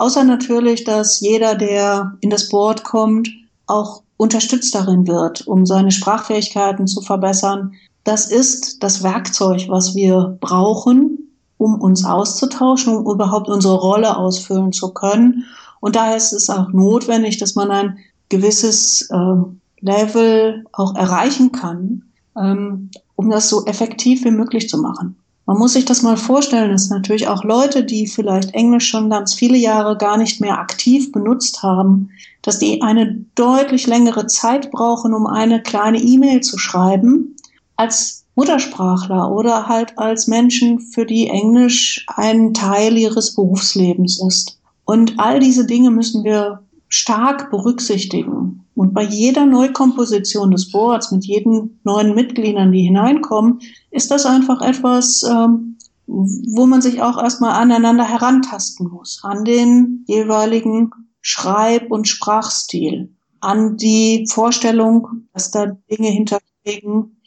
Außer 0.00 0.24
natürlich, 0.24 0.84
dass 0.84 1.20
jeder, 1.20 1.54
der 1.54 2.16
in 2.20 2.30
das 2.30 2.48
Board 2.48 2.84
kommt, 2.84 3.28
auch 3.66 4.02
unterstützt 4.16 4.74
darin 4.74 5.06
wird, 5.06 5.46
um 5.46 5.66
seine 5.66 5.90
Sprachfähigkeiten 5.90 6.86
zu 6.86 7.00
verbessern. 7.00 7.74
Das 8.04 8.26
ist 8.30 8.82
das 8.82 9.02
Werkzeug, 9.02 9.66
was 9.68 9.94
wir 9.94 10.38
brauchen, 10.40 11.30
um 11.58 11.80
uns 11.80 12.04
auszutauschen, 12.04 12.96
um 12.96 13.14
überhaupt 13.14 13.48
unsere 13.48 13.78
Rolle 13.78 14.16
ausfüllen 14.16 14.72
zu 14.72 14.92
können 14.92 15.44
und 15.80 15.96
daher 15.96 16.16
ist 16.16 16.32
es 16.32 16.48
auch 16.50 16.68
notwendig, 16.68 17.38
dass 17.38 17.54
man 17.54 17.70
ein 17.70 17.98
gewisses 18.28 19.08
äh, 19.10 19.36
Level 19.80 20.64
auch 20.72 20.94
erreichen 20.94 21.52
kann, 21.52 22.02
ähm, 22.36 22.90
um 23.16 23.30
das 23.30 23.48
so 23.48 23.64
effektiv 23.64 24.24
wie 24.24 24.30
möglich 24.30 24.68
zu 24.68 24.78
machen. 24.78 25.16
Man 25.50 25.58
muss 25.58 25.72
sich 25.72 25.84
das 25.84 26.02
mal 26.02 26.16
vorstellen, 26.16 26.70
dass 26.70 26.90
natürlich 26.90 27.26
auch 27.26 27.42
Leute, 27.42 27.82
die 27.82 28.06
vielleicht 28.06 28.54
Englisch 28.54 28.88
schon 28.88 29.10
ganz 29.10 29.34
viele 29.34 29.56
Jahre 29.56 29.98
gar 29.98 30.16
nicht 30.16 30.40
mehr 30.40 30.60
aktiv 30.60 31.10
benutzt 31.10 31.64
haben, 31.64 32.10
dass 32.42 32.60
die 32.60 32.82
eine 32.82 33.24
deutlich 33.34 33.88
längere 33.88 34.28
Zeit 34.28 34.70
brauchen, 34.70 35.12
um 35.12 35.26
eine 35.26 35.60
kleine 35.60 35.98
E-Mail 35.98 36.40
zu 36.40 36.56
schreiben, 36.56 37.34
als 37.74 38.26
Muttersprachler 38.36 39.32
oder 39.32 39.66
halt 39.66 39.98
als 39.98 40.28
Menschen, 40.28 40.78
für 40.78 41.04
die 41.04 41.26
Englisch 41.26 42.06
ein 42.06 42.54
Teil 42.54 42.96
ihres 42.96 43.34
Berufslebens 43.34 44.22
ist. 44.24 44.56
Und 44.84 45.14
all 45.18 45.40
diese 45.40 45.66
Dinge 45.66 45.90
müssen 45.90 46.22
wir 46.22 46.62
stark 46.90 47.50
berücksichtigen. 47.50 48.66
Und 48.74 48.92
bei 48.92 49.02
jeder 49.02 49.46
Neukomposition 49.46 50.50
des 50.50 50.70
Boards, 50.70 51.12
mit 51.12 51.24
jeden 51.24 51.80
neuen 51.84 52.14
Mitgliedern, 52.14 52.72
die 52.72 52.82
hineinkommen, 52.82 53.60
ist 53.90 54.10
das 54.10 54.26
einfach 54.26 54.60
etwas, 54.60 55.22
ähm, 55.22 55.78
wo 56.06 56.66
man 56.66 56.82
sich 56.82 57.00
auch 57.00 57.16
erstmal 57.22 57.52
aneinander 57.52 58.04
herantasten 58.04 58.88
muss, 58.88 59.20
an 59.22 59.44
den 59.44 60.04
jeweiligen 60.08 60.90
Schreib- 61.20 61.90
und 61.90 62.08
Sprachstil, 62.08 63.14
an 63.40 63.76
die 63.76 64.26
Vorstellung, 64.28 65.28
dass 65.32 65.50
da 65.50 65.66
Dinge 65.90 66.08
hinterstecken, 66.08 67.20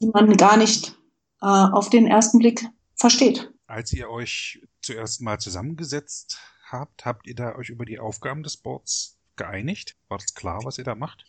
die 0.00 0.06
man 0.06 0.36
gar 0.36 0.56
nicht 0.56 0.96
äh, 1.42 1.46
auf 1.46 1.90
den 1.90 2.06
ersten 2.06 2.38
Blick 2.38 2.66
versteht. 2.94 3.52
Als 3.66 3.92
ihr 3.92 4.08
euch 4.08 4.62
zuerst 4.80 5.20
mal 5.20 5.38
zusammengesetzt 5.38 6.38
habt, 6.72 7.04
habt 7.04 7.26
ihr 7.26 7.34
da 7.34 7.54
euch 7.56 7.70
über 7.70 7.84
die 7.84 7.98
Aufgaben 7.98 8.42
des 8.42 8.56
Boards 8.56 9.16
geeinigt? 9.36 9.96
War 10.08 10.18
das 10.18 10.34
klar, 10.34 10.60
was 10.64 10.78
ihr 10.78 10.84
da 10.84 10.94
macht? 10.94 11.24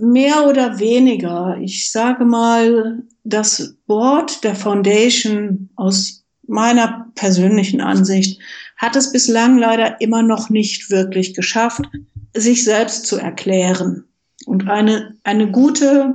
Mehr 0.00 0.46
oder 0.46 0.78
weniger. 0.78 1.56
Ich 1.60 1.92
sage 1.92 2.24
mal, 2.24 3.02
das 3.24 3.76
Board 3.86 4.42
der 4.44 4.54
Foundation 4.54 5.70
aus 5.76 6.24
meiner 6.46 7.10
persönlichen 7.14 7.80
Ansicht 7.80 8.40
hat 8.76 8.96
es 8.96 9.12
bislang 9.12 9.58
leider 9.58 10.00
immer 10.00 10.22
noch 10.22 10.50
nicht 10.50 10.90
wirklich 10.90 11.34
geschafft, 11.34 11.82
sich 12.34 12.64
selbst 12.64 13.06
zu 13.06 13.16
erklären 13.16 14.04
und 14.46 14.68
eine, 14.68 15.16
eine 15.24 15.50
gute, 15.50 16.14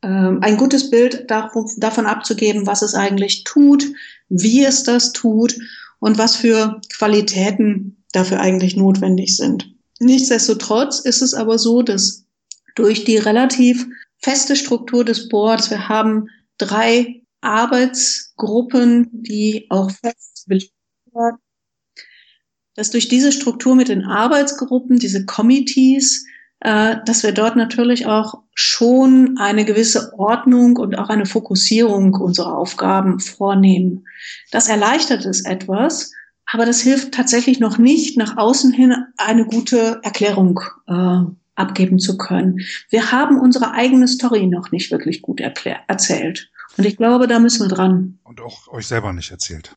äh, 0.00 0.06
ein 0.06 0.56
gutes 0.56 0.90
Bild 0.90 1.30
davon 1.30 2.06
abzugeben, 2.06 2.66
was 2.66 2.82
es 2.82 2.94
eigentlich 2.94 3.44
tut, 3.44 3.84
wie 4.28 4.64
es 4.64 4.82
das 4.84 5.12
tut 5.12 5.54
und 6.00 6.18
was 6.18 6.36
für 6.36 6.80
Qualitäten 6.96 8.04
dafür 8.12 8.40
eigentlich 8.40 8.76
notwendig 8.76 9.36
sind. 9.36 9.74
Nichtsdestotrotz 10.00 11.00
ist 11.00 11.22
es 11.22 11.34
aber 11.34 11.58
so, 11.58 11.82
dass 11.82 12.24
durch 12.74 13.04
die 13.04 13.16
relativ 13.16 13.86
feste 14.18 14.56
Struktur 14.56 15.04
des 15.04 15.28
Boards, 15.28 15.70
wir 15.70 15.88
haben 15.88 16.28
drei 16.56 17.22
Arbeitsgruppen, 17.40 19.08
die 19.12 19.66
auch 19.70 19.90
fest 19.90 20.48
werden, 20.48 21.38
dass 22.74 22.90
durch 22.90 23.08
diese 23.08 23.32
Struktur 23.32 23.74
mit 23.74 23.88
den 23.88 24.04
Arbeitsgruppen, 24.04 24.98
diese 24.98 25.24
Committees, 25.24 26.24
äh, 26.60 26.96
dass 27.04 27.22
wir 27.22 27.32
dort 27.32 27.56
natürlich 27.56 28.06
auch 28.06 28.42
schon 28.54 29.36
eine 29.38 29.64
gewisse 29.64 30.12
Ordnung 30.18 30.76
und 30.76 30.98
auch 30.98 31.08
eine 31.08 31.26
Fokussierung 31.26 32.14
unserer 32.14 32.56
Aufgaben 32.56 33.20
vornehmen. 33.20 34.06
Das 34.50 34.68
erleichtert 34.68 35.24
es 35.24 35.44
etwas, 35.44 36.12
aber 36.46 36.66
das 36.66 36.80
hilft 36.80 37.12
tatsächlich 37.12 37.60
noch 37.60 37.78
nicht, 37.78 38.16
nach 38.16 38.36
außen 38.36 38.72
hin 38.72 38.94
eine 39.16 39.44
gute 39.44 40.00
Erklärung 40.02 40.60
äh, 40.86 41.20
abgeben 41.54 41.98
zu 41.98 42.16
können. 42.16 42.60
Wir 42.88 43.12
haben 43.12 43.38
unsere 43.38 43.72
eigene 43.72 44.08
Story 44.08 44.46
noch 44.46 44.70
nicht 44.70 44.90
wirklich 44.90 45.22
gut 45.22 45.40
erzählt. 45.40 46.50
Und 46.76 46.84
ich 46.84 46.96
glaube, 46.96 47.26
da 47.26 47.38
müssen 47.38 47.68
wir 47.68 47.74
dran. 47.74 48.18
Und 48.24 48.40
auch 48.40 48.68
euch 48.68 48.86
selber 48.86 49.12
nicht 49.12 49.30
erzählt. 49.30 49.74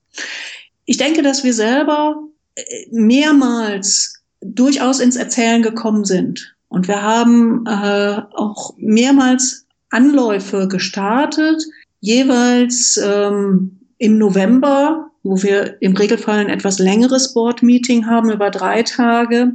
Ich 0.86 0.98
denke, 0.98 1.24
dass 1.24 1.44
wir 1.44 1.54
selber 1.54 2.24
äh, 2.56 2.64
mehrmals 2.92 4.24
durchaus 4.40 5.00
ins 5.00 5.16
Erzählen 5.16 5.62
gekommen 5.62 6.06
sind. 6.06 6.56
Und 6.72 6.88
wir 6.88 7.02
haben 7.02 7.66
äh, 7.68 8.22
auch 8.34 8.74
mehrmals 8.78 9.68
Anläufe 9.90 10.70
gestartet, 10.70 11.62
jeweils 12.00 12.98
ähm, 12.98 13.82
im 13.98 14.18
November, 14.18 15.12
wo 15.22 15.44
wir 15.44 15.82
im 15.82 15.98
Regelfall 15.98 16.40
ein 16.40 16.50
etwas 16.50 16.80
längeres 16.80 17.34
Board-Meeting 17.34 18.08
haben 18.08 18.32
über 18.32 18.50
drei 18.50 18.84
Tage, 18.84 19.52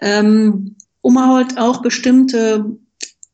ähm, 0.00 0.76
um 1.00 1.20
halt 1.20 1.58
auch 1.58 1.82
bestimmte 1.82 2.78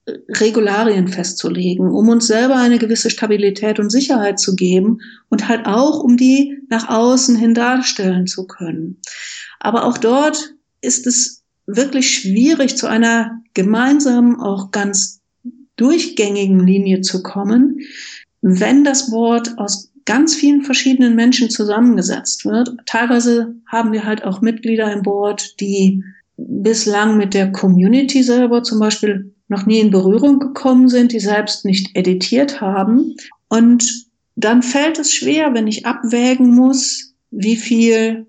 Regularien 0.06 1.08
festzulegen, 1.08 1.90
um 1.90 2.08
uns 2.08 2.26
selber 2.26 2.56
eine 2.56 2.78
gewisse 2.78 3.10
Stabilität 3.10 3.78
und 3.78 3.90
Sicherheit 3.90 4.40
zu 4.40 4.56
geben 4.56 5.00
und 5.28 5.48
halt 5.48 5.66
auch, 5.66 6.02
um 6.02 6.16
die 6.16 6.62
nach 6.70 6.88
außen 6.88 7.36
hin 7.36 7.52
darstellen 7.52 8.26
zu 8.26 8.46
können. 8.46 9.02
Aber 9.60 9.84
auch 9.84 9.98
dort 9.98 10.54
ist 10.80 11.06
es 11.06 11.41
wirklich 11.66 12.10
schwierig, 12.10 12.76
zu 12.76 12.86
einer 12.86 13.40
gemeinsamen, 13.54 14.40
auch 14.40 14.70
ganz 14.70 15.20
durchgängigen 15.76 16.66
Linie 16.66 17.00
zu 17.00 17.22
kommen, 17.22 17.80
wenn 18.40 18.84
das 18.84 19.10
Board 19.10 19.58
aus 19.58 19.90
ganz 20.04 20.34
vielen 20.34 20.62
verschiedenen 20.62 21.14
Menschen 21.14 21.48
zusammengesetzt 21.48 22.44
wird. 22.44 22.74
Teilweise 22.86 23.54
haben 23.66 23.92
wir 23.92 24.04
halt 24.04 24.24
auch 24.24 24.40
Mitglieder 24.40 24.92
im 24.92 25.02
Board, 25.02 25.60
die 25.60 26.02
bislang 26.36 27.16
mit 27.16 27.34
der 27.34 27.52
Community 27.52 28.22
selber 28.22 28.62
zum 28.62 28.80
Beispiel 28.80 29.32
noch 29.48 29.66
nie 29.66 29.80
in 29.80 29.90
Berührung 29.90 30.40
gekommen 30.40 30.88
sind, 30.88 31.12
die 31.12 31.20
selbst 31.20 31.64
nicht 31.64 31.94
editiert 31.94 32.60
haben. 32.60 33.14
Und 33.48 34.06
dann 34.34 34.62
fällt 34.62 34.98
es 34.98 35.12
schwer, 35.12 35.54
wenn 35.54 35.66
ich 35.66 35.86
abwägen 35.86 36.54
muss, 36.54 37.14
wie 37.30 37.56
viel 37.56 38.26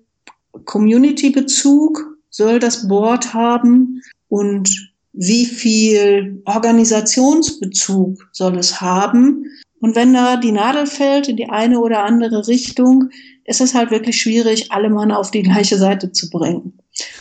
Community-Bezug 0.64 2.13
soll 2.34 2.58
das 2.58 2.88
Board 2.88 3.32
haben 3.32 4.02
und 4.28 4.92
wie 5.12 5.46
viel 5.46 6.42
Organisationsbezug 6.46 8.28
soll 8.32 8.58
es 8.58 8.80
haben. 8.80 9.46
Und 9.78 9.94
wenn 9.94 10.12
da 10.12 10.36
die 10.36 10.50
Nadel 10.50 10.86
fällt 10.86 11.28
in 11.28 11.36
die 11.36 11.48
eine 11.48 11.78
oder 11.78 12.02
andere 12.02 12.48
Richtung, 12.48 13.10
ist 13.44 13.60
es 13.60 13.72
halt 13.72 13.92
wirklich 13.92 14.20
schwierig, 14.20 14.72
alle 14.72 14.90
Mann 14.90 15.12
auf 15.12 15.30
die 15.30 15.44
gleiche 15.44 15.78
Seite 15.78 16.10
zu 16.10 16.28
bringen. 16.28 16.76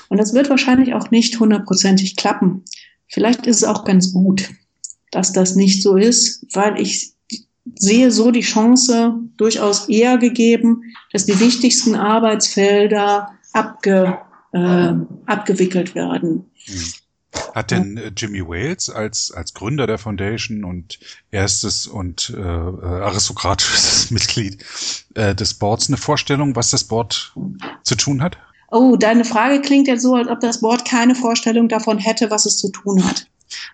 Und 0.09 0.18
das 0.18 0.34
wird 0.34 0.49
wahrscheinlich 0.49 0.95
auch 0.95 1.11
nicht 1.11 1.39
hundertprozentig 1.39 2.16
klappen. 2.16 2.64
Vielleicht 3.07 3.45
ist 3.45 3.57
es 3.57 3.64
auch 3.66 3.86
ganz 3.86 4.14
gut, 4.14 4.49
dass 5.11 5.32
das 5.32 5.55
nicht 5.55 5.84
so 5.84 5.95
ist, 5.95 6.43
weil 6.53 6.82
ich 6.82 7.14
sehe 7.76 8.09
so 8.09 8.32
die 8.32 8.41
Chance 8.41 9.14
durchaus 9.38 9.89
eher 9.89 10.18
gegeben, 10.18 10.82
dass 11.11 11.28
die 11.28 11.39
wichtigsten 11.39 11.93
Arbeitsfelder 11.93 13.30
abge, 13.51 14.18
äh, 14.54 14.93
abgewickelt 15.26 15.95
werden. 15.95 16.45
Mhm. 16.68 16.93
Hat 17.54 17.72
denn 17.72 17.97
äh, 17.97 18.12
Jimmy 18.16 18.47
Wales 18.47 18.89
als, 18.89 19.32
als 19.32 19.54
Gründer 19.54 19.88
der 19.88 19.97
Foundation 19.97 20.64
und 20.64 20.99
erstes 21.32 21.88
und 21.88 22.34
äh, 22.36 22.41
aristokratisches 22.41 24.12
Mitglied 24.12 24.64
äh, 25.16 25.36
des 25.36 25.56
Boards 25.56 25.88
eine 25.88 25.97
Vorstellung, 25.97 26.56
was 26.56 26.72
das 26.72 26.84
Board 26.84 27.36
zu 27.84 27.95
tun 27.95 28.22
hat? 28.22 28.38
Oh, 28.72 28.95
deine 28.95 29.24
Frage 29.24 29.62
klingt 29.62 29.88
jetzt 29.88 30.01
so, 30.01 30.16
als 30.16 30.28
ob 30.28 30.39
das 30.39 30.62
Board 30.62 30.86
keine 30.86 31.14
Vorstellung 31.14 31.70
davon 31.70 31.99
hätte, 31.99 32.32
was 32.32 32.45
es 32.45 32.58
zu 32.58 32.70
tun 32.70 33.04
hat. 33.04 33.28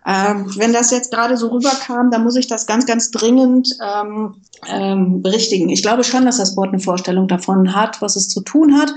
Ähm, 0.05 0.51
wenn 0.57 0.73
das 0.73 0.91
jetzt 0.91 1.11
gerade 1.11 1.37
so 1.37 1.47
rüberkam, 1.47 2.11
dann 2.11 2.23
muss 2.23 2.35
ich 2.35 2.47
das 2.47 2.65
ganz, 2.65 2.85
ganz 2.85 3.11
dringend 3.11 3.75
ähm, 3.83 4.35
ähm, 4.67 5.21
berichtigen. 5.21 5.69
Ich 5.69 5.81
glaube 5.81 6.03
schon, 6.03 6.25
dass 6.25 6.37
das 6.37 6.55
Board 6.55 6.69
eine 6.69 6.79
Vorstellung 6.79 7.27
davon 7.27 7.75
hat, 7.75 8.01
was 8.01 8.15
es 8.15 8.29
zu 8.29 8.41
tun 8.41 8.77
hat. 8.77 8.93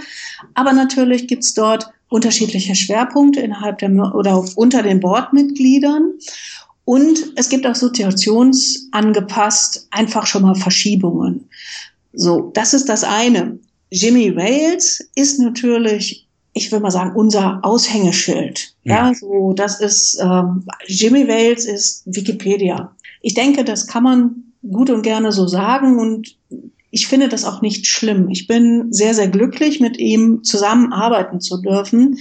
Aber 0.54 0.72
natürlich 0.72 1.28
gibt 1.28 1.44
es 1.44 1.54
dort 1.54 1.88
unterschiedliche 2.08 2.74
Schwerpunkte 2.74 3.40
innerhalb 3.40 3.78
der 3.78 3.90
oder 3.90 4.44
unter 4.56 4.82
den 4.82 5.00
Boardmitgliedern. 5.00 6.12
Und 6.84 7.32
es 7.36 7.48
gibt 7.48 7.66
auch 7.66 7.74
situationsangepasst 7.74 9.88
einfach 9.90 10.26
schon 10.26 10.42
mal 10.42 10.54
Verschiebungen. 10.54 11.48
So, 12.12 12.50
das 12.54 12.74
ist 12.74 12.88
das 12.88 13.04
eine. 13.04 13.58
Jimmy 13.90 14.36
Wales 14.36 15.08
ist 15.14 15.38
natürlich, 15.38 16.26
ich 16.54 16.70
würde 16.70 16.82
mal 16.82 16.90
sagen, 16.90 17.16
unser 17.16 17.60
Aushängeschild. 17.62 18.74
Ja, 18.84 19.08
ja 19.08 19.14
so, 19.14 19.52
das 19.54 19.80
ist, 19.80 20.18
ähm, 20.20 20.64
Jimmy 20.86 21.26
Wales 21.26 21.64
ist 21.64 22.02
Wikipedia. 22.06 22.94
Ich 23.22 23.34
denke, 23.34 23.64
das 23.64 23.86
kann 23.86 24.02
man 24.02 24.44
gut 24.70 24.90
und 24.90 25.02
gerne 25.02 25.32
so 25.32 25.46
sagen 25.46 25.98
und 25.98 26.36
ich 26.90 27.06
finde 27.06 27.28
das 27.28 27.44
auch 27.44 27.62
nicht 27.62 27.86
schlimm. 27.86 28.28
Ich 28.28 28.46
bin 28.46 28.92
sehr, 28.92 29.14
sehr 29.14 29.28
glücklich, 29.28 29.80
mit 29.80 29.98
ihm 29.98 30.44
zusammenarbeiten 30.44 31.40
zu 31.40 31.56
dürfen. 31.56 32.18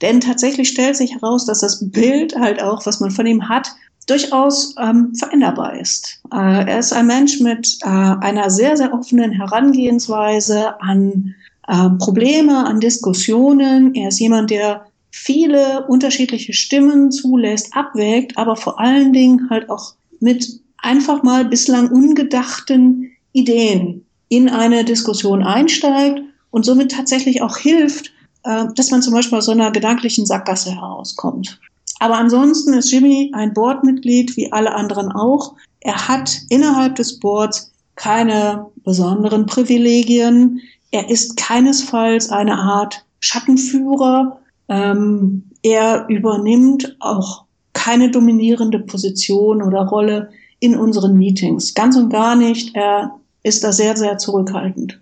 Denn 0.00 0.20
tatsächlich 0.20 0.68
stellt 0.68 0.96
sich 0.96 1.14
heraus, 1.14 1.44
dass 1.44 1.60
das 1.60 1.90
Bild 1.90 2.34
halt 2.34 2.62
auch, 2.62 2.86
was 2.86 2.98
man 3.00 3.10
von 3.10 3.26
ihm 3.26 3.48
hat, 3.48 3.68
durchaus 4.06 4.74
ähm, 4.80 5.14
veränderbar 5.14 5.78
ist. 5.78 6.22
Äh, 6.32 6.70
er 6.70 6.78
ist 6.78 6.92
ein 6.92 7.06
Mensch 7.06 7.40
mit 7.40 7.76
äh, 7.82 7.86
einer 7.88 8.48
sehr, 8.50 8.76
sehr 8.76 8.94
offenen 8.94 9.32
Herangehensweise 9.32 10.80
an 10.80 11.34
äh, 11.68 11.90
Probleme, 11.98 12.66
an 12.66 12.80
Diskussionen. 12.80 13.94
Er 13.94 14.08
ist 14.08 14.20
jemand, 14.20 14.50
der 14.50 14.86
viele 15.10 15.86
unterschiedliche 15.86 16.52
Stimmen 16.52 17.10
zulässt, 17.10 17.74
abwägt, 17.74 18.36
aber 18.36 18.56
vor 18.56 18.78
allen 18.78 19.12
Dingen 19.12 19.48
halt 19.50 19.70
auch 19.70 19.94
mit 20.20 20.60
einfach 20.78 21.22
mal 21.22 21.44
bislang 21.44 21.90
ungedachten 21.90 23.10
Ideen 23.32 24.04
in 24.28 24.48
eine 24.48 24.84
Diskussion 24.84 25.42
einsteigt 25.42 26.20
und 26.50 26.64
somit 26.64 26.92
tatsächlich 26.92 27.42
auch 27.42 27.56
hilft, 27.56 28.12
äh, 28.44 28.66
dass 28.74 28.90
man 28.90 29.02
zum 29.02 29.12
Beispiel 29.12 29.38
aus 29.38 29.46
so 29.46 29.52
einer 29.52 29.70
gedanklichen 29.70 30.26
Sackgasse 30.26 30.74
herauskommt. 30.74 31.60
Aber 31.98 32.18
ansonsten 32.18 32.74
ist 32.74 32.90
Jimmy 32.92 33.30
ein 33.34 33.54
Boardmitglied 33.54 34.36
wie 34.36 34.52
alle 34.52 34.74
anderen 34.74 35.10
auch. 35.12 35.54
Er 35.80 36.08
hat 36.08 36.40
innerhalb 36.50 36.96
des 36.96 37.18
Boards 37.18 37.72
keine 37.94 38.66
besonderen 38.84 39.46
Privilegien. 39.46 40.60
Er 40.90 41.10
ist 41.10 41.36
keinesfalls 41.36 42.30
eine 42.30 42.58
Art 42.58 43.04
Schattenführer. 43.20 44.40
Ähm, 44.68 45.50
er 45.62 46.06
übernimmt 46.08 46.96
auch 47.00 47.44
keine 47.72 48.10
dominierende 48.10 48.78
Position 48.78 49.62
oder 49.62 49.82
Rolle 49.82 50.30
in 50.60 50.76
unseren 50.76 51.16
Meetings. 51.16 51.74
Ganz 51.74 51.96
und 51.96 52.10
gar 52.10 52.36
nicht. 52.36 52.74
Er 52.74 53.18
ist 53.42 53.62
da 53.64 53.72
sehr, 53.72 53.96
sehr 53.96 54.18
zurückhaltend. 54.18 55.00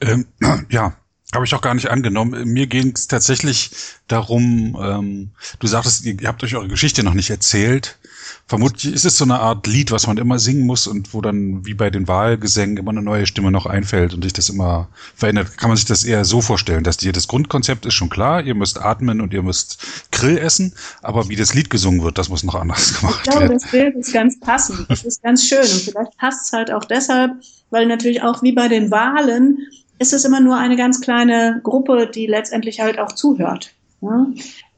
Ähm, 0.00 0.26
ja, 0.70 0.94
habe 1.34 1.44
ich 1.44 1.54
auch 1.54 1.62
gar 1.62 1.74
nicht 1.74 1.90
angenommen. 1.90 2.52
Mir 2.52 2.66
ging 2.66 2.92
es 2.94 3.08
tatsächlich 3.08 3.70
darum, 4.08 4.76
ähm, 4.80 5.30
du 5.58 5.66
sagtest, 5.66 6.04
ihr, 6.04 6.20
ihr 6.20 6.28
habt 6.28 6.44
euch 6.44 6.54
eure 6.54 6.68
Geschichte 6.68 7.02
noch 7.02 7.14
nicht 7.14 7.30
erzählt. 7.30 7.98
Vermutlich 8.46 8.92
ist 8.92 9.06
es 9.06 9.16
so 9.16 9.24
eine 9.24 9.40
Art 9.40 9.66
Lied, 9.66 9.92
was 9.92 10.06
man 10.06 10.18
immer 10.18 10.38
singen 10.38 10.66
muss 10.66 10.86
und 10.86 11.14
wo 11.14 11.20
dann 11.20 11.64
wie 11.64 11.74
bei 11.74 11.90
den 11.90 12.06
Wahlgesängen 12.06 12.76
immer 12.76 12.90
eine 12.90 13.02
neue 13.02 13.26
Stimme 13.26 13.50
noch 13.50 13.66
einfällt 13.66 14.12
und 14.12 14.22
sich 14.22 14.32
das 14.32 14.50
immer 14.50 14.88
verändert. 15.14 15.56
Kann 15.56 15.70
man 15.70 15.76
sich 15.76 15.86
das 15.86 16.04
eher 16.04 16.24
so 16.24 16.40
vorstellen, 16.40 16.84
dass 16.84 16.98
dir 16.98 17.12
das 17.12 17.28
Grundkonzept 17.28 17.86
ist 17.86 17.94
schon 17.94 18.10
klar, 18.10 18.42
ihr 18.42 18.54
müsst 18.54 18.78
atmen 18.80 19.20
und 19.20 19.32
ihr 19.32 19.42
müsst 19.42 19.82
Grill 20.10 20.36
essen, 20.36 20.74
aber 21.00 21.28
wie 21.28 21.36
das 21.36 21.54
Lied 21.54 21.70
gesungen 21.70 22.02
wird, 22.02 22.18
das 22.18 22.28
muss 22.28 22.42
noch 22.42 22.54
anders 22.54 22.92
gemacht 23.00 23.26
werden. 23.26 23.42
Ich 23.42 23.46
glaube, 23.46 23.54
das 23.54 23.70
Bild 23.70 23.96
ist 23.96 24.12
ganz 24.12 24.38
passend. 24.40 24.86
Das 24.90 25.04
ist 25.04 25.22
ganz 25.22 25.46
schön 25.46 25.60
und 25.60 25.80
vielleicht 25.80 26.16
passt 26.18 26.46
es 26.46 26.52
halt 26.52 26.70
auch 26.70 26.84
deshalb, 26.84 27.32
weil 27.70 27.86
natürlich 27.86 28.22
auch 28.22 28.42
wie 28.42 28.52
bei 28.52 28.68
den 28.68 28.90
Wahlen 28.90 29.58
ist 29.98 30.12
es 30.12 30.24
immer 30.24 30.40
nur 30.40 30.58
eine 30.58 30.76
ganz 30.76 31.00
kleine 31.00 31.60
Gruppe, 31.62 32.10
die 32.12 32.26
letztendlich 32.26 32.80
halt 32.80 32.98
auch 32.98 33.12
zuhört. 33.12 33.72
Ja? 34.02 34.26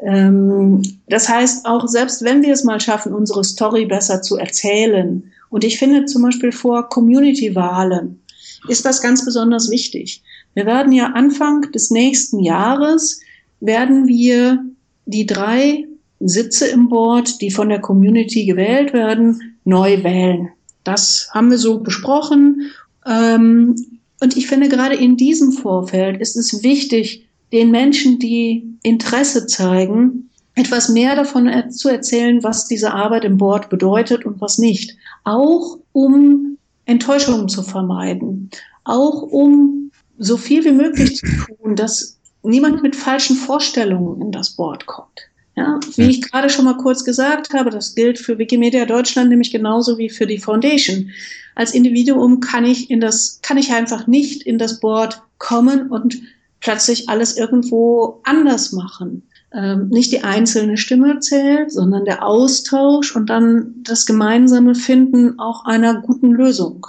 Ähm, 0.00 0.82
das 1.08 1.28
heißt, 1.28 1.66
auch 1.66 1.88
selbst 1.88 2.22
wenn 2.22 2.42
wir 2.42 2.52
es 2.52 2.64
mal 2.64 2.80
schaffen, 2.80 3.12
unsere 3.12 3.42
Story 3.42 3.86
besser 3.86 4.22
zu 4.22 4.36
erzählen, 4.36 5.24
und 5.50 5.64
ich 5.64 5.78
finde 5.78 6.04
zum 6.06 6.22
Beispiel 6.22 6.52
vor 6.52 6.88
Community-Wahlen 6.88 8.20
ist 8.68 8.84
das 8.84 9.00
ganz 9.00 9.24
besonders 9.24 9.70
wichtig. 9.70 10.22
Wir 10.54 10.66
werden 10.66 10.92
ja 10.92 11.12
Anfang 11.12 11.70
des 11.72 11.90
nächsten 11.90 12.40
Jahres 12.40 13.20
werden 13.60 14.08
wir 14.08 14.64
die 15.06 15.26
drei 15.26 15.86
Sitze 16.20 16.66
im 16.66 16.88
Board, 16.88 17.40
die 17.40 17.50
von 17.50 17.68
der 17.68 17.80
Community 17.80 18.46
gewählt 18.46 18.92
werden, 18.92 19.56
neu 19.64 20.02
wählen. 20.02 20.48
Das 20.82 21.28
haben 21.32 21.50
wir 21.50 21.58
so 21.58 21.78
besprochen 21.78 22.70
ähm, 23.06 23.76
und 24.20 24.36
ich 24.36 24.46
finde, 24.46 24.68
gerade 24.68 24.94
in 24.94 25.16
diesem 25.16 25.52
Vorfeld 25.52 26.20
ist 26.20 26.36
es 26.36 26.62
wichtig, 26.62 27.26
den 27.52 27.70
Menschen, 27.70 28.18
die 28.18 28.73
Interesse 28.84 29.46
zeigen, 29.46 30.30
etwas 30.54 30.88
mehr 30.88 31.16
davon 31.16 31.50
zu 31.70 31.88
erzählen, 31.88 32.42
was 32.44 32.68
diese 32.68 32.92
Arbeit 32.92 33.24
im 33.24 33.38
Board 33.38 33.68
bedeutet 33.70 34.24
und 34.24 34.40
was 34.40 34.58
nicht. 34.58 34.96
Auch 35.24 35.78
um 35.92 36.58
Enttäuschungen 36.84 37.48
zu 37.48 37.62
vermeiden. 37.62 38.50
Auch 38.84 39.22
um 39.22 39.90
so 40.18 40.36
viel 40.36 40.64
wie 40.64 40.72
möglich 40.72 41.16
zu 41.16 41.26
tun, 41.60 41.74
dass 41.74 42.18
niemand 42.42 42.82
mit 42.82 42.94
falschen 42.94 43.36
Vorstellungen 43.36 44.20
in 44.20 44.30
das 44.30 44.50
Board 44.50 44.86
kommt. 44.86 45.28
Ja, 45.56 45.78
wie 45.96 46.10
ich 46.10 46.30
gerade 46.30 46.50
schon 46.50 46.64
mal 46.64 46.76
kurz 46.76 47.04
gesagt 47.04 47.54
habe, 47.54 47.70
das 47.70 47.94
gilt 47.94 48.18
für 48.18 48.38
Wikimedia 48.38 48.86
Deutschland 48.86 49.30
nämlich 49.30 49.52
genauso 49.52 49.98
wie 49.98 50.10
für 50.10 50.26
die 50.26 50.38
Foundation. 50.38 51.10
Als 51.54 51.74
Individuum 51.74 52.40
kann 52.40 52.64
ich 52.64 52.90
in 52.90 53.00
das, 53.00 53.38
kann 53.42 53.56
ich 53.56 53.72
einfach 53.72 54.08
nicht 54.08 54.42
in 54.42 54.58
das 54.58 54.80
Board 54.80 55.22
kommen 55.38 55.90
und 55.90 56.20
plötzlich 56.60 57.08
alles 57.08 57.36
irgendwo 57.36 58.20
anders 58.24 58.72
machen. 58.72 59.28
Ähm, 59.52 59.88
nicht 59.88 60.10
die 60.10 60.24
einzelne 60.24 60.76
Stimme 60.76 61.20
zählt, 61.20 61.72
sondern 61.72 62.04
der 62.04 62.24
Austausch 62.24 63.14
und 63.14 63.30
dann 63.30 63.74
das 63.84 64.04
gemeinsame 64.06 64.74
Finden 64.74 65.38
auch 65.38 65.64
einer 65.64 66.00
guten 66.00 66.32
Lösung. 66.32 66.86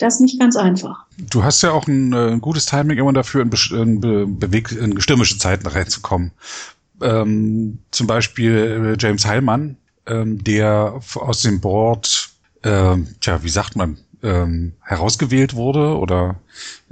Das 0.00 0.14
ist 0.14 0.20
nicht 0.20 0.40
ganz 0.40 0.56
einfach. 0.56 1.04
Du 1.30 1.44
hast 1.44 1.62
ja 1.62 1.70
auch 1.72 1.86
ein, 1.86 2.12
äh, 2.12 2.32
ein 2.32 2.40
gutes 2.40 2.66
Timing 2.66 2.98
immer 2.98 3.12
dafür, 3.12 3.42
in, 3.42 3.50
in, 3.72 4.00
be 4.00 4.26
bewegt, 4.26 4.72
in 4.72 5.00
stürmische 5.00 5.38
Zeiten 5.38 5.66
reinzukommen. 5.66 6.32
Ähm, 7.02 7.78
zum 7.90 8.06
Beispiel 8.06 8.96
äh, 8.96 8.96
James 8.98 9.24
Heilmann, 9.24 9.76
ähm, 10.06 10.42
der 10.42 11.00
aus 11.14 11.42
dem 11.42 11.60
Board 11.60 12.30
ähm, 12.62 13.08
tja, 13.20 13.42
wie 13.42 13.48
sagt 13.48 13.76
man, 13.76 13.98
ähm, 14.22 14.72
herausgewählt 14.82 15.54
wurde 15.54 15.96
oder 15.96 16.36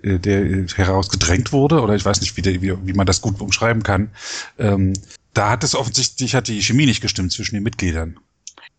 der 0.03 0.67
herausgedrängt 0.77 1.53
wurde 1.53 1.81
oder 1.81 1.95
ich 1.95 2.05
weiß 2.05 2.21
nicht, 2.21 2.37
wie, 2.37 2.43
der, 2.43 2.63
wie, 2.63 2.75
wie 2.87 2.93
man 2.93 3.07
das 3.07 3.21
gut 3.21 3.41
umschreiben 3.41 3.83
kann. 3.83 4.11
Ähm, 4.59 4.95
da 5.35 5.51
hat 5.51 5.65
es 5.65 5.75
offensichtlich 5.75 6.35
hat 6.35 6.49
die 6.49 6.63
Chemie 6.63 6.87
nicht 6.87 7.01
gestimmt 7.01 7.33
zwischen 7.33 7.55
den 7.55 7.65
Mitgliedern. 7.65 8.19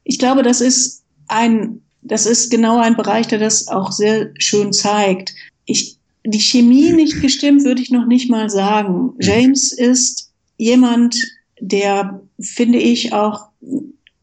Ich 0.03 0.20
glaube, 0.20 0.43
das 0.43 0.61
ist 0.61 1.03
ein, 1.28 1.82
das 2.01 2.26
ist 2.26 2.49
genau 2.49 2.80
ein 2.80 2.95
Bereich, 2.95 3.28
der 3.28 3.39
das 3.39 3.67
auch 3.67 3.91
sehr 3.91 4.32
schön 4.38 4.74
zeigt. 4.74 5.34
Ich, 5.65 5.97
die 6.26 6.39
Chemie 6.39 6.91
nicht 6.91 7.22
gestimmt, 7.22 7.63
würde 7.63 7.82
ich 7.82 7.91
noch 7.91 8.05
nicht 8.05 8.30
mal 8.30 8.49
sagen. 8.49 9.13
James 9.20 9.72
ist 9.72 10.32
jemand, 10.57 11.15
der, 11.59 12.22
finde 12.39 12.80
ich, 12.80 13.13
auch 13.13 13.49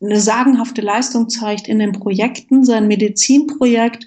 eine 0.00 0.20
sagenhafte 0.20 0.82
Leistung 0.82 1.28
zeigt 1.28 1.68
in 1.68 1.78
den 1.78 1.92
Projekten, 1.92 2.64
sein 2.64 2.86
Medizinprojekt 2.88 4.06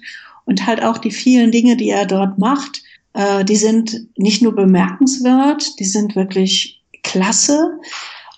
und 0.50 0.66
halt 0.66 0.82
auch 0.82 0.98
die 0.98 1.12
vielen 1.12 1.52
Dinge, 1.52 1.76
die 1.76 1.90
er 1.90 2.06
dort 2.06 2.36
macht, 2.36 2.82
äh, 3.12 3.44
die 3.44 3.54
sind 3.54 4.08
nicht 4.16 4.42
nur 4.42 4.52
bemerkenswert, 4.52 5.78
die 5.78 5.84
sind 5.84 6.16
wirklich 6.16 6.82
klasse. 7.04 7.78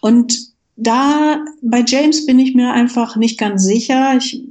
Und 0.02 0.36
da 0.76 1.42
bei 1.62 1.82
James 1.86 2.26
bin 2.26 2.38
ich 2.38 2.54
mir 2.54 2.70
einfach 2.70 3.16
nicht 3.16 3.38
ganz 3.38 3.64
sicher. 3.64 4.14
Ich 4.18 4.44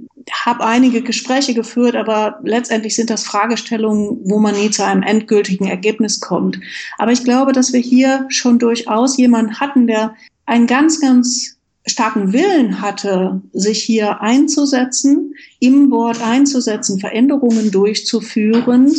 habe 0.44 0.66
einige 0.66 1.04
Gespräche 1.04 1.54
geführt, 1.54 1.96
aber 1.96 2.40
letztendlich 2.44 2.96
sind 2.96 3.12
das 3.12 3.24
Fragestellungen, 3.26 4.22
wo 4.24 4.40
man 4.40 4.56
nie 4.56 4.72
zu 4.72 4.84
einem 4.84 5.04
endgültigen 5.04 5.68
Ergebnis 5.68 6.20
kommt. 6.20 6.60
Aber 6.98 7.12
ich 7.12 7.24
glaube, 7.24 7.52
dass 7.52 7.74
wir 7.74 7.80
hier 7.80 8.26
schon 8.30 8.58
durchaus 8.58 9.18
jemanden 9.18 9.60
hatten, 9.60 9.86
der 9.86 10.16
einen 10.48 10.66
ganz, 10.66 11.00
ganz 11.00 11.58
starken 11.86 12.32
Willen 12.34 12.82
hatte, 12.82 13.42
sich 13.54 13.84
hier 13.84 14.22
einzusetzen, 14.22 15.34
im 15.60 15.90
Board 15.90 16.22
einzusetzen, 16.22 17.00
Veränderungen 17.00 17.72
durchzuführen, 17.72 18.94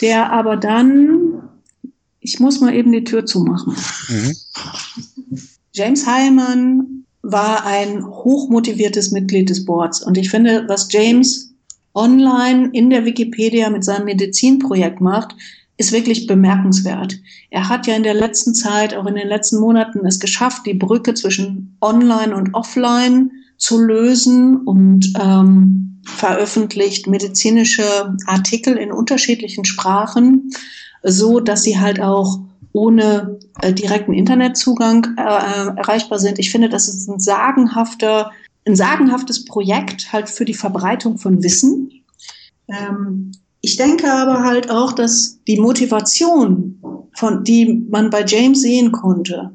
der 0.00 0.32
aber 0.32 0.56
dann, 0.56 1.42
ich 2.20 2.38
muss 2.38 2.60
mal 2.60 2.74
eben 2.74 2.92
die 2.92 3.04
Tür 3.04 3.26
zumachen. 3.26 3.74
Mhm. 4.08 4.36
James 5.72 6.06
Heimann 6.06 7.04
war 7.22 7.66
ein 7.66 8.04
hochmotiviertes 8.04 9.10
Mitglied 9.10 9.50
des 9.50 9.64
Boards. 9.64 10.02
Und 10.02 10.16
ich 10.16 10.30
finde, 10.30 10.64
was 10.68 10.88
James 10.90 11.52
online 11.94 12.70
in 12.72 12.90
der 12.90 13.04
Wikipedia 13.04 13.68
mit 13.70 13.84
seinem 13.84 14.04
Medizinprojekt 14.04 15.00
macht, 15.00 15.34
ist 15.78 15.92
wirklich 15.92 16.26
bemerkenswert. 16.26 17.18
Er 17.50 17.68
hat 17.68 17.86
ja 17.86 17.94
in 17.94 18.02
der 18.02 18.14
letzten 18.14 18.54
Zeit, 18.54 18.94
auch 18.94 19.06
in 19.06 19.14
den 19.14 19.28
letzten 19.28 19.60
Monaten, 19.60 20.04
es 20.04 20.18
geschafft, 20.20 20.66
die 20.66 20.74
Brücke 20.74 21.14
zwischen 21.14 21.76
Online 21.80 22.34
und 22.34 22.52
Offline 22.52 23.30
zu 23.56 23.80
lösen 23.80 24.58
und 24.64 25.12
ähm, 25.18 26.00
veröffentlicht 26.04 27.06
medizinische 27.06 28.16
Artikel 28.26 28.76
in 28.76 28.92
unterschiedlichen 28.92 29.64
Sprachen, 29.64 30.50
so 31.04 31.38
dass 31.38 31.62
sie 31.62 31.78
halt 31.78 32.00
auch 32.00 32.40
ohne 32.72 33.38
äh, 33.60 33.72
direkten 33.72 34.12
Internetzugang 34.12 35.06
äh, 35.16 35.22
äh, 35.22 35.76
erreichbar 35.76 36.18
sind. 36.18 36.40
Ich 36.40 36.50
finde, 36.50 36.68
das 36.68 36.88
ist 36.88 37.08
ein 37.08 37.20
sagenhafter, 37.20 38.32
ein 38.66 38.74
sagenhaftes 38.74 39.44
Projekt 39.44 40.12
halt 40.12 40.28
für 40.28 40.44
die 40.44 40.54
Verbreitung 40.54 41.18
von 41.18 41.42
Wissen. 41.42 42.02
Ähm, 42.68 43.32
ich 43.68 43.76
denke 43.76 44.10
aber 44.10 44.44
halt 44.44 44.70
auch, 44.70 44.92
dass 44.92 45.40
die 45.46 45.60
Motivation, 45.60 46.80
von 47.12 47.44
die 47.44 47.84
man 47.90 48.08
bei 48.08 48.24
James 48.24 48.62
sehen 48.62 48.92
konnte, 48.92 49.50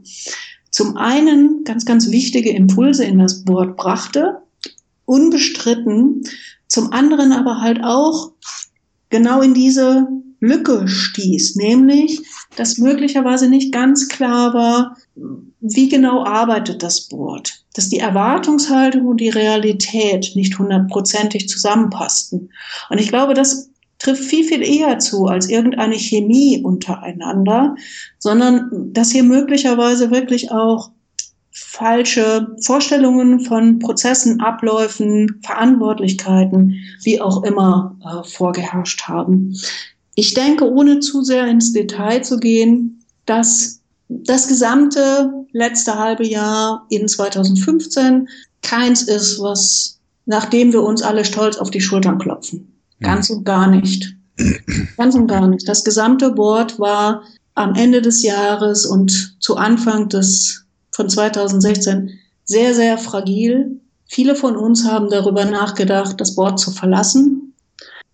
zum 0.70 0.97
einen 0.97 1.64
ganz, 1.64 1.84
ganz 1.84 2.11
wichtige 2.11 2.51
Impulse 2.51 3.05
in 3.05 3.18
das 3.18 3.43
Board 3.43 3.76
brachte, 3.76 4.38
unbestritten, 5.05 6.22
zum 6.68 6.93
anderen 6.93 7.32
aber 7.32 7.59
halt 7.59 7.84
auch 7.84 8.34
genau 9.09 9.41
in 9.41 9.55
diese 9.55 10.07
Lücke 10.39 10.88
stieß, 10.88 11.55
nämlich, 11.55 12.22
dass 12.55 12.78
möglicherweise 12.78 13.49
nicht 13.49 13.74
ganz 13.74 14.09
klar 14.09 14.53
war, 14.53 14.95
wie 15.59 15.89
genau 15.89 16.24
arbeitet 16.24 16.84
das 16.84 17.07
Board, 17.07 17.64
dass 17.74 17.89
die 17.89 17.99
Erwartungshaltung 17.99 19.07
und 19.07 19.22
die 19.22 19.30
Realität 19.30 20.34
nicht 20.36 20.59
hundertprozentig 20.59 21.49
zusammenpassten. 21.49 22.51
Und 22.91 22.99
ich 22.99 23.07
glaube, 23.07 23.34
das 23.34 23.73
trifft 24.04 24.24
viel, 24.24 24.43
viel 24.43 24.62
eher 24.62 24.99
zu 24.99 25.26
als 25.26 25.49
irgendeine 25.49 25.95
Chemie 25.95 26.62
untereinander, 26.62 27.76
sondern 28.20 28.70
dass 28.93 29.12
hier 29.12 29.24
möglicherweise 29.24 30.12
wirklich 30.12 30.51
auch 30.51 30.91
falsche 31.51 32.47
Vorstellungen 32.62 33.39
von 33.39 33.80
Prozessen, 33.80 34.41
Abläufen, 34.41 35.39
Verantwortlichkeiten, 35.43 36.76
wie 37.04 37.22
auch 37.22 37.43
immer, 37.43 37.95
äh, 38.04 38.28
vorgeherrscht 38.28 39.04
haben. 39.04 39.56
Ich 40.16 40.34
denke, 40.34 40.70
ohne 40.70 40.99
zu 40.99 41.24
sehr 41.24 41.47
ins 41.47 41.74
Detail 41.74 42.24
zu 42.24 42.38
gehen, 42.38 43.04
dass 43.26 43.82
das 44.10 44.47
gesamte 44.47 45.32
letzte 45.51 45.97
halbe 45.97 46.28
Jahr 46.28 46.86
in 46.89 47.08
2015 47.08 48.28
keins 48.62 49.04
ist, 49.04 49.39
was, 49.39 49.99
nachdem 50.26 50.74
wir 50.74 50.84
uns 50.84 51.01
alle 51.01 51.26
stolz 51.26 51.58
auf 51.58 51.72
die 51.72 51.82
Schultern 51.82 52.20
klopfen. 52.20 52.73
Ganz 53.04 53.30
und 53.30 53.43
gar 53.43 53.68
nicht. 53.68 54.16
Ganz 54.97 55.16
und 55.16 55.28
gar 55.28 55.47
nicht. 55.47 55.68
Das 55.68 55.84
gesamte 55.84 56.32
Board 56.32 56.80
war 56.80 57.24
am 57.56 57.76
Ende 57.76 58.01
des 58.01 58.24
Jahres 58.24 58.86
und 58.86 59.36
zu 59.39 59.58
Anfang 59.58 60.10
des, 60.10 60.66
von 60.91 61.10
2016 61.10 62.10
sehr, 62.45 62.74
sehr 62.74 62.97
fragil. 62.97 63.80
Viele 64.08 64.36
von 64.36 64.56
uns 64.56 64.86
haben 64.86 65.10
darüber 65.10 65.45
nachgedacht, 65.45 66.20
das 66.20 66.36
Board 66.36 66.60
zu 66.60 66.72
verlassen. 66.72 67.54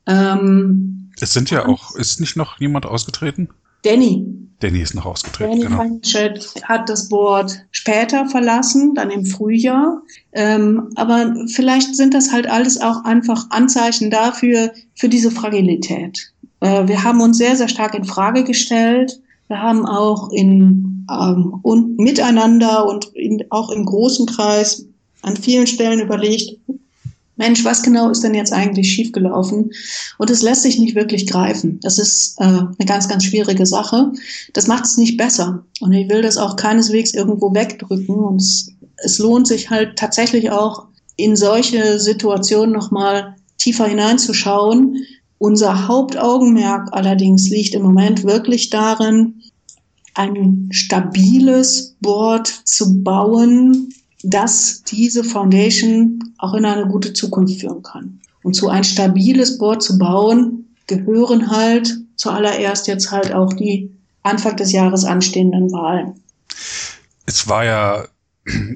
Ähm, 0.06 1.12
es 1.20 1.34
sind 1.34 1.50
ja 1.50 1.66
auch, 1.66 1.96
ist 1.96 2.20
nicht 2.20 2.36
noch 2.36 2.60
jemand 2.60 2.86
ausgetreten? 2.86 3.50
Danny. 3.84 4.26
Danny 4.60 4.82
ist 4.82 4.94
noch 4.94 5.06
ausgetreten. 5.06 5.62
Danny 5.62 6.02
genau. 6.02 6.62
hat 6.64 6.90
das 6.90 7.08
Board 7.08 7.66
später 7.72 8.28
verlassen, 8.28 8.94
dann 8.94 9.10
im 9.10 9.26
Frühjahr. 9.26 10.02
Ähm, 10.34 10.90
aber 10.96 11.34
vielleicht 11.48 11.96
sind 11.96 12.14
das 12.14 12.32
halt 12.32 12.48
alles 12.48 12.80
auch 12.82 13.06
einfach 13.06 13.50
Anzeichen 13.52 14.12
dafür, 14.12 14.72
für 14.96 15.08
diese 15.08 15.32
Fragilität. 15.32 16.34
Äh, 16.60 16.88
wir 16.88 17.04
haben 17.04 17.22
uns 17.22 17.38
sehr, 17.38 17.56
sehr 17.56 17.70
stark 17.70 17.94
in 17.96 18.04
Frage 18.04 18.44
gestellt. 18.44 19.22
Wir 19.48 19.62
haben 19.62 19.86
auch 19.86 20.30
in, 20.32 21.06
ähm, 21.10 21.60
und 21.62 21.98
miteinander 21.98 22.86
und 22.86 23.12
in, 23.16 23.46
auch 23.50 23.70
im 23.70 23.86
großen 23.86 24.26
Kreis 24.26 24.86
an 25.22 25.38
vielen 25.38 25.68
Stellen 25.68 26.00
überlegt, 26.00 26.58
Mensch, 27.40 27.64
was 27.64 27.82
genau 27.82 28.10
ist 28.10 28.22
denn 28.22 28.34
jetzt 28.34 28.52
eigentlich 28.52 28.92
schiefgelaufen? 28.92 29.72
Und 30.18 30.30
es 30.30 30.42
lässt 30.42 30.64
sich 30.64 30.78
nicht 30.78 30.94
wirklich 30.94 31.26
greifen. 31.26 31.80
Das 31.80 31.98
ist 31.98 32.36
äh, 32.40 32.44
eine 32.44 32.86
ganz, 32.86 33.08
ganz 33.08 33.24
schwierige 33.24 33.66
Sache. 33.66 34.12
Das 34.54 34.68
macht 34.68 34.84
es 34.84 34.98
nicht 34.98 35.16
besser. 35.16 35.64
Und 35.80 35.94
ich 35.94 36.10
will 36.10 36.22
das 36.22 36.36
auch 36.36 36.58
keineswegs 36.58 37.14
irgendwo 37.14 37.54
wegdrücken. 37.54 38.16
Und 38.16 38.42
es, 38.42 38.74
es 38.98 39.20
lohnt 39.20 39.48
sich 39.48 39.70
halt 39.70 39.98
tatsächlich 39.98 40.52
auch 40.52 40.88
in 41.16 41.38
solche 41.38 41.98
Situationen 41.98 42.74
nochmal 42.74 43.36
tiefer 43.58 43.86
hineinzuschauen. 43.86 44.98
Unser 45.38 45.88
Hauptaugenmerk 45.88 46.90
allerdings 46.92 47.50
liegt 47.50 47.74
im 47.74 47.84
Moment 47.84 48.26
wirklich 48.26 48.70
darin, 48.70 49.36
ein 50.14 50.68
stabiles 50.72 51.96
Board 52.02 52.48
zu 52.66 53.02
bauen, 53.02 53.94
dass 54.24 54.84
diese 54.84 55.24
Foundation 55.24 56.34
auch 56.38 56.54
in 56.54 56.66
eine 56.66 56.88
gute 56.88 57.14
Zukunft 57.14 57.60
führen 57.60 57.84
kann. 57.84 58.20
Und 58.44 58.56
so 58.56 58.70
ein 58.70 58.84
stabiles 58.84 59.58
Board 59.58 59.82
zu 59.82 59.98
bauen, 59.98 60.76
gehören 60.88 61.52
halt 61.52 61.98
zuallererst 62.16 62.88
jetzt 62.88 63.12
halt 63.12 63.32
auch 63.34 63.54
die 63.54 63.92
Anfang 64.24 64.58
des 64.58 64.72
Jahres 64.72 65.06
anstehenden 65.06 65.72
Wahlen. 65.72 66.22
Es 67.26 67.48
war 67.48 67.64
ja, 67.64 68.06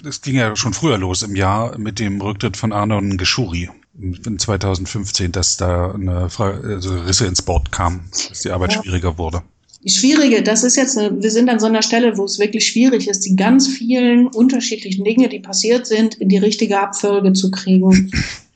es 0.08 0.22
ging 0.22 0.36
ja 0.36 0.56
schon 0.56 0.74
früher 0.74 0.98
los 0.98 1.24
im 1.24 1.36
Jahr 1.36 1.78
mit 1.78 2.00
dem 2.00 2.22
Rücktritt 2.22 2.56
von 2.56 2.72
Arnon 2.72 3.18
Geschuri 3.18 3.70
in 4.00 4.40
2015, 4.40 5.32
dass 5.32 5.58
da 5.58 5.92
eine 5.92 6.30
also 6.40 6.96
Risse 7.02 7.28
ins 7.28 7.42
Board 7.42 7.72
kam, 7.72 8.06
dass 8.30 8.42
die 8.42 8.52
Arbeit 8.52 8.74
ja. 8.74 8.82
schwieriger 8.82 9.18
wurde. 9.18 9.44
Schwierige, 9.86 10.42
das 10.44 10.64
ist 10.64 10.76
jetzt, 10.76 10.98
eine, 10.98 11.22
wir 11.22 11.32
sind 11.32 11.50
an 11.50 11.60
so 11.60 11.66
einer 11.66 11.82
Stelle, 11.82 12.18
wo 12.18 12.26
es 12.26 12.40
wirklich 12.40 12.68
schwierig 12.68 13.08
ist, 13.08 13.22
die 13.22 13.36
ganz 13.36 13.68
vielen 13.68 14.28
unterschiedlichen 14.28 15.04
Dinge, 15.04 15.30
die 15.30 15.40
passiert 15.40 15.88
sind, 15.88 16.16
in 16.16 16.30
die 16.30 16.38
richtige 16.38 16.80
Abfolge 16.80 17.34
zu 17.34 17.52
kriegen. 17.52 18.12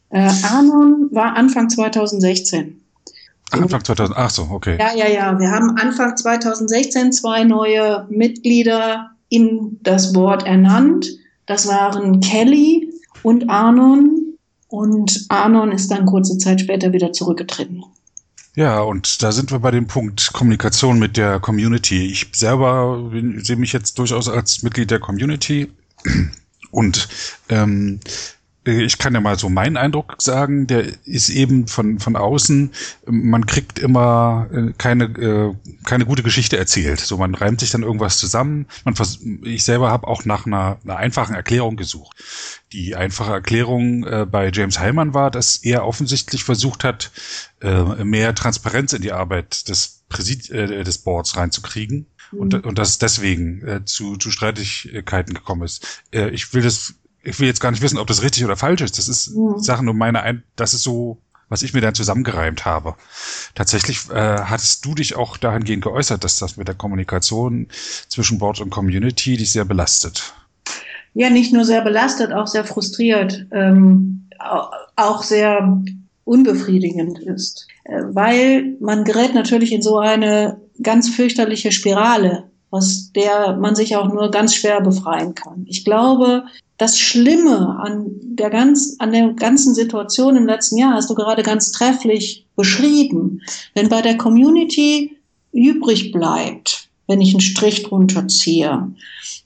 Äh, 0.10 0.30
Arnon 0.44 1.10
war 1.12 1.36
Anfang 1.36 1.70
2016. 1.70 2.80
Anfang 3.52 3.84
2000, 3.84 4.18
ach 4.18 4.30
so, 4.30 4.48
okay. 4.52 4.78
Ja, 4.80 4.96
ja, 4.96 5.08
ja. 5.10 5.40
Wir 5.40 5.52
haben 5.52 5.72
Anfang 5.78 6.16
2016 6.16 7.12
zwei 7.12 7.44
neue 7.44 8.06
Mitglieder 8.10 9.12
in 9.30 9.80
das 9.84 10.14
Board 10.14 10.46
ernannt. 10.46 11.08
Das 11.46 11.68
waren 11.68 12.20
Kelly 12.20 12.90
und 13.24 13.50
Arnon. 13.50 14.38
Und 14.70 15.26
Arnon 15.30 15.72
ist 15.72 15.90
dann 15.90 16.06
kurze 16.06 16.38
Zeit 16.38 16.60
später 16.62 16.92
wieder 16.92 17.14
zurückgetreten. 17.14 17.84
Ja, 18.58 18.80
und 18.80 19.22
da 19.22 19.32
sind 19.32 19.52
wir 19.52 19.60
bei 19.60 19.70
dem 19.70 19.86
Punkt 19.86 20.34
Kommunikation 20.34 20.98
mit 20.98 21.16
der 21.16 21.40
Community. 21.40 22.08
Ich 22.08 22.30
selber 22.34 23.08
sehe 23.38 23.56
mich 23.56 23.72
jetzt 23.72 24.00
durchaus 24.00 24.28
als 24.28 24.64
Mitglied 24.64 24.90
der 24.90 25.00
Community 25.00 25.72
und 26.72 27.08
ähm, 27.50 28.00
äh, 28.04 28.10
ich 28.68 28.98
kann 28.98 29.14
ja 29.14 29.22
mal 29.22 29.40
so 29.40 29.50
meinen 29.50 29.78
Eindruck 29.78 30.16
sagen, 30.20 30.68
der 30.68 30.86
ist 31.06 31.30
eben 31.30 31.68
von, 31.68 32.00
von 32.00 32.16
außen, 32.18 32.72
man 33.06 33.46
kriegt 33.46 33.80
immer 33.80 34.50
äh, 34.52 34.74
keine, 34.78 35.06
äh, 35.06 35.56
keine 35.86 36.06
gute 36.06 36.24
Geschichte 36.24 36.58
erzählt. 36.58 37.00
So, 37.00 37.18
man 37.18 37.34
reimt 37.34 37.62
sich 37.62 37.72
dann 37.72 37.84
irgendwas 37.84 38.18
zusammen. 38.18 38.66
Man 38.84 38.96
vers 38.96 39.20
ich 39.44 39.64
selber 39.64 39.90
habe 39.90 40.08
auch 40.08 40.26
nach 40.26 40.46
einer, 40.46 40.80
einer 40.84 40.98
einfachen 40.98 41.36
Erklärung 41.36 41.78
gesucht. 41.78 42.18
Die 42.74 42.96
einfache 42.96 43.32
Erklärung 43.32 44.06
äh, 44.06 44.26
bei 44.30 44.52
James 44.54 44.80
Heilmann 44.80 45.14
war, 45.14 45.32
dass 45.32 45.58
er 45.58 45.86
offensichtlich 45.86 46.44
versucht 46.44 46.84
hat, 46.84 47.12
äh, 47.62 48.04
mehr 48.04 48.36
Transparenz 48.36 48.92
in 48.92 49.02
die 49.02 49.14
Arbeit 49.14 49.70
des 49.70 50.04
Präsid 50.10 50.50
äh, 50.50 50.84
des 50.84 50.98
Boards 50.98 51.38
reinzukriegen. 51.38 52.08
Mhm. 52.32 52.40
Und, 52.40 52.66
und 52.66 52.78
dass 52.78 52.90
es 52.90 52.98
deswegen 52.98 53.66
äh, 53.66 53.86
zu, 53.86 54.18
zu 54.18 54.30
Streitigkeiten 54.30 55.34
gekommen 55.34 55.64
ist. 55.64 56.04
Äh, 56.12 56.30
ich 56.32 56.54
will 56.54 56.62
das 56.62 56.96
ich 57.28 57.40
will 57.40 57.48
jetzt 57.48 57.60
gar 57.60 57.72
nicht 57.72 57.82
wissen, 57.82 57.98
ob 57.98 58.08
das 58.08 58.24
richtig 58.24 58.46
oder 58.46 58.56
falsch 58.56 58.82
ist. 58.82 58.98
Das 58.98 59.08
ist 59.08 59.36
mhm. 59.36 59.60
Sachen 59.60 59.86
nur 59.86 59.94
meine, 59.94 60.22
Ein 60.22 60.44
das 60.56 60.74
ist 60.74 60.84
so, 60.84 61.18
was 61.50 61.62
ich 61.62 61.74
mir 61.74 61.82
dann 61.82 61.94
zusammengereimt 61.94 62.66
habe. 62.66 62.96
Tatsächlich 63.54 64.10
äh, 64.10 64.42
hattest 64.42 64.86
du 64.86 64.96
dich 64.96 65.16
auch 65.16 65.38
dahingehend 65.38 65.84
geäußert, 65.84 66.24
dass 66.24 66.40
das 66.40 66.58
mit 66.58 66.68
der 66.68 66.76
Kommunikation 66.76 67.68
zwischen 68.08 68.40
Board 68.40 68.62
und 68.62 68.70
Community 68.70 69.38
dich 69.38 69.52
sehr 69.52 69.66
belastet. 69.66 70.34
ja 71.14 71.30
nicht 71.30 71.52
nur 71.54 71.66
sehr 71.66 71.82
belastet, 71.82 72.32
auch 72.32 72.48
sehr 72.48 72.64
frustriert, 72.64 73.46
ähm, 73.52 74.30
auch 74.96 75.24
sehr 75.24 75.82
unbefriedigend 76.24 77.20
ist, 77.20 77.68
äh, 77.86 78.04
weil 78.10 78.76
man 78.80 79.04
gerät 79.04 79.34
natürlich 79.34 79.72
in 79.72 79.82
so 79.82 79.98
eine 79.98 80.62
ganz 80.82 81.10
fürchterliche 81.10 81.72
Spirale, 81.72 82.44
aus 82.70 83.12
der 83.14 83.58
man 83.58 83.76
sich 83.76 83.96
auch 83.96 84.08
nur 84.14 84.30
ganz 84.32 84.54
schwer 84.54 84.82
befreien 84.82 85.34
kann. 85.36 85.66
Ich 85.68 85.86
glaube, 85.86 86.44
das 86.78 87.00
Schlimme 87.00 87.80
an 87.80 88.12
der, 88.22 88.50
ganz, 88.50 88.96
an 89.00 89.12
der 89.12 89.30
ganzen 89.34 89.74
Situation 89.74 90.36
im 90.36 90.46
letzten 90.46 90.78
Jahr 90.78 90.94
hast 90.94 91.10
du 91.10 91.16
gerade 91.16 91.44
ganz 91.44 91.72
trefflich 91.72 92.46
beschrieben. 92.56 93.42
Wenn 93.74 93.90
bei 93.90 94.02
der 94.02 94.18
Community 94.18 95.18
übrig 95.52 96.12
bleibt, 96.12 96.90
wenn 97.08 97.22
ich 97.22 97.34
einen 97.34 97.42
Strich 97.42 97.84
drunter 97.84 98.28
ziehe, 98.28 98.92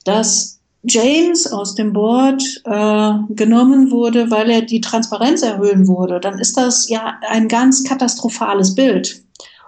dass 0.04 0.58
James 0.84 1.46
aus 1.50 1.74
dem 1.74 1.92
Board 1.92 2.42
äh, 2.64 3.12
genommen 3.30 3.90
wurde, 3.90 4.30
weil 4.30 4.50
er 4.50 4.62
die 4.62 4.80
Transparenz 4.80 5.42
erhöhen 5.42 5.86
wurde, 5.86 6.18
dann 6.18 6.38
ist 6.38 6.56
das 6.56 6.88
ja 6.88 7.14
ein 7.28 7.48
ganz 7.48 7.84
katastrophales 7.84 8.74
Bild. 8.74 9.22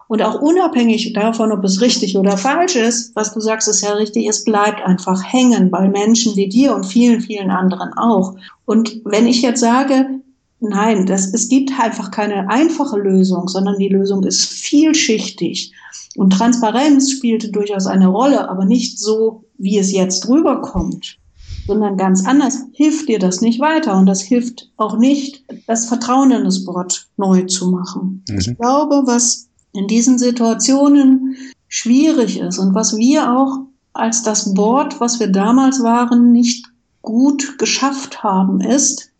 Und 0.09 0.22
auch 0.22 0.40
unabhängig 0.40 1.12
davon, 1.14 1.50
ob 1.50 1.64
es 1.64 1.80
richtig 1.80 2.16
oder 2.16 2.36
falsch 2.36 2.76
ist, 2.76 3.16
was 3.16 3.32
du 3.32 3.40
sagst, 3.40 3.68
ist 3.68 3.82
ja 3.82 3.92
richtig, 3.94 4.26
es 4.28 4.44
bleibt 4.44 4.82
einfach 4.82 5.22
hängen 5.24 5.70
bei 5.70 5.88
Menschen 5.88 6.36
wie 6.36 6.48
dir 6.48 6.74
und 6.74 6.84
vielen, 6.84 7.20
vielen 7.20 7.50
anderen 7.50 7.92
auch. 7.94 8.36
Und 8.66 9.00
wenn 9.05 9.26
ich 9.26 9.40
jetzt 9.42 9.61
sage, 9.61 10.20
nein, 10.61 11.07
das, 11.07 11.32
es 11.32 11.48
gibt 11.48 11.72
einfach 11.78 12.11
keine 12.11 12.48
einfache 12.50 12.98
Lösung, 12.98 13.48
sondern 13.48 13.78
die 13.78 13.88
Lösung 13.88 14.24
ist 14.24 14.44
vielschichtig. 14.44 15.72
Und 16.16 16.30
Transparenz 16.30 17.11
spielte 17.11 17.50
durchaus 17.50 17.86
eine 17.86 18.09
Rolle, 18.09 18.48
aber 18.48 18.64
nicht 18.64 18.98
so, 18.98 19.44
wie 19.59 19.78
es 19.78 19.92
jetzt 19.92 20.28
rüberkommt, 20.28 21.18
sondern 21.66 21.96
ganz 21.96 22.24
anders 22.26 22.59
hilft 22.72 23.09
dir 23.09 23.18
das 23.18 23.40
nicht 23.40 23.61
weiter. 23.61 23.96
Und 23.96 24.07
das 24.07 24.20
hilft 24.20 24.70
auch 24.76 24.98
nicht, 24.98 25.44
das 25.66 25.86
Vertrauen 25.86 26.30
in 26.30 26.44
das 26.44 26.64
Board 26.64 27.09
neu 27.16 27.42
zu 27.42 27.70
machen. 27.70 28.22
Mhm. 28.28 28.38
Ich 28.38 28.57
glaube, 28.57 29.02
was 29.07 29.48
in 29.75 29.87
diesen 29.87 30.18
Situationen 30.18 31.37
schwierig 31.68 32.39
ist 32.39 32.59
und 32.59 32.75
was 32.75 32.97
wir 32.97 33.31
auch 33.31 33.59
als 33.93 34.22
das 34.22 34.55
Board, 34.55 35.01
was 35.01 35.20
wir 35.20 35.29
damals 35.29 35.83
waren, 35.83 36.33
nicht 36.33 36.66
gut 37.03 37.59
geschafft 37.59 38.22
haben, 38.22 38.61
ist, 38.61 39.11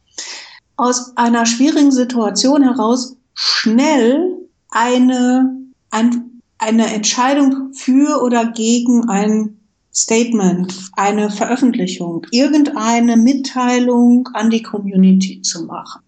aus 0.77 1.17
einer 1.17 1.47
schwierigen 1.47 1.93
Situation 1.93 2.63
heraus 2.63 3.17
schnell 3.35 4.39
eine, 4.71 5.57
ein 5.91 6.35
eine 6.65 6.87
Entscheidung 6.93 7.73
für 7.75 8.23
oder 8.23 8.47
gegen 8.47 9.09
ein 9.09 9.59
Statement, 9.95 10.91
eine 10.95 11.31
Veröffentlichung, 11.31 12.27
irgendeine 12.31 13.17
Mitteilung 13.17 14.29
an 14.33 14.51
die 14.51 14.63
Community 14.63 15.43
zu 15.43 15.65
machen. 15.67 16.03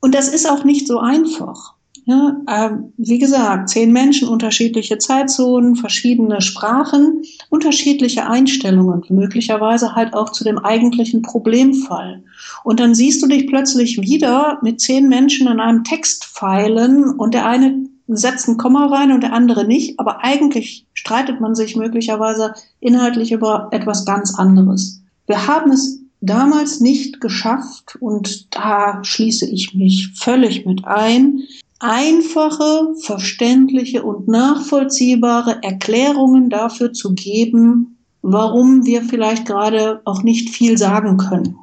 Und 0.00 0.14
das 0.14 0.28
ist 0.28 0.48
auch 0.48 0.64
nicht 0.64 0.86
so 0.86 0.98
einfach. 0.98 1.74
Ja, 2.08 2.40
äh, 2.46 2.70
wie 2.96 3.18
gesagt, 3.18 3.68
zehn 3.68 3.92
Menschen, 3.92 4.28
unterschiedliche 4.28 4.96
Zeitzonen, 4.96 5.76
verschiedene 5.76 6.40
Sprachen, 6.40 7.22
unterschiedliche 7.50 8.26
Einstellungen, 8.26 9.02
möglicherweise 9.10 9.94
halt 9.94 10.14
auch 10.14 10.32
zu 10.32 10.42
dem 10.42 10.58
eigentlichen 10.58 11.20
Problemfall. 11.20 12.22
Und 12.64 12.80
dann 12.80 12.94
siehst 12.94 13.22
du 13.22 13.26
dich 13.26 13.46
plötzlich 13.46 14.00
wieder 14.00 14.58
mit 14.62 14.80
zehn 14.80 15.06
Menschen 15.06 15.48
an 15.48 15.60
einem 15.60 15.84
Text 15.84 16.24
feilen 16.24 17.10
und 17.10 17.34
der 17.34 17.44
eine 17.44 17.84
setzt 18.06 18.48
ein 18.48 18.56
Komma 18.56 18.86
rein 18.86 19.12
und 19.12 19.22
der 19.22 19.34
andere 19.34 19.66
nicht, 19.66 20.00
aber 20.00 20.24
eigentlich 20.24 20.86
streitet 20.94 21.42
man 21.42 21.54
sich 21.54 21.76
möglicherweise 21.76 22.54
inhaltlich 22.80 23.32
über 23.32 23.68
etwas 23.70 24.06
ganz 24.06 24.34
anderes. 24.38 25.02
Wir 25.26 25.46
haben 25.46 25.72
es 25.72 26.00
damals 26.22 26.80
nicht 26.80 27.20
geschafft 27.20 27.96
und 28.00 28.54
da 28.56 29.04
schließe 29.04 29.46
ich 29.46 29.74
mich 29.74 30.10
völlig 30.14 30.64
mit 30.64 30.86
ein, 30.86 31.42
einfache, 31.80 32.94
verständliche 33.00 34.02
und 34.02 34.28
nachvollziehbare 34.28 35.62
Erklärungen 35.62 36.50
dafür 36.50 36.92
zu 36.92 37.14
geben, 37.14 37.98
warum 38.22 38.84
wir 38.84 39.02
vielleicht 39.02 39.46
gerade 39.46 40.00
auch 40.04 40.22
nicht 40.22 40.50
viel 40.50 40.76
sagen 40.76 41.16
können. 41.18 41.56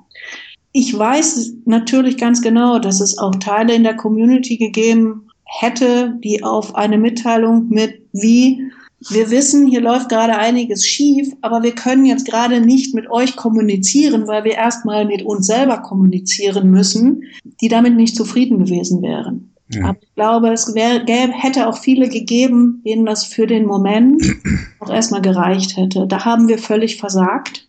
Ich 0.71 0.97
weiß 0.97 1.53
natürlich 1.65 2.17
ganz 2.17 2.41
genau, 2.41 2.79
dass 2.79 2.99
es 3.01 3.17
auch 3.17 3.35
Teile 3.35 3.75
in 3.75 3.83
der 3.83 3.95
Community 3.95 4.57
gegeben 4.57 5.27
hätte, 5.45 6.17
die 6.23 6.43
auf 6.43 6.75
eine 6.75 6.97
Mitteilung 6.97 7.69
mit 7.69 8.01
wie 8.13 8.61
wir 9.09 9.29
wissen, 9.29 9.67
hier 9.67 9.81
läuft 9.81 10.09
gerade 10.09 10.37
einiges 10.37 10.85
schief, 10.85 11.31
aber 11.41 11.61
wir 11.61 11.75
können 11.75 12.05
jetzt 12.05 12.25
gerade 12.25 12.59
nicht 12.59 12.95
mit 12.95 13.09
euch 13.09 13.35
kommunizieren, 13.35 14.27
weil 14.27 14.43
wir 14.45 14.53
erstmal 14.53 15.05
mit 15.05 15.21
uns 15.21 15.47
selber 15.47 15.79
kommunizieren 15.79 16.71
müssen, 16.71 17.23
die 17.61 17.67
damit 17.67 17.95
nicht 17.95 18.15
zufrieden 18.15 18.57
gewesen 18.57 19.01
wären. 19.01 19.54
Ja. 19.69 19.89
Aber 19.89 19.97
ich 20.01 20.15
glaube, 20.15 20.49
es 20.53 20.75
wär, 20.75 20.99
gäbe, 20.99 21.33
hätte 21.33 21.67
auch 21.67 21.77
viele 21.77 22.07
gegeben, 22.09 22.81
denen 22.85 23.05
das 23.05 23.25
für 23.25 23.47
den 23.47 23.65
Moment 23.65 24.23
auch 24.79 24.89
erstmal 24.89 25.21
gereicht 25.21 25.75
hätte. 25.77 26.05
Da 26.07 26.25
haben 26.25 26.47
wir 26.47 26.59
völlig 26.59 26.97
versagt. 26.97 27.67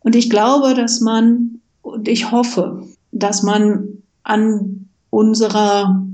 Und 0.00 0.14
ich 0.14 0.30
glaube, 0.30 0.74
dass 0.74 1.00
man, 1.00 1.60
und 1.82 2.08
ich 2.08 2.30
hoffe, 2.30 2.86
dass 3.10 3.42
man 3.42 4.02
an 4.22 4.88
unserer 5.10 6.04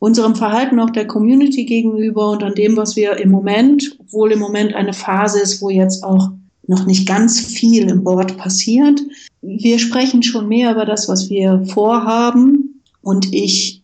unserem 0.00 0.34
Verhalten 0.34 0.80
auch 0.80 0.90
der 0.90 1.06
Community 1.06 1.64
gegenüber 1.66 2.30
und 2.30 2.42
an 2.42 2.54
dem, 2.54 2.76
was 2.76 2.96
wir 2.96 3.18
im 3.18 3.30
Moment, 3.30 3.96
obwohl 4.00 4.32
im 4.32 4.40
Moment 4.40 4.74
eine 4.74 4.94
Phase 4.94 5.40
ist, 5.40 5.62
wo 5.62 5.70
jetzt 5.70 6.02
auch 6.02 6.30
noch 6.66 6.86
nicht 6.86 7.06
ganz 7.06 7.38
viel 7.38 7.88
im 7.88 8.02
Board 8.02 8.36
passiert. 8.38 9.00
Wir 9.42 9.78
sprechen 9.78 10.22
schon 10.22 10.48
mehr 10.48 10.72
über 10.72 10.86
das, 10.86 11.08
was 11.08 11.28
wir 11.28 11.64
vorhaben 11.66 12.82
und 13.02 13.32
ich 13.32 13.79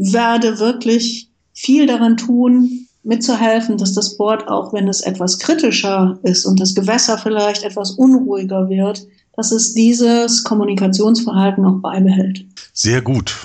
werde 0.00 0.58
wirklich 0.58 1.28
viel 1.52 1.86
daran 1.86 2.16
tun, 2.16 2.88
mitzuhelfen, 3.02 3.78
dass 3.78 3.92
das 3.92 4.16
Board, 4.16 4.48
auch 4.48 4.72
wenn 4.72 4.88
es 4.88 5.00
etwas 5.00 5.38
kritischer 5.38 6.18
ist 6.22 6.44
und 6.44 6.60
das 6.60 6.74
Gewässer 6.74 7.18
vielleicht 7.18 7.62
etwas 7.62 7.92
unruhiger 7.92 8.68
wird, 8.68 9.06
dass 9.36 9.52
es 9.52 9.74
dieses 9.74 10.44
Kommunikationsverhalten 10.44 11.64
auch 11.64 11.80
beibehält. 11.80 12.44
Sehr 12.72 13.00
gut. 13.00 13.36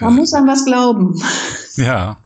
Man 0.00 0.16
muss 0.16 0.34
an 0.34 0.46
was 0.46 0.64
glauben. 0.64 1.22
Ja, 1.76 2.18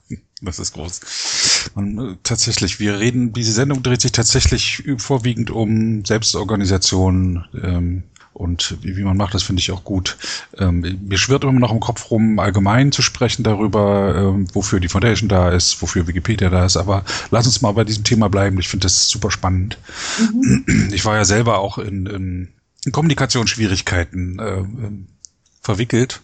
das 0.43 0.59
ist 0.59 0.73
groß. 0.73 1.71
Und 1.75 1.99
äh, 1.99 2.17
tatsächlich, 2.23 2.81
wir 2.81 2.99
reden, 2.99 3.33
diese 3.33 3.53
Sendung 3.53 3.83
dreht 3.83 4.01
sich 4.01 4.13
tatsächlich 4.13 4.83
vorwiegend 4.97 5.51
um 5.51 6.05
Selbstorganisation 6.05 7.45
ähm, 7.63 8.03
und 8.35 8.77
wie, 8.83 8.97
wie 8.97 9.05
man 9.05 9.17
macht, 9.17 9.33
das 9.33 9.45
finde 9.45 9.61
ich 9.61 9.71
auch 9.71 9.85
gut. 9.85 10.17
Ähm, 10.59 10.99
mir 11.07 11.19
schwirrt 11.19 11.45
immer 11.45 11.53
noch 11.53 11.73
im 11.73 11.81
Kopf 11.81 12.11
rum, 12.11 12.41
allgemein 12.41 12.91
zu 12.91 13.01
sprechen 13.01 13.45
darüber, 13.45 14.15
ähm, 14.17 14.47
wofür 14.53 14.81
die 14.81 14.89
Foundation 14.89 15.29
da 15.29 15.51
ist, 15.51 15.81
wofür 15.81 16.09
Wikipedia 16.09 16.51
da 16.51 16.67
ist. 16.67 16.77
Aber 16.77 17.05
lass 17.31 17.47
uns 17.47 17.63
mal 17.63 17.73
bei 17.73 17.85
diesem 17.85 18.03
Thema 18.03 18.29
bleiben. 18.29 18.59
Ich 18.59 18.69
finde 18.69 18.85
das 18.85 19.09
super 19.09 19.31
spannend. 19.31 19.79
Mhm. 20.19 20.91
Ich 20.93 21.05
war 21.05 21.17
ja 21.17 21.25
selber 21.25 21.59
auch 21.59 21.79
in, 21.79 22.07
in, 22.07 22.49
Kommunikationsschwierigkeiten 22.93 24.39
äh, 24.41 24.63
verwickelt 25.63 26.21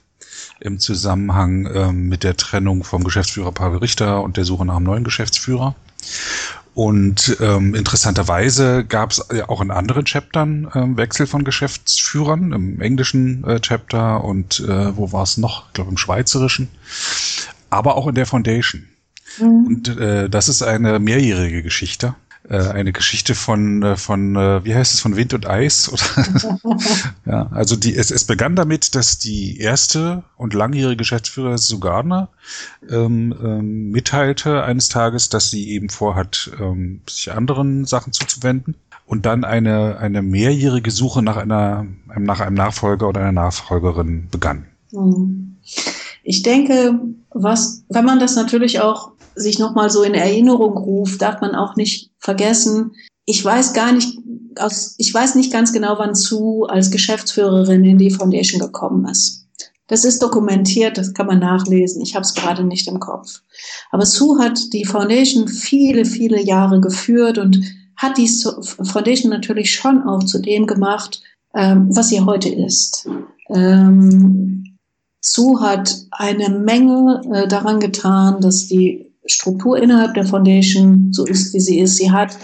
im 0.58 0.78
Zusammenhang 0.78 1.70
ähm, 1.72 2.08
mit 2.08 2.24
der 2.24 2.36
Trennung 2.36 2.84
vom 2.84 3.04
Geschäftsführer 3.04 3.52
Pavel 3.52 3.78
Richter 3.78 4.22
und 4.22 4.36
der 4.36 4.44
Suche 4.44 4.66
nach 4.66 4.76
einem 4.76 4.84
neuen 4.84 5.04
Geschäftsführer. 5.04 5.74
Und 6.74 7.36
ähm, 7.40 7.74
interessanterweise 7.74 8.84
gab 8.84 9.10
es 9.10 9.26
ja 9.34 9.48
auch 9.48 9.60
in 9.60 9.70
anderen 9.70 10.04
Chaptern 10.04 10.70
ähm, 10.74 10.96
Wechsel 10.96 11.26
von 11.26 11.44
Geschäftsführern, 11.44 12.52
im 12.52 12.80
englischen 12.80 13.44
äh, 13.44 13.60
Chapter 13.60 14.22
und 14.22 14.60
äh, 14.60 14.96
wo 14.96 15.12
war 15.12 15.24
es 15.24 15.36
noch? 15.36 15.66
Ich 15.66 15.72
glaube 15.74 15.90
im 15.90 15.96
schweizerischen, 15.96 16.68
aber 17.70 17.96
auch 17.96 18.06
in 18.06 18.14
der 18.14 18.26
Foundation. 18.26 18.86
Mhm. 19.38 19.66
Und 19.66 19.88
äh, 19.98 20.30
das 20.30 20.48
ist 20.48 20.62
eine 20.62 20.98
mehrjährige 21.00 21.62
Geschichte 21.62 22.14
äh, 22.50 22.68
eine 22.68 22.92
Geschichte 22.92 23.36
von, 23.36 23.82
äh, 23.82 23.96
von 23.96 24.34
äh, 24.34 24.64
wie 24.64 24.74
heißt 24.74 24.92
es, 24.92 25.00
von 25.00 25.16
Wind 25.16 25.32
und 25.32 25.46
Eis? 25.46 25.88
Oder? 25.88 26.58
ja, 27.24 27.46
also 27.52 27.76
die, 27.76 27.94
es, 27.94 28.10
es 28.10 28.24
begann 28.24 28.56
damit, 28.56 28.96
dass 28.96 29.18
die 29.18 29.58
erste 29.58 30.24
und 30.36 30.52
langjährige 30.52 30.96
Geschäftsführerin 30.96 31.58
Sugarna 31.58 32.28
ähm, 32.90 33.34
ähm, 33.40 33.90
mitteilte 33.90 34.64
eines 34.64 34.88
Tages, 34.88 35.28
dass 35.28 35.50
sie 35.50 35.70
eben 35.70 35.90
vorhat, 35.90 36.50
ähm, 36.60 37.02
sich 37.08 37.32
anderen 37.32 37.84
Sachen 37.84 38.12
zuzuwenden 38.12 38.74
und 39.06 39.26
dann 39.26 39.44
eine, 39.44 39.98
eine 39.98 40.20
mehrjährige 40.20 40.90
Suche 40.90 41.22
nach 41.22 41.36
einer, 41.36 41.86
nach 42.18 42.40
einem 42.40 42.56
Nachfolger 42.56 43.08
oder 43.08 43.20
einer 43.20 43.32
Nachfolgerin 43.32 44.26
begann. 44.28 44.66
Hm. 44.90 45.56
Ich 46.24 46.42
denke, 46.42 46.98
was, 47.30 47.84
wenn 47.88 48.04
man 48.04 48.18
das 48.18 48.34
natürlich 48.34 48.80
auch 48.80 49.12
sich 49.40 49.58
nochmal 49.58 49.90
so 49.90 50.02
in 50.02 50.14
Erinnerung 50.14 50.76
ruft, 50.76 51.20
darf 51.22 51.40
man 51.40 51.54
auch 51.54 51.76
nicht 51.76 52.10
vergessen. 52.18 52.92
Ich 53.24 53.44
weiß 53.44 53.72
gar 53.72 53.92
nicht, 53.92 54.18
aus, 54.56 54.94
ich 54.98 55.12
weiß 55.12 55.34
nicht 55.34 55.52
ganz 55.52 55.72
genau, 55.72 55.98
wann 55.98 56.14
Sue 56.14 56.68
als 56.68 56.90
Geschäftsführerin 56.90 57.84
in 57.84 57.98
die 57.98 58.10
Foundation 58.10 58.60
gekommen 58.60 59.06
ist. 59.06 59.46
Das 59.86 60.04
ist 60.04 60.22
dokumentiert, 60.22 60.98
das 60.98 61.14
kann 61.14 61.26
man 61.26 61.40
nachlesen. 61.40 62.00
Ich 62.00 62.14
habe 62.14 62.22
es 62.22 62.34
gerade 62.34 62.62
nicht 62.62 62.86
im 62.86 63.00
Kopf. 63.00 63.40
Aber 63.90 64.06
Sue 64.06 64.38
hat 64.38 64.72
die 64.72 64.84
Foundation 64.84 65.48
viele, 65.48 66.04
viele 66.04 66.40
Jahre 66.40 66.80
geführt 66.80 67.38
und 67.38 67.60
hat 67.96 68.16
die 68.16 68.28
Foundation 68.28 69.30
natürlich 69.30 69.72
schon 69.72 70.04
auch 70.04 70.22
zu 70.22 70.40
dem 70.40 70.66
gemacht, 70.66 71.20
ähm, 71.54 71.88
was 71.90 72.08
sie 72.08 72.20
heute 72.20 72.48
ist. 72.48 73.08
Ähm, 73.48 74.76
Sue 75.20 75.60
hat 75.60 75.94
eine 76.12 76.48
Menge 76.50 77.22
äh, 77.32 77.48
daran 77.48 77.80
getan, 77.80 78.40
dass 78.40 78.68
die 78.68 79.09
Struktur 79.30 79.78
innerhalb 79.78 80.14
der 80.14 80.24
Foundation 80.24 81.08
so 81.12 81.24
ist, 81.24 81.54
wie 81.54 81.60
sie 81.60 81.80
ist. 81.80 81.96
Sie 81.96 82.10
hat 82.10 82.36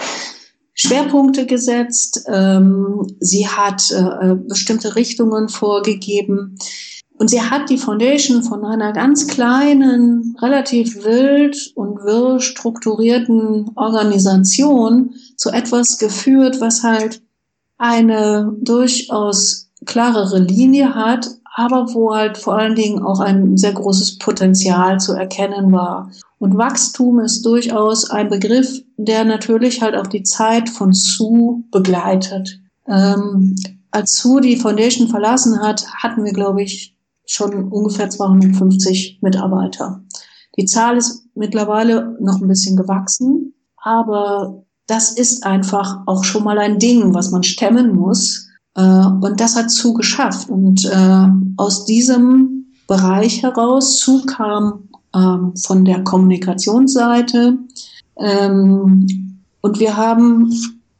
Schwerpunkte 0.75 1.47
gesetzt, 1.47 2.25
ähm, 2.33 3.07
sie 3.21 3.49
hat 3.49 3.91
äh, 3.93 4.35
bestimmte 4.35 4.95
Richtungen 4.95 5.49
vorgegeben 5.49 6.59
und 7.19 7.31
sie 7.31 7.41
hat 7.41 7.71
die 7.71 7.79
Foundation 7.79 8.43
von 8.43 8.65
einer 8.65 8.93
ganz 8.93 9.27
kleinen, 9.27 10.37
relativ 10.41 11.03
wild 11.03 11.73
und 11.75 12.05
wirr 12.05 12.41
strukturierten 12.41 13.71
Organisation 13.75 15.15
zu 15.37 15.51
etwas 15.51 15.99
geführt, 15.99 16.61
was 16.61 16.83
halt 16.83 17.23
eine 17.79 18.55
durchaus 18.61 19.71
klarere 19.87 20.41
Linie 20.41 20.95
hat, 20.95 21.29
aber 21.59 21.95
wo 21.95 22.15
halt 22.15 22.37
vor 22.37 22.59
allen 22.59 22.75
Dingen 22.75 23.03
auch 23.03 23.19
ein 23.19 23.57
sehr 23.57 23.73
großes 23.73 24.19
Potenzial 24.19 25.01
zu 25.01 25.15
erkennen 25.15 25.73
war. 25.73 26.11
Und 26.39 26.59
Wachstum 26.59 27.19
ist 27.21 27.47
durchaus 27.47 28.11
ein 28.11 28.29
Begriff, 28.29 28.83
der 28.99 29.25
natürlich 29.25 29.81
halt 29.81 29.97
auch 29.97 30.07
die 30.07 30.23
Zeit 30.23 30.69
von 30.69 30.93
Sue 30.93 31.65
begleitet. 31.71 32.61
Ähm, 32.87 33.57
als 33.91 34.19
Sue 34.19 34.43
die 34.43 34.59
Foundation 34.59 35.09
verlassen 35.09 35.59
hat, 35.61 35.87
hatten 35.95 36.25
wir, 36.27 36.35
glaube 36.35 36.63
ich, 36.63 36.95
schon 37.25 37.73
ungefähr 37.73 38.11
250 38.11 39.21
Mitarbeiter. 39.23 40.05
Die 40.59 40.67
Zahl 40.67 40.99
ist 40.99 41.25
mittlerweile 41.35 42.19
noch 42.21 42.39
ein 42.39 42.49
bisschen 42.49 42.77
gewachsen, 42.77 43.55
aber 43.83 44.63
das 44.87 45.11
ist 45.13 45.47
einfach 45.47 46.03
auch 46.05 46.23
schon 46.23 46.45
mal 46.45 46.59
ein 46.59 46.79
Ding, 46.79 47.15
was 47.15 47.31
man 47.31 47.43
stemmen 47.43 47.95
muss. 47.95 48.46
Äh, 48.77 48.81
und 48.81 49.41
das 49.41 49.57
hat 49.57 49.71
Sue 49.71 49.95
geschafft. 49.95 50.49
Und 50.49 50.85
äh, 50.85 51.29
aus 51.57 51.85
diesem 51.85 52.67
Bereich 52.87 53.43
heraus, 53.43 54.01
Sue 54.01 54.25
kam 54.27 54.89
ähm, 55.15 55.57
von 55.57 55.85
der 55.85 56.05
Kommunikationsseite. 56.05 57.59
Ähm, 58.19 59.07
und 59.61 59.81
wir 59.81 59.97
haben 59.97 60.53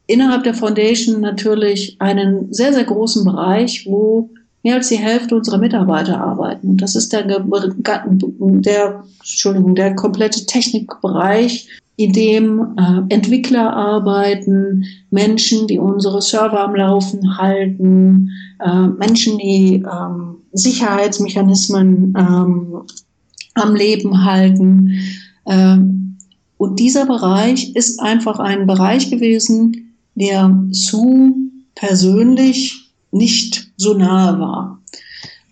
innerhalb 0.07 0.43
der 0.43 0.53
Foundation 0.53 1.21
natürlich 1.21 1.95
einen 1.99 2.53
sehr, 2.53 2.73
sehr 2.73 2.85
großen 2.85 3.23
Bereich, 3.23 3.85
wo 3.87 4.29
mehr 4.63 4.75
als 4.75 4.89
die 4.89 4.97
Hälfte 4.97 5.35
unserer 5.35 5.57
Mitarbeiter 5.57 6.19
arbeiten. 6.19 6.69
Und 6.69 6.81
das 6.81 6.95
ist 6.95 7.13
der, 7.13 7.23
der, 7.23 9.03
Entschuldigung, 9.19 9.75
der 9.75 9.95
komplette 9.95 10.45
Technikbereich, 10.45 11.69
in 11.97 12.13
dem 12.13 12.77
äh, 12.77 13.13
Entwickler 13.13 13.75
arbeiten, 13.75 14.85
Menschen, 15.09 15.67
die 15.67 15.79
unsere 15.79 16.21
Server 16.21 16.63
am 16.63 16.75
Laufen 16.75 17.37
halten, 17.37 18.29
äh, 18.63 18.87
Menschen, 18.87 19.39
die 19.39 19.83
ähm, 19.83 20.35
Sicherheitsmechanismen 20.53 22.13
ähm, 22.15 22.81
am 23.55 23.75
Leben 23.75 24.23
halten. 24.23 24.93
Ähm, 25.47 26.17
und 26.57 26.79
dieser 26.79 27.07
Bereich 27.07 27.75
ist 27.75 27.99
einfach 27.99 28.39
ein 28.39 28.67
Bereich 28.67 29.09
gewesen, 29.09 29.95
der 30.13 30.55
zu 30.71 31.35
persönlich 31.73 32.91
nicht 33.11 33.71
so 33.75 33.95
nahe 33.95 34.39
war. 34.39 34.79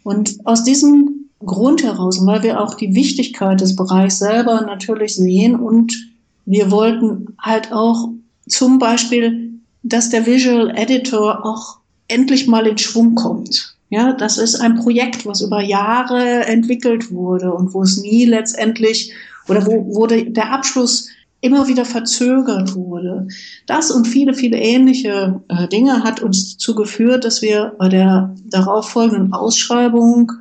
Und 0.03 0.37
aus 0.45 0.63
diesem 0.63 1.29
Grund 1.43 1.81
heraus, 1.83 2.23
weil 2.23 2.43
wir 2.43 2.61
auch 2.61 2.75
die 2.75 2.93
Wichtigkeit 2.93 3.61
des 3.61 3.75
Bereichs 3.75 4.19
selber 4.19 4.61
natürlich 4.61 5.15
sehen 5.15 5.55
und 5.55 6.14
wir 6.45 6.71
wollten 6.71 7.35
halt 7.39 7.71
auch 7.71 8.09
zum 8.47 8.79
Beispiel, 8.79 9.59
dass 9.83 10.09
der 10.09 10.25
Visual 10.25 10.71
Editor 10.75 11.45
auch 11.45 11.77
endlich 12.07 12.47
mal 12.47 12.67
in 12.67 12.77
Schwung 12.77 13.15
kommt. 13.15 13.75
Ja, 13.89 14.13
das 14.13 14.37
ist 14.37 14.55
ein 14.55 14.75
Projekt, 14.75 15.25
was 15.25 15.41
über 15.41 15.61
Jahre 15.61 16.45
entwickelt 16.45 17.11
wurde 17.11 17.53
und 17.53 17.73
wo 17.73 17.83
es 17.83 18.01
nie 18.01 18.25
letztendlich 18.25 19.13
oder 19.47 19.65
wo 19.65 19.95
wurde 19.95 20.25
der 20.31 20.51
Abschluss 20.51 21.09
immer 21.41 21.67
wieder 21.67 21.85
verzögert 21.85 22.75
wurde. 22.75 23.27
Das 23.67 23.91
und 23.91 24.07
viele, 24.07 24.33
viele 24.33 24.57
ähnliche 24.57 25.41
äh, 25.47 25.67
Dinge 25.67 26.03
hat 26.03 26.21
uns 26.21 26.53
dazu 26.53 26.73
geführt, 26.73 27.23
dass 27.23 27.43
wir 27.43 27.73
bei 27.77 27.87
der 27.87 28.35
darauffolgenden 28.45 29.33
Ausschreibung 29.33 30.31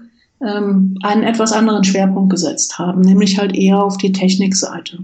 ähm, 0.41 0.97
einen 1.03 1.23
etwas 1.23 1.53
anderen 1.53 1.85
Schwerpunkt 1.85 2.31
gesetzt 2.31 2.79
haben, 2.79 3.03
nämlich 3.03 3.39
halt 3.39 3.55
eher 3.55 3.83
auf 3.83 3.99
die 3.99 4.13
Technikseite. 4.13 5.01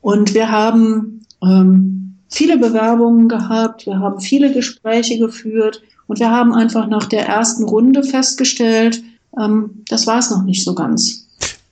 Und 0.00 0.34
wir 0.34 0.50
haben 0.50 1.26
ähm, 1.42 2.16
viele 2.28 2.58
Bewerbungen 2.58 3.28
gehabt, 3.28 3.86
wir 3.86 3.98
haben 3.98 4.20
viele 4.20 4.52
Gespräche 4.52 5.18
geführt 5.18 5.82
und 6.06 6.20
wir 6.20 6.30
haben 6.30 6.54
einfach 6.54 6.86
nach 6.86 7.06
der 7.06 7.26
ersten 7.26 7.64
Runde 7.64 8.02
festgestellt, 8.02 9.02
ähm, 9.38 9.82
das 9.88 10.06
war 10.06 10.18
es 10.18 10.30
noch 10.30 10.42
nicht 10.42 10.64
so 10.64 10.74
ganz. 10.74 11.26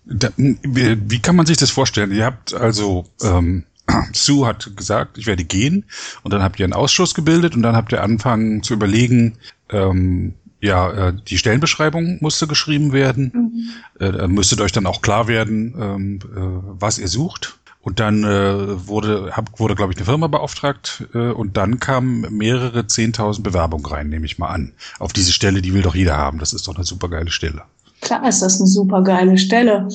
Da, 0.04 0.28
wie 0.36 1.18
kann 1.18 1.34
man 1.34 1.46
sich 1.46 1.56
das 1.56 1.70
vorstellen? 1.70 2.12
Ihr 2.12 2.24
habt 2.24 2.54
also 2.54 3.06
ähm, 3.22 3.64
Sue 4.12 4.46
hat 4.46 4.76
gesagt, 4.76 5.18
ich 5.18 5.26
werde 5.26 5.44
gehen 5.44 5.84
und 6.22 6.32
dann 6.32 6.42
habt 6.42 6.58
ihr 6.60 6.64
einen 6.64 6.72
Ausschuss 6.72 7.14
gebildet 7.14 7.56
und 7.56 7.62
dann 7.62 7.76
habt 7.76 7.92
ihr 7.92 8.02
angefangen 8.02 8.62
zu 8.62 8.74
überlegen, 8.74 9.38
ähm, 9.70 10.34
ja, 10.60 11.08
äh, 11.08 11.12
die 11.28 11.38
Stellenbeschreibung 11.38 12.18
musste 12.20 12.46
geschrieben 12.46 12.92
werden. 12.92 13.70
Mhm. 14.00 14.06
Äh, 14.06 14.26
müsstet 14.28 14.60
euch 14.60 14.72
dann 14.72 14.86
auch 14.86 15.02
klar 15.02 15.28
werden, 15.28 15.74
ähm, 15.78 16.18
äh, 16.34 16.80
was 16.80 16.98
ihr 16.98 17.08
sucht. 17.08 17.58
Und 17.86 18.00
dann 18.00 18.24
äh, 18.24 18.88
wurde, 18.88 19.30
hab, 19.36 19.60
wurde 19.60 19.76
glaube 19.76 19.92
ich, 19.92 19.96
eine 19.98 20.06
Firma 20.06 20.26
beauftragt 20.26 21.06
äh, 21.14 21.30
und 21.30 21.56
dann 21.56 21.78
kamen 21.78 22.26
mehrere 22.36 22.88
Zehntausend 22.88 23.44
Bewerbungen 23.44 23.86
rein, 23.86 24.08
nehme 24.08 24.26
ich 24.26 24.38
mal 24.38 24.48
an. 24.48 24.72
Auf 24.98 25.12
diese 25.12 25.30
Stelle, 25.30 25.62
die 25.62 25.72
will 25.72 25.82
doch 25.82 25.94
jeder 25.94 26.16
haben. 26.16 26.40
Das 26.40 26.52
ist 26.52 26.66
doch 26.66 26.74
eine 26.74 26.82
super 26.82 27.08
geile 27.08 27.30
Stelle. 27.30 27.62
Klar 28.00 28.28
ist 28.28 28.42
das 28.42 28.58
eine 28.60 28.66
super 28.66 29.02
geile 29.02 29.38
Stelle. 29.38 29.86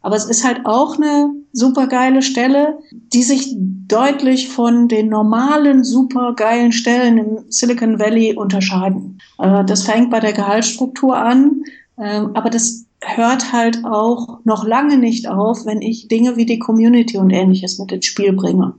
Aber 0.00 0.16
es 0.16 0.24
ist 0.24 0.42
halt 0.42 0.64
auch 0.64 0.96
eine 0.96 1.34
super 1.52 1.86
geile 1.86 2.22
Stelle, 2.22 2.78
die 3.12 3.22
sich 3.22 3.54
deutlich 3.58 4.48
von 4.48 4.88
den 4.88 5.10
normalen 5.10 5.84
super 5.84 6.32
geilen 6.34 6.72
Stellen 6.72 7.18
im 7.18 7.38
Silicon 7.50 7.98
Valley 7.98 8.34
unterscheiden. 8.38 9.20
Äh, 9.38 9.66
das 9.66 9.82
fängt 9.82 10.10
bei 10.10 10.20
der 10.20 10.32
Gehaltsstruktur 10.32 11.14
an, 11.14 11.62
äh, 11.98 12.20
aber 12.32 12.48
das 12.48 12.83
hört 13.04 13.52
halt 13.52 13.84
auch 13.84 14.40
noch 14.44 14.64
lange 14.66 14.98
nicht 14.98 15.28
auf, 15.28 15.66
wenn 15.66 15.82
ich 15.82 16.08
Dinge 16.08 16.36
wie 16.36 16.46
die 16.46 16.58
Community 16.58 17.18
und 17.18 17.30
ähnliches 17.30 17.78
mit 17.78 17.92
ins 17.92 18.06
Spiel 18.06 18.32
bringe. 18.32 18.74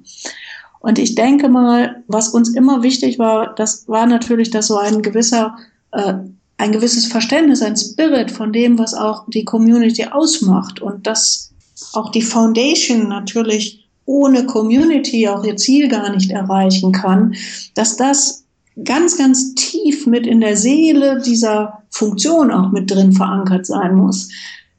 Und 0.80 1.00
ich 1.00 1.16
denke 1.16 1.50
mal, 1.50 2.04
was 2.08 2.30
uns 2.30 2.50
immer 2.50 2.84
wichtig 2.84 3.18
war, 3.18 3.56
das 3.56 3.88
war 3.88 4.06
natürlich, 4.06 4.52
dass 4.52 4.68
so 4.68 4.78
ein 4.78 5.02
gewisser, 5.02 5.56
äh, 5.92 6.14
ein 6.58 6.72
gewisses 6.72 7.08
Verständnis, 7.08 7.62
ein 7.62 7.76
Spirit 7.76 8.32
von 8.32 8.54
dem, 8.54 8.78
was 8.78 8.94
auch 8.94 9.26
die 9.28 9.46
Community 9.46 10.06
ausmacht 10.06 10.82
und 10.82 11.08
dass 11.08 11.52
auch 11.94 12.12
die 12.12 12.22
Foundation 12.22 13.10
natürlich 13.10 13.88
ohne 14.06 14.46
Community 14.46 15.28
auch 15.28 15.44
ihr 15.44 15.58
Ziel 15.58 15.88
gar 15.88 16.12
nicht 16.12 16.32
erreichen 16.32 16.92
kann, 16.92 17.36
dass 17.74 17.98
das 17.98 18.45
ganz, 18.84 19.18
ganz 19.18 19.56
tief 19.56 20.06
mit 20.06 20.28
in 20.28 20.42
der 20.42 20.58
Seele 20.58 21.22
dieser 21.22 21.84
Funktion 21.90 22.52
auch 22.52 22.72
mit 22.72 22.92
drin 22.92 23.14
verankert 23.14 23.66
sein 23.66 23.96
muss. 23.96 24.30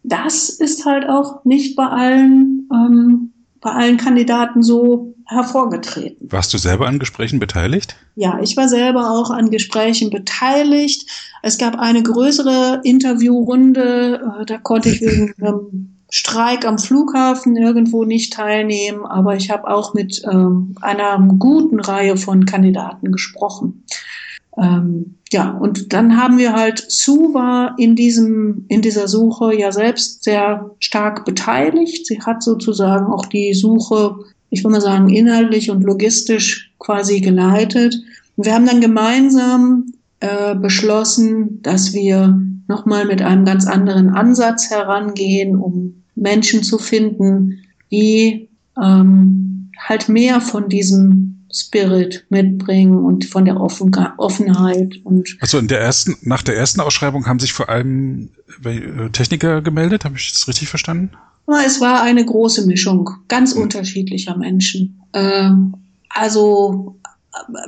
Das 0.03 0.51
ist 0.51 0.85
halt 0.85 1.09
auch 1.09 1.45
nicht 1.45 1.77
bei 1.77 1.87
allen, 1.87 2.69
ähm, 2.73 3.33
bei 3.61 3.71
allen 3.71 3.97
Kandidaten 3.97 4.63
so 4.63 5.15
hervorgetreten. 5.25 6.29
Warst 6.31 6.55
du 6.55 6.59
selber 6.59 6.87
an 6.87 6.99
Gesprächen 6.99 7.41
beteiligt? 7.41 7.97
Ja, 8.15 8.39
ich 8.41 8.57
war 8.57 8.69
selber 8.69 9.11
auch 9.11 9.31
an 9.31 9.51
Gesprächen 9.51 10.11
beteiligt. 10.11 11.11
Es 11.43 11.59
gab 11.59 11.79
eine 11.79 12.03
größere 12.03 12.81
Interviewrunde, 12.85 14.21
äh, 14.41 14.47
da 14.47 14.59
konnte 14.59 14.91
ich 14.91 15.01
wegen 15.01 15.35
ähm, 15.43 15.96
Streik 16.09 16.65
am 16.65 16.79
Flughafen 16.79 17.57
irgendwo 17.57 18.05
nicht 18.05 18.33
teilnehmen, 18.33 19.05
aber 19.05 19.37
ich 19.37 19.51
habe 19.51 19.69
auch 19.69 19.95
mit 19.95 20.23
ähm, 20.25 20.77
einer 20.81 21.19
guten 21.39 21.81
Reihe 21.81 22.17
von 22.17 22.47
Kandidaten 22.47 23.11
gesprochen. 23.11 23.85
Ähm, 24.57 25.17
ja, 25.33 25.51
und 25.51 25.93
dann 25.93 26.17
haben 26.17 26.39
wir 26.39 26.53
halt, 26.53 26.85
Sue 26.89 27.35
war 27.35 27.75
in 27.79 27.97
diesem, 27.97 28.65
in 28.69 28.81
dieser 28.81 29.09
Suche 29.09 29.55
ja 29.55 29.73
selbst 29.73 30.23
sehr 30.23 30.71
stark 30.79 31.25
beteiligt. 31.25 32.07
Sie 32.07 32.21
hat 32.21 32.43
sozusagen 32.43 33.07
auch 33.07 33.27
die 33.27 33.53
Suche, 33.53 34.17
ich 34.51 34.63
würde 34.63 34.75
mal 34.75 34.81
sagen, 34.81 35.09
inhaltlich 35.09 35.71
und 35.71 35.83
logistisch 35.83 36.73
quasi 36.79 37.21
geleitet. 37.21 37.97
Wir 38.37 38.55
haben 38.55 38.67
dann 38.67 38.81
gemeinsam 38.81 39.93
äh, 40.21 40.55
beschlossen, 40.55 41.63
dass 41.63 41.93
wir 41.93 42.41
nochmal 42.69 43.05
mit 43.05 43.23
einem 43.23 43.45
ganz 43.45 43.67
anderen 43.67 44.11
Ansatz 44.11 44.71
herangehen, 44.71 45.57
um 45.57 46.03
Menschen 46.15 46.63
zu 46.63 46.79
finden, 46.79 47.59
die 47.91 48.49
ähm, 48.83 49.71
halt 49.79 50.09
mehr 50.09 50.41
von 50.41 50.69
diesem 50.69 51.45
Spirit 51.53 52.27
mitbringen 52.29 52.97
und 53.05 53.25
von 53.25 53.45
der 53.45 53.61
Offen 53.61 53.95
Offenheit 54.17 54.97
und 55.05 55.37
also 55.41 55.59
in 55.59 55.69
der 55.69 55.81
ersten 55.81 56.17
nach 56.23 56.43
der 56.43 56.57
ersten 56.57 56.81
Ausschreibung 56.81 57.27
haben 57.27 57.39
sich 57.39 57.53
vor 57.53 57.69
allem 57.69 58.31
äh, 58.65 59.09
Techniker 59.11 59.63
gemeldet 59.63 60.05
habe 60.05 60.17
ich 60.17 60.33
das 60.33 60.49
richtig 60.49 60.69
verstanden 60.69 61.13
es 61.65 61.81
war 61.81 62.03
eine 62.03 62.25
große 62.25 62.67
Mischung 62.67 63.09
ganz 63.29 63.55
mhm. 63.55 63.63
unterschiedlicher 63.63 64.37
Menschen 64.37 65.01
äh, 65.13 65.51
also 66.09 66.97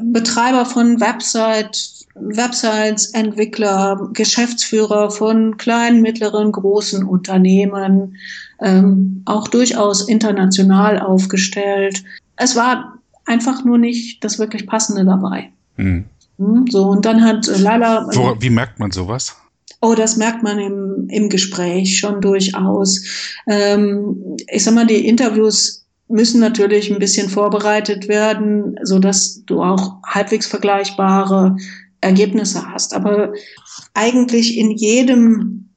Betreiber 0.00 0.64
von 0.64 1.00
Website, 1.00 1.97
Websites, 2.20 3.06
Entwickler, 3.06 4.10
Geschäftsführer 4.12 5.10
von 5.10 5.56
kleinen, 5.56 6.02
mittleren, 6.02 6.52
großen 6.52 7.04
Unternehmen, 7.04 8.16
ähm, 8.60 9.22
auch 9.24 9.48
durchaus 9.48 10.08
international 10.08 11.00
aufgestellt. 11.00 12.02
Es 12.36 12.56
war 12.56 12.98
einfach 13.26 13.64
nur 13.64 13.78
nicht 13.78 14.24
das 14.24 14.38
wirklich 14.38 14.66
Passende 14.66 15.04
dabei. 15.04 15.50
Mhm. 15.76 16.04
So, 16.70 16.86
und 16.86 17.04
dann 17.04 17.24
hat 17.24 17.46
Lala. 17.46 18.08
Wo, 18.12 18.36
wie 18.40 18.50
merkt 18.50 18.78
man 18.78 18.90
sowas? 18.90 19.36
Oh, 19.80 19.94
das 19.94 20.16
merkt 20.16 20.42
man 20.42 20.58
im, 20.58 21.08
im 21.08 21.28
Gespräch 21.28 21.98
schon 21.98 22.20
durchaus. 22.20 23.04
Ähm, 23.46 24.36
ich 24.50 24.64
sag 24.64 24.74
mal, 24.74 24.86
die 24.86 25.06
Interviews 25.06 25.86
müssen 26.08 26.40
natürlich 26.40 26.90
ein 26.90 26.98
bisschen 26.98 27.28
vorbereitet 27.28 28.08
werden, 28.08 28.76
so 28.82 28.98
dass 28.98 29.44
du 29.44 29.62
auch 29.62 30.02
halbwegs 30.04 30.46
vergleichbare 30.46 31.56
Ergebnisse 32.00 32.70
hast. 32.70 32.94
Aber 32.94 33.32
eigentlich 33.94 34.56
in 34.56 34.70
jedem 34.70 35.70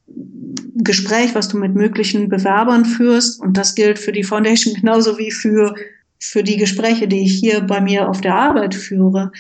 Gespräch, 0.76 1.36
was 1.36 1.47
du 1.47 1.57
mit 1.57 1.76
möglichen 1.76 2.30
Bewerbern 2.30 2.86
führst, 2.86 3.41
und 3.41 3.57
das 3.57 3.76
gilt 3.76 3.99
für 3.99 4.11
die 4.11 4.24
Foundation 4.24 4.74
genauso 4.74 5.17
wie 5.17 5.32
für 5.32 5.76
für 6.24 6.43
die 6.43 6.57
Gespräche, 6.57 7.07
die 7.07 7.24
ich 7.26 7.39
hier 7.39 7.61
bei 7.61 7.82
mir 7.82 8.07
auf 8.07 8.22
der 8.22 8.36
Arbeit 8.36 8.76
führe, 8.76 9.32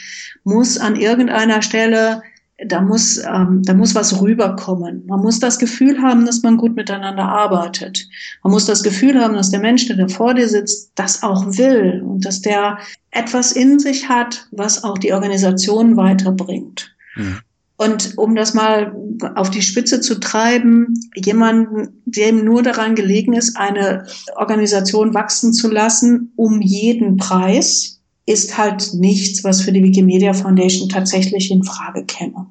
muss 0.43 0.79
an 0.79 0.95
irgendeiner 0.95 1.61
Stelle 1.61 2.23
da 2.67 2.81
muss, 2.81 3.17
ähm, 3.17 3.61
da 3.63 3.73
muss 3.73 3.95
was 3.95 4.21
rüberkommen. 4.21 5.05
Man 5.07 5.21
muss 5.21 5.39
das 5.39 5.57
Gefühl 5.57 6.01
haben, 6.01 6.25
dass 6.25 6.43
man 6.43 6.57
gut 6.57 6.75
miteinander 6.75 7.23
arbeitet. 7.23 8.07
Man 8.43 8.51
muss 8.53 8.65
das 8.65 8.83
Gefühl 8.83 9.19
haben, 9.19 9.33
dass 9.33 9.49
der 9.49 9.59
Mensch, 9.59 9.87
der 9.87 9.97
da 9.97 10.07
vor 10.07 10.33
dir 10.33 10.47
sitzt, 10.47 10.91
das 10.95 11.23
auch 11.23 11.45
will 11.57 12.03
und 12.05 12.25
dass 12.25 12.41
der 12.41 12.77
etwas 13.11 13.51
in 13.51 13.79
sich 13.79 14.09
hat, 14.09 14.47
was 14.51 14.83
auch 14.83 14.97
die 14.97 15.13
Organisation 15.13 15.97
weiterbringt. 15.97 16.95
Mhm. 17.15 17.39
Und 17.77 18.15
um 18.17 18.35
das 18.35 18.53
mal 18.53 18.95
auf 19.33 19.49
die 19.49 19.63
Spitze 19.63 20.01
zu 20.01 20.19
treiben, 20.19 20.93
jemanden, 21.15 22.03
dem 22.05 22.45
nur 22.45 22.61
daran 22.61 22.93
gelegen 22.93 23.33
ist, 23.33 23.57
eine 23.57 24.05
Organisation 24.35 25.15
wachsen 25.15 25.51
zu 25.51 25.67
lassen, 25.67 26.31
um 26.35 26.61
jeden 26.61 27.17
Preis, 27.17 28.00
ist 28.25 28.57
halt 28.57 28.93
nichts, 28.93 29.43
was 29.43 29.61
für 29.61 29.71
die 29.71 29.83
Wikimedia 29.83 30.33
Foundation 30.33 30.89
tatsächlich 30.89 31.51
in 31.51 31.63
Frage 31.63 32.05
käme. 32.05 32.47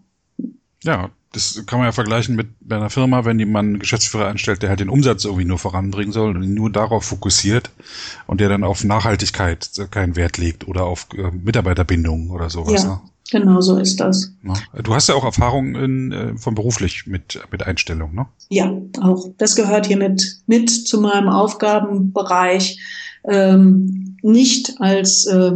Ja, 0.82 1.10
das 1.32 1.62
kann 1.66 1.78
man 1.78 1.86
ja 1.86 1.92
vergleichen 1.92 2.34
mit 2.34 2.48
einer 2.68 2.90
Firma, 2.90 3.24
wenn 3.24 3.38
jemand 3.38 3.68
einen 3.68 3.78
Geschäftsführer 3.78 4.26
einstellt, 4.26 4.62
der 4.62 4.70
halt 4.70 4.80
den 4.80 4.88
Umsatz 4.88 5.24
irgendwie 5.24 5.44
nur 5.44 5.58
voranbringen 5.58 6.12
soll 6.12 6.34
und 6.36 6.42
ihn 6.42 6.54
nur 6.54 6.70
darauf 6.70 7.04
fokussiert 7.04 7.70
und 8.26 8.40
der 8.40 8.48
dann 8.48 8.64
auf 8.64 8.82
Nachhaltigkeit 8.82 9.70
keinen 9.90 10.16
Wert 10.16 10.38
legt 10.38 10.66
oder 10.66 10.84
auf 10.84 11.06
äh, 11.16 11.30
Mitarbeiterbindung 11.30 12.30
oder 12.30 12.50
sowas. 12.50 12.82
Ja. 12.82 12.88
Ne? 12.88 13.00
Genau 13.30 13.60
so 13.60 13.78
ist 13.78 14.00
das. 14.00 14.32
Du 14.82 14.92
hast 14.92 15.08
ja 15.08 15.14
auch 15.14 15.24
Erfahrung 15.24 15.76
in, 15.76 16.10
äh, 16.10 16.36
von 16.36 16.56
beruflich 16.56 17.06
mit, 17.06 17.40
mit 17.52 17.62
Einstellung, 17.62 18.12
ne? 18.12 18.26
Ja, 18.48 18.72
auch. 19.00 19.28
Das 19.38 19.54
gehört 19.54 19.86
hier 19.86 19.98
mit, 19.98 20.40
mit 20.46 20.68
zu 20.68 21.00
meinem 21.00 21.28
Aufgabenbereich. 21.28 22.80
Ähm, 23.22 23.99
nicht 24.22 24.80
als, 24.80 25.26
äh, 25.26 25.52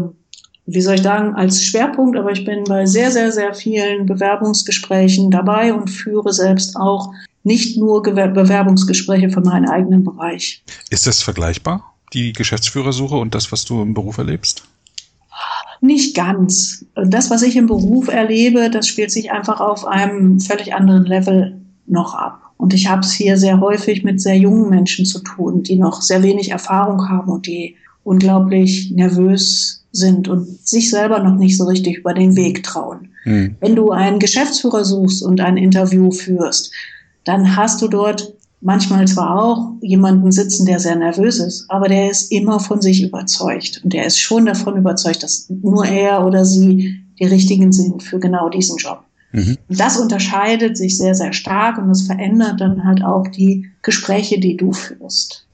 wie 0.66 0.80
soll 0.80 0.94
ich 0.94 1.02
sagen, 1.02 1.34
als 1.34 1.62
Schwerpunkt, 1.62 2.16
aber 2.16 2.32
ich 2.32 2.44
bin 2.44 2.64
bei 2.64 2.86
sehr, 2.86 3.10
sehr, 3.10 3.32
sehr 3.32 3.54
vielen 3.54 4.06
Bewerbungsgesprächen 4.06 5.30
dabei 5.30 5.74
und 5.74 5.88
führe 5.88 6.32
selbst 6.32 6.76
auch 6.76 7.12
nicht 7.42 7.76
nur 7.76 8.02
Gewer 8.02 8.28
Bewerbungsgespräche 8.28 9.30
für 9.30 9.42
meinen 9.42 9.68
eigenen 9.68 10.02
Bereich. 10.02 10.62
Ist 10.90 11.06
das 11.06 11.22
vergleichbar, 11.22 11.94
die 12.12 12.32
Geschäftsführersuche 12.32 13.16
und 13.16 13.34
das, 13.34 13.52
was 13.52 13.64
du 13.64 13.82
im 13.82 13.94
Beruf 13.94 14.18
erlebst? 14.18 14.64
Nicht 15.80 16.16
ganz. 16.16 16.86
Das, 16.94 17.28
was 17.28 17.42
ich 17.42 17.56
im 17.56 17.66
Beruf 17.66 18.08
erlebe, 18.08 18.70
das 18.70 18.88
spielt 18.88 19.10
sich 19.10 19.30
einfach 19.30 19.60
auf 19.60 19.84
einem 19.84 20.40
völlig 20.40 20.74
anderen 20.74 21.04
Level 21.04 21.60
noch 21.86 22.14
ab. 22.14 22.40
Und 22.56 22.72
ich 22.72 22.88
habe 22.88 23.00
es 23.00 23.12
hier 23.12 23.36
sehr 23.36 23.60
häufig 23.60 24.04
mit 24.04 24.20
sehr 24.20 24.38
jungen 24.38 24.70
Menschen 24.70 25.04
zu 25.04 25.18
tun, 25.18 25.62
die 25.62 25.76
noch 25.76 26.00
sehr 26.00 26.22
wenig 26.22 26.50
Erfahrung 26.50 27.08
haben 27.10 27.30
und 27.30 27.46
die 27.46 27.76
unglaublich 28.04 28.92
nervös 28.92 29.84
sind 29.90 30.28
und 30.28 30.46
sich 30.66 30.90
selber 30.90 31.20
noch 31.20 31.36
nicht 31.36 31.56
so 31.56 31.64
richtig 31.64 31.98
über 31.98 32.14
den 32.14 32.36
Weg 32.36 32.62
trauen. 32.62 33.08
Hm. 33.24 33.56
Wenn 33.60 33.74
du 33.74 33.90
einen 33.90 34.18
Geschäftsführer 34.18 34.84
suchst 34.84 35.22
und 35.22 35.40
ein 35.40 35.56
Interview 35.56 36.10
führst, 36.10 36.72
dann 37.24 37.56
hast 37.56 37.80
du 37.80 37.88
dort 37.88 38.34
manchmal 38.60 39.06
zwar 39.06 39.42
auch 39.42 39.72
jemanden 39.80 40.32
sitzen, 40.32 40.66
der 40.66 40.80
sehr 40.80 40.96
nervös 40.96 41.38
ist, 41.38 41.66
aber 41.68 41.88
der 41.88 42.10
ist 42.10 42.32
immer 42.32 42.60
von 42.60 42.80
sich 42.80 43.02
überzeugt 43.02 43.80
und 43.84 43.92
der 43.92 44.06
ist 44.06 44.18
schon 44.18 44.46
davon 44.46 44.76
überzeugt, 44.76 45.22
dass 45.22 45.48
nur 45.48 45.84
er 45.84 46.26
oder 46.26 46.44
sie 46.44 47.00
die 47.18 47.26
richtigen 47.26 47.72
sind 47.72 48.02
für 48.02 48.18
genau 48.18 48.48
diesen 48.48 48.78
Job. 48.78 49.04
Mhm. 49.32 49.58
Das 49.68 49.98
unterscheidet 49.98 50.76
sich 50.76 50.96
sehr, 50.96 51.14
sehr 51.14 51.32
stark 51.32 51.78
und 51.78 51.88
das 51.88 52.02
verändert 52.02 52.60
dann 52.60 52.84
halt 52.84 53.04
auch 53.04 53.28
die 53.28 53.70
Gespräche, 53.82 54.40
die 54.40 54.56
du 54.56 54.72
führst 54.72 55.46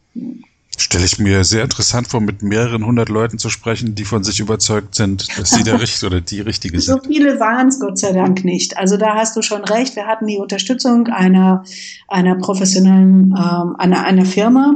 stelle 0.79 1.05
ich 1.05 1.19
mir 1.19 1.45
sehr 1.45 1.63
interessant 1.63 2.09
vor, 2.09 2.21
mit 2.21 2.43
mehreren 2.43 2.85
hundert 2.87 3.09
Leuten 3.09 3.39
zu 3.39 3.51
sprechen, 3.51 3.95
die 3.95 4.05
von 4.05 4.25
sich 4.25 4.41
überzeugt 4.41 4.95
sind, 4.95 5.27
dass 5.39 5.51
sie 5.51 5.63
der 5.63 5.81
Richtige 5.81 6.07
oder 6.07 6.21
die 6.21 6.41
Richtige 6.41 6.81
sind. 6.81 7.03
So 7.03 7.09
viele 7.09 7.41
waren 7.41 7.69
es 7.69 7.81
Gott 7.81 7.99
sei 7.99 8.13
Dank 8.13 8.45
nicht. 8.45 8.77
Also 8.77 8.97
da 8.97 9.15
hast 9.15 9.37
du 9.37 9.43
schon 9.43 9.65
recht. 9.65 9.97
Wir 9.97 10.07
hatten 10.07 10.27
die 10.27 10.39
Unterstützung 10.39 11.09
einer, 11.09 11.65
einer 12.09 12.37
professionellen, 12.37 13.35
ähm, 13.37 13.77
einer, 13.79 14.05
einer 14.05 14.25
Firma, 14.25 14.75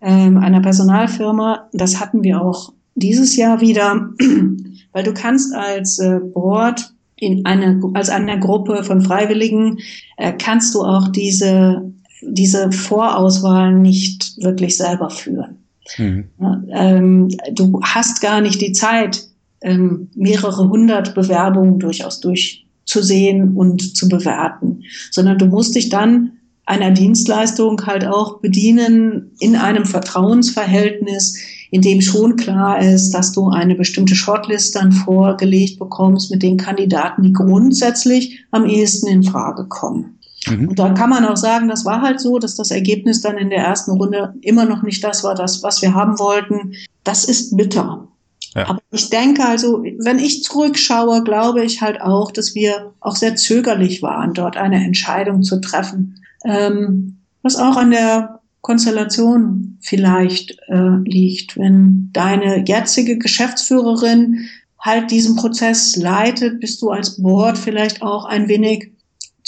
ähm, 0.00 0.38
einer 0.38 0.60
Personalfirma. 0.60 1.68
Das 1.72 2.00
hatten 2.00 2.22
wir 2.22 2.42
auch 2.42 2.72
dieses 2.94 3.36
Jahr 3.36 3.60
wieder, 3.60 4.10
weil 4.92 5.04
du 5.04 5.14
kannst 5.14 5.54
als 5.54 5.98
äh, 5.98 6.18
Board 6.20 6.92
in 7.16 7.44
einer, 7.46 7.80
als 7.94 8.10
einer 8.10 8.38
Gruppe 8.38 8.84
von 8.84 9.02
Freiwilligen, 9.02 9.78
äh, 10.16 10.32
kannst 10.32 10.74
du 10.74 10.82
auch 10.82 11.08
diese 11.08 11.92
diese 12.22 12.72
Vorauswahl 12.72 13.74
nicht 13.74 14.34
wirklich 14.42 14.76
selber 14.76 15.10
führen. 15.10 15.58
Mhm. 15.96 16.28
Ähm, 16.72 17.28
du 17.52 17.80
hast 17.82 18.20
gar 18.20 18.40
nicht 18.40 18.60
die 18.60 18.72
Zeit, 18.72 19.26
ähm, 19.62 20.08
mehrere 20.14 20.68
hundert 20.68 21.14
Bewerbungen 21.14 21.78
durchaus 21.78 22.20
durchzusehen 22.20 23.56
und 23.56 23.96
zu 23.96 24.08
bewerten, 24.08 24.82
sondern 25.10 25.38
du 25.38 25.46
musst 25.46 25.74
dich 25.74 25.88
dann 25.88 26.32
einer 26.66 26.90
Dienstleistung 26.90 27.86
halt 27.86 28.06
auch 28.06 28.40
bedienen 28.40 29.32
in 29.40 29.56
einem 29.56 29.86
Vertrauensverhältnis, 29.86 31.38
in 31.70 31.80
dem 31.80 32.02
schon 32.02 32.36
klar 32.36 32.80
ist, 32.80 33.10
dass 33.12 33.32
du 33.32 33.48
eine 33.48 33.74
bestimmte 33.74 34.14
Shortlist 34.14 34.76
dann 34.76 34.92
vorgelegt 34.92 35.78
bekommst 35.78 36.30
mit 36.30 36.42
den 36.42 36.58
Kandidaten, 36.58 37.22
die 37.22 37.32
grundsätzlich 37.32 38.44
am 38.50 38.66
ehesten 38.66 39.08
in 39.08 39.22
Frage 39.22 39.64
kommen. 39.64 40.17
Mhm. 40.50 40.68
Und 40.68 40.78
da 40.78 40.90
kann 40.90 41.10
man 41.10 41.24
auch 41.24 41.36
sagen, 41.36 41.68
das 41.68 41.84
war 41.84 42.02
halt 42.02 42.20
so, 42.20 42.38
dass 42.38 42.54
das 42.54 42.70
Ergebnis 42.70 43.20
dann 43.20 43.38
in 43.38 43.50
der 43.50 43.64
ersten 43.64 43.92
Runde 43.92 44.34
immer 44.40 44.64
noch 44.64 44.82
nicht 44.82 45.02
das 45.04 45.24
war, 45.24 45.34
das, 45.34 45.62
was 45.62 45.82
wir 45.82 45.94
haben 45.94 46.18
wollten. 46.18 46.74
Das 47.04 47.24
ist 47.24 47.56
bitter. 47.56 48.08
Ja. 48.54 48.68
Aber 48.68 48.80
ich 48.90 49.10
denke 49.10 49.44
also, 49.44 49.82
wenn 49.82 50.18
ich 50.18 50.42
zurückschaue, 50.42 51.22
glaube 51.22 51.64
ich 51.64 51.82
halt 51.82 52.00
auch, 52.00 52.30
dass 52.30 52.54
wir 52.54 52.92
auch 53.00 53.16
sehr 53.16 53.36
zögerlich 53.36 54.02
waren, 54.02 54.34
dort 54.34 54.56
eine 54.56 54.84
Entscheidung 54.84 55.42
zu 55.42 55.60
treffen. 55.60 56.22
Ähm, 56.44 57.18
was 57.42 57.56
auch 57.56 57.76
an 57.76 57.90
der 57.90 58.40
Konstellation 58.60 59.78
vielleicht 59.80 60.58
äh, 60.68 60.96
liegt, 61.04 61.56
wenn 61.56 62.10
deine 62.12 62.64
jetzige 62.66 63.18
Geschäftsführerin 63.18 64.48
halt 64.78 65.10
diesen 65.10 65.36
Prozess 65.36 65.96
leitet, 65.96 66.60
bist 66.60 66.80
du 66.82 66.90
als 66.90 67.20
Board 67.20 67.58
vielleicht 67.58 68.02
auch 68.02 68.24
ein 68.24 68.48
wenig 68.48 68.92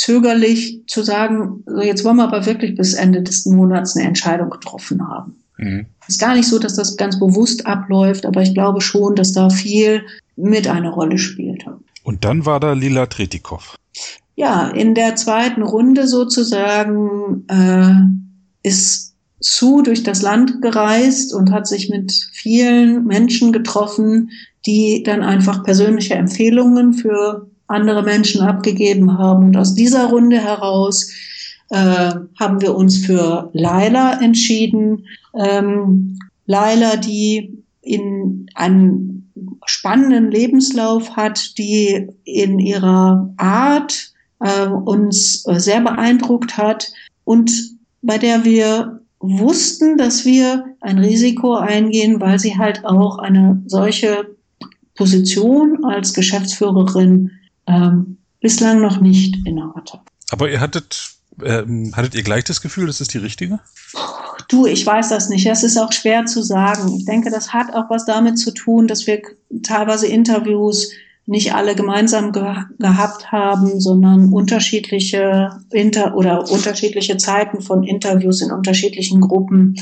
zögerlich 0.01 0.81
zu 0.87 1.03
sagen, 1.03 1.63
jetzt 1.83 2.05
wollen 2.05 2.17
wir 2.17 2.25
aber 2.25 2.47
wirklich 2.47 2.75
bis 2.75 2.95
Ende 2.95 3.23
des 3.23 3.45
Monats 3.45 3.97
eine 3.97 4.07
Entscheidung 4.07 4.49
getroffen 4.49 5.07
haben. 5.07 5.37
Mhm. 5.59 5.87
Ist 6.09 6.19
gar 6.19 6.35
nicht 6.35 6.49
so, 6.49 6.59
dass 6.59 6.75
das 6.75 6.97
ganz 6.97 7.19
bewusst 7.19 7.67
abläuft, 7.67 8.25
aber 8.25 8.41
ich 8.41 8.55
glaube 8.55 8.81
schon, 8.81 9.15
dass 9.15 9.33
da 9.33 9.51
viel 9.51 10.03
mit 10.37 10.69
eine 10.69 10.91
Rolle 10.91 11.19
spielt. 11.19 11.67
Und 12.03 12.25
dann 12.25 12.47
war 12.47 12.61
da 12.61 12.73
Lila 12.73 13.07
Tretikow. 13.07 13.77
Ja, 14.37 14.69
in 14.69 14.95
der 14.95 15.17
zweiten 15.17 15.63
Runde 15.63 16.07
sozusagen 16.07 17.45
äh, 17.49 18.67
ist 18.67 19.15
Sue 19.39 19.83
durch 19.83 20.03
das 20.03 20.23
Land 20.23 20.63
gereist 20.63 21.35
und 21.35 21.53
hat 21.53 21.67
sich 21.67 21.91
mit 21.91 22.11
vielen 22.33 23.05
Menschen 23.05 23.53
getroffen, 23.53 24.31
die 24.65 25.03
dann 25.03 25.23
einfach 25.23 25.63
persönliche 25.63 26.15
Empfehlungen 26.15 26.95
für 26.95 27.50
andere 27.71 28.03
Menschen 28.03 28.43
abgegeben 28.43 29.17
haben. 29.19 29.47
Und 29.47 29.57
aus 29.57 29.75
dieser 29.75 30.07
Runde 30.07 30.39
heraus 30.39 31.11
äh, 31.71 32.13
haben 32.39 32.61
wir 32.61 32.75
uns 32.75 32.99
für 32.99 33.51
Laila 33.53 34.21
entschieden. 34.21 35.07
Ähm, 35.39 36.19
Laila, 36.47 36.97
die 36.97 37.63
in 37.83 38.47
einen 38.55 39.31
spannenden 39.67 40.31
Lebenslauf 40.31 41.17
hat, 41.17 41.57
die 41.59 42.09
in 42.25 42.59
ihrer 42.59 43.33
Art 43.37 44.13
äh, 44.41 44.67
uns 44.67 45.43
sehr 45.43 45.81
beeindruckt 45.81 46.57
hat 46.57 46.93
und 47.25 47.51
bei 48.03 48.19
der 48.19 48.45
wir 48.45 49.01
wussten, 49.21 49.99
dass 49.99 50.25
wir 50.25 50.65
ein 50.81 50.99
Risiko 50.99 51.55
eingehen, 51.55 52.21
weil 52.21 52.39
sie 52.39 52.57
halt 52.57 52.85
auch 52.85 53.19
eine 53.19 53.63
solche 53.67 54.35
Position 54.95 55.85
als 55.85 56.15
Geschäftsführerin 56.15 57.31
ähm, 57.71 58.19
bislang 58.41 58.81
noch 58.81 59.01
nicht 59.01 59.37
innehatte. 59.47 60.01
Aber 60.31 60.51
ihr 60.51 60.61
hattet, 60.61 61.13
ähm, 61.45 61.93
hattet 61.95 62.15
ihr 62.15 62.23
gleich 62.23 62.45
das 62.45 62.61
Gefühl, 62.61 62.87
das 62.87 63.01
ist 63.01 63.15
die 63.15 63.19
richtige? 63.19 63.61
Du, 64.49 64.67
ich 64.67 64.85
weiß 64.85 65.11
das 65.11 65.29
nicht. 65.29 65.47
Das 65.47 65.63
ist 65.63 65.77
auch 65.77 65.93
schwer 65.93 66.27
zu 66.27 66.43
sagen. 66.43 66.97
Ich 66.97 67.05
denke, 67.05 67.31
das 67.31 67.53
hat 67.53 67.73
auch 67.73 67.89
was 67.89 68.05
damit 68.05 68.39
zu 68.39 68.53
tun, 68.53 68.89
dass 68.89 69.07
wir 69.07 69.23
teilweise 69.63 70.07
Interviews 70.07 70.91
nicht 71.31 71.55
alle 71.55 71.77
gemeinsam 71.77 72.33
ge 72.33 72.57
gehabt 72.81 73.31
haben, 73.31 73.79
sondern 73.81 74.33
unterschiedliche 74.33 75.51
Inter 75.71 76.17
oder 76.17 76.51
unterschiedliche 76.51 77.19
Zeiten 77.19 77.61
von 77.63 77.85
Interviews 77.85 78.43
in 78.43 78.51
unterschiedlichen 78.51 79.21
Gruppen. 79.21 79.77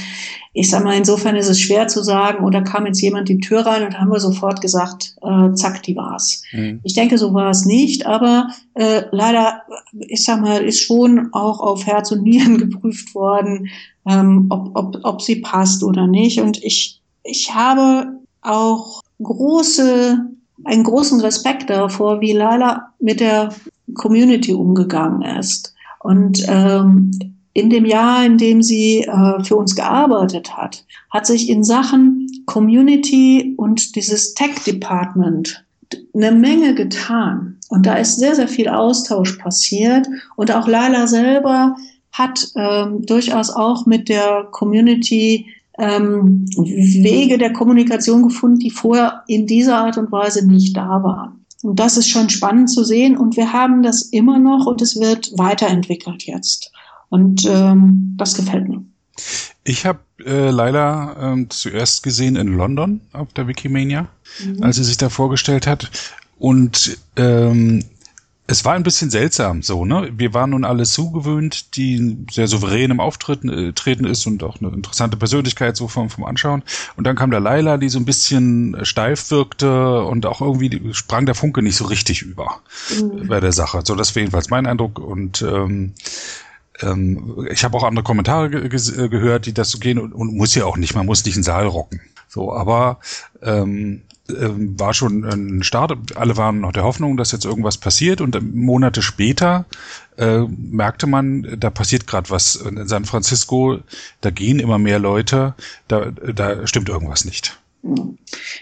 Ich 0.53 0.69
sag 0.69 0.85
mal, 0.85 0.97
insofern 0.97 1.37
ist 1.37 1.49
es 1.49 1.59
schwer 1.59 1.89
zu 1.89 2.03
sagen, 2.03 2.45
oder 2.45 2.61
kam 2.63 2.85
jetzt 2.85 3.01
jemand 3.01 3.31
die 3.31 3.39
Tür 3.39 3.65
rein 3.65 3.83
und 3.83 3.99
haben 3.99 4.13
wir 4.13 4.21
sofort 4.21 4.61
gesagt, 4.61 5.17
äh, 5.23 5.55
zack, 5.55 5.83
die 5.85 5.97
war's. 5.97 6.43
Mhm. 6.53 6.81
Ich 6.83 6.93
denke, 6.93 7.17
so 7.17 7.33
war 7.33 7.49
es 7.49 7.65
nicht, 7.65 8.05
aber 8.05 8.49
äh, 8.75 9.05
leider, 9.11 9.63
ich 10.07 10.25
sag 10.25 10.43
mal, 10.43 10.63
ist 10.63 10.81
schon 10.81 11.33
auch 11.33 11.61
auf 11.61 11.87
Herz 11.87 12.13
und 12.13 12.25
Nieren 12.25 12.59
geprüft 12.71 13.15
worden, 13.15 13.69
ähm, 14.07 14.49
ob, 14.51 14.77
ob, 14.77 14.99
ob 15.03 15.23
sie 15.23 15.37
passt 15.37 15.83
oder 15.83 16.07
nicht. 16.07 16.41
Und 16.41 16.63
ich, 16.63 17.01
ich 17.25 17.55
habe 17.55 18.19
auch 18.43 19.01
große 19.23 20.38
einen 20.65 20.85
großen 20.85 21.21
Respekt 21.21 21.71
davor, 21.71 22.21
wie 22.21 22.33
Laila 22.33 22.93
mit 23.01 23.21
der 23.21 23.51
Community 23.95 24.53
umgegangen 24.53 25.23
ist. 25.23 25.75
Und 26.01 26.45
ähm, 26.49 27.11
in 27.53 27.71
dem 27.71 27.85
Jahr, 27.85 28.25
in 28.25 28.39
dem 28.39 28.63
sie 28.63 29.01
äh, 29.01 29.43
für 29.43 29.57
uns 29.57 29.75
gearbeitet 29.75 30.57
hat, 30.57 30.85
hat 31.11 31.27
sich 31.27 31.49
in 31.49 31.65
Sachen 31.65 32.27
Community 32.47 33.55
und 33.57 33.97
dieses 33.97 34.35
Tech 34.35 34.63
Department 34.65 35.65
eine 36.15 36.33
Menge 36.33 36.75
getan. 36.75 37.59
Und 37.69 37.87
da 37.87 37.95
ist 37.95 38.19
sehr, 38.19 38.35
sehr 38.35 38.49
viel 38.49 38.69
Austausch 38.69 39.33
passiert. 39.37 40.07
Und 40.37 40.51
auch 40.55 40.67
Laila 40.67 41.07
selber 41.07 41.77
hat 42.13 42.49
ähm, 42.57 43.05
durchaus 43.05 43.51
auch 43.51 43.87
mit 43.87 44.09
der 44.09 44.49
Community 44.51 45.47
ähm, 45.79 46.45
Wege 46.57 47.39
der 47.39 47.53
Kommunikation 47.53 48.23
gefunden, 48.23 48.59
die 48.59 48.71
vorher 48.71 49.23
in 49.29 49.47
dieser 49.47 49.79
Art 49.79 49.97
und 49.97 50.11
Weise 50.11 50.47
nicht 50.47 50.77
da 50.77 51.03
waren. 51.03 51.45
Und 51.63 51.79
das 51.81 51.97
ist 51.97 52.09
schon 52.09 52.29
spannend 52.29 52.71
zu 52.71 52.85
sehen. 52.85 53.17
Und 53.17 53.37
wir 53.37 53.53
haben 53.53 53.83
das 53.83 54.03
immer 54.03 54.39
noch 54.39 54.67
und 54.67 54.83
es 54.83 54.99
wird 55.01 55.33
weiterentwickelt 55.37 56.25
jetzt. 56.25 56.73
Und 57.09 57.47
ähm, 57.47 58.15
das 58.17 58.35
gefällt 58.35 58.69
mir. 58.69 58.83
Ich 59.65 59.85
habe 59.85 60.01
äh, 60.25 60.51
leider 60.51 61.17
ähm, 61.21 61.51
zuerst 61.51 62.03
gesehen 62.03 62.37
in 62.37 62.57
London 62.57 63.01
auf 63.13 63.33
der 63.33 63.49
Wikimania, 63.49 64.09
mhm. 64.45 64.63
als 64.63 64.77
sie 64.77 64.85
sich 64.85 64.97
da 64.97 65.09
vorgestellt 65.09 65.67
hat. 65.67 65.91
Und 66.39 66.97
ähm, 67.17 67.85
es 68.51 68.65
war 68.65 68.73
ein 68.73 68.83
bisschen 68.83 69.11
seltsam 69.11 69.63
so, 69.63 69.85
ne? 69.85 70.11
Wir 70.17 70.33
waren 70.33 70.51
nun 70.51 70.65
alle 70.65 70.85
zugewöhnt, 70.85 71.77
die 71.77 72.17
sehr 72.31 72.49
souverän 72.49 72.91
im 72.91 72.99
Auftreten 72.99 73.51
äh, 73.51 73.73
treten 73.75 74.07
ist 74.07 74.27
und 74.27 74.43
auch 74.43 74.59
eine 74.61 74.71
interessante 74.71 75.19
Persönlichkeit 75.19 75.77
so 75.77 75.87
vom, 75.87 76.09
vom 76.09 76.25
Anschauen. 76.25 76.63
Und 76.97 77.07
dann 77.07 77.15
kam 77.15 77.31
der 77.31 77.41
Laila, 77.41 77.77
die 77.77 77.91
so 77.91 77.99
ein 77.99 78.07
bisschen 78.07 78.75
steif 78.85 79.31
wirkte 79.31 80.03
und 80.03 80.25
auch 80.25 80.41
irgendwie 80.41 80.95
sprang 80.95 81.27
der 81.27 81.35
Funke 81.35 81.61
nicht 81.61 81.77
so 81.77 81.85
richtig 81.85 82.23
über 82.23 82.61
mhm. 82.99 83.29
bei 83.29 83.39
der 83.39 83.53
Sache. 83.53 83.83
So, 83.85 83.95
das 83.95 84.17
war 84.17 84.21
jedenfalls 84.21 84.49
mein 84.49 84.67
Eindruck. 84.67 84.99
Und 84.99 85.43
ähm, 85.43 85.93
ähm, 86.81 87.47
ich 87.51 87.65
habe 87.65 87.77
auch 87.77 87.85
andere 87.85 88.03
Kommentare 88.03 88.49
ge 88.49 88.69
ge 88.71 89.09
gehört, 89.11 89.45
die 89.45 89.53
das 89.53 89.71
so 89.71 89.79
gehen 89.79 89.99
und, 89.99 90.15
und 90.15 90.35
muss 90.35 90.55
ja 90.55 90.65
auch 90.65 90.79
nicht, 90.79 90.95
man 90.95 91.05
muss 91.05 91.23
nicht 91.27 91.37
einen 91.37 91.45
Saal 91.45 91.67
rocken. 91.67 92.01
So, 92.29 92.51
aber 92.53 92.99
ähm, 93.43 94.03
ähm, 94.29 94.79
war 94.79 94.95
schon 94.95 95.25
ein 95.25 95.63
Start. 95.63 95.97
Alle 96.17 96.37
waren 96.37 96.61
noch 96.61 96.73
der 96.73 96.85
Hoffnung, 96.85 97.17
dass 97.17 97.33
jetzt 97.33 97.45
irgendwas 97.45 97.79
passiert. 97.79 98.21
Und 98.21 98.37
Monate 98.55 99.03
später 99.03 99.65
äh, 100.17 100.41
merkte 100.41 101.07
man, 101.07 101.57
da 101.59 101.71
passiert 101.71 102.07
gerade 102.07 102.29
was 102.31 102.57
in 102.57 102.87
San 102.87 103.05
Francisco. 103.05 103.79
Da 104.21 104.31
gehen 104.31 104.59
immer 104.59 104.79
mehr 104.79 104.99
Leute. 104.99 105.55
Da, 105.89 106.11
da 106.11 106.67
stimmt 106.67 106.89
irgendwas 106.89 107.25
nicht. 107.25 107.59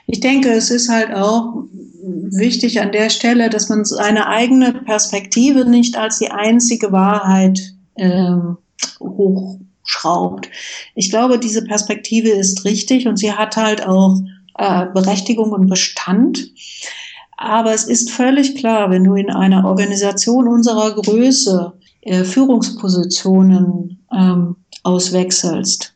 Ich 0.07 0.21
denke, 0.21 0.51
es 0.51 0.71
ist 0.71 0.89
halt 0.89 1.13
auch 1.15 1.65
wichtig 2.03 2.81
an 2.81 2.93
der 2.93 3.11
Stelle, 3.11 3.51
dass 3.51 3.69
man 3.69 3.85
seine 3.85 4.29
eigene 4.29 4.73
Perspektive 4.73 5.69
nicht 5.69 5.97
als 5.97 6.19
die 6.19 6.31
einzige 6.31 6.93
Wahrheit 6.93 7.75
äh, 7.95 8.35
hochschraubt. 9.01 10.49
Ich 10.95 11.11
glaube, 11.11 11.39
diese 11.39 11.65
Perspektive 11.65 12.29
ist 12.29 12.65
richtig 12.65 13.09
und 13.09 13.17
sie 13.17 13.33
hat 13.33 13.57
halt 13.57 13.85
auch 13.85 14.21
äh, 14.59 14.87
Berechtigung 14.93 15.53
und 15.53 15.69
Bestand. 15.69 16.51
Aber 17.37 17.75
es 17.75 17.85
ist 17.85 18.11
völlig 18.11 18.57
klar, 18.57 18.91
wenn 18.91 19.05
du 19.05 19.15
in 19.15 19.31
einer 19.31 19.65
Organisation 19.67 20.49
unserer 20.49 20.95
Größe 20.95 21.75
äh, 22.03 22.25
Führungspositionen 22.25 24.07
ähm, 24.13 24.57
auswechselst, 24.83 25.95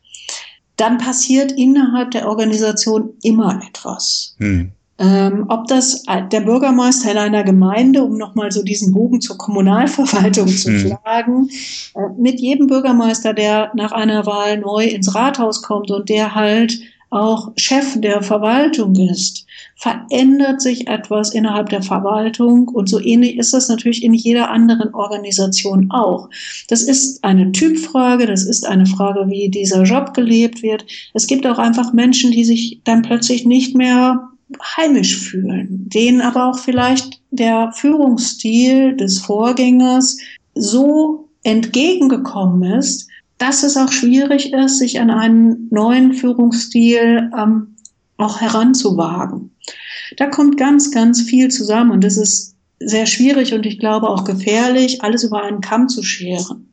dann 0.77 0.99
passiert 0.99 1.53
innerhalb 1.53 2.11
der 2.11 2.29
Organisation 2.29 3.11
immer 3.23 3.61
etwas. 3.67 4.35
Hm. 4.39 4.73
Ähm, 4.99 5.47
ob 5.49 5.67
das 5.67 6.03
der 6.31 6.41
Bürgermeister 6.41 7.13
in 7.13 7.17
einer 7.17 7.43
Gemeinde, 7.43 8.03
um 8.03 8.19
nochmal 8.19 8.53
so 8.53 8.63
diesen 8.63 8.93
Bogen 8.93 9.23
zur 9.23 9.39
Kommunalverwaltung 9.39 10.49
zu 10.49 10.71
hm. 10.71 10.79
schlagen, 10.79 11.49
äh, 11.95 12.01
mit 12.19 12.39
jedem 12.41 12.67
Bürgermeister, 12.67 13.33
der 13.33 13.73
nach 13.75 13.93
einer 13.93 14.27
Wahl 14.27 14.59
neu 14.59 14.85
ins 14.85 15.15
Rathaus 15.15 15.63
kommt 15.63 15.91
und 15.91 16.11
der 16.11 16.35
halt 16.35 16.79
auch 17.11 17.53
Chef 17.57 18.01
der 18.01 18.23
Verwaltung 18.23 18.95
ist, 18.95 19.45
verändert 19.77 20.61
sich 20.61 20.87
etwas 20.87 21.35
innerhalb 21.35 21.69
der 21.69 21.83
Verwaltung 21.83 22.69
und 22.69 22.89
so 22.89 23.01
ähnlich 23.01 23.37
ist 23.37 23.53
das 23.53 23.69
natürlich 23.69 24.05
in 24.05 24.15
jeder 24.15 24.51
anderen 24.51 24.95
Organisation 24.95 25.91
auch. 25.91 26.31
Das 26.69 26.83
ist 26.83 27.23
eine 27.25 27.51
Typfrage, 27.51 28.27
das 28.27 28.45
ist 28.45 28.65
eine 28.65 28.87
Frage, 28.87 29.29
wie 29.29 29.49
dieser 29.49 29.83
Job 29.83 30.15
gelebt 30.15 30.63
wird. 30.63 30.87
Es 31.13 31.27
gibt 31.27 31.47
auch 31.47 31.59
einfach 31.59 31.93
Menschen, 31.93 32.31
die 32.31 32.45
sich 32.45 32.81
dann 32.85 33.03
plötzlich 33.03 33.45
nicht 33.45 33.77
mehr 33.77 34.29
heimisch 34.77 35.17
fühlen, 35.17 35.89
denen 35.89 36.21
aber 36.21 36.51
auch 36.51 36.59
vielleicht 36.59 37.21
der 37.31 37.73
Führungsstil 37.73 38.97
des 38.97 39.19
Vorgängers 39.19 40.17
so 40.55 41.29
entgegengekommen 41.43 42.79
ist, 42.79 43.10
dass 43.41 43.63
es 43.63 43.77
auch 43.79 43.91
schwierig 43.91 44.53
ist, 44.53 44.79
sich 44.79 45.01
an 45.01 45.11
einen 45.11 45.67
neuen 45.71 46.13
Führungsstil 46.13 47.31
ähm, 47.37 47.75
auch 48.19 48.39
heranzuwagen. 48.39 49.51
Da 50.19 50.27
kommt 50.27 50.59
ganz, 50.59 50.91
ganz 50.91 51.23
viel 51.23 51.49
zusammen 51.49 51.91
und 51.91 52.05
es 52.05 52.19
ist 52.19 52.55
sehr 52.81 53.07
schwierig 53.07 53.55
und 53.55 53.65
ich 53.65 53.79
glaube 53.79 54.11
auch 54.11 54.25
gefährlich, 54.25 55.03
alles 55.03 55.25
über 55.25 55.43
einen 55.43 55.63
Kamm 55.63 55.89
zu 55.89 56.03
scheren. 56.03 56.71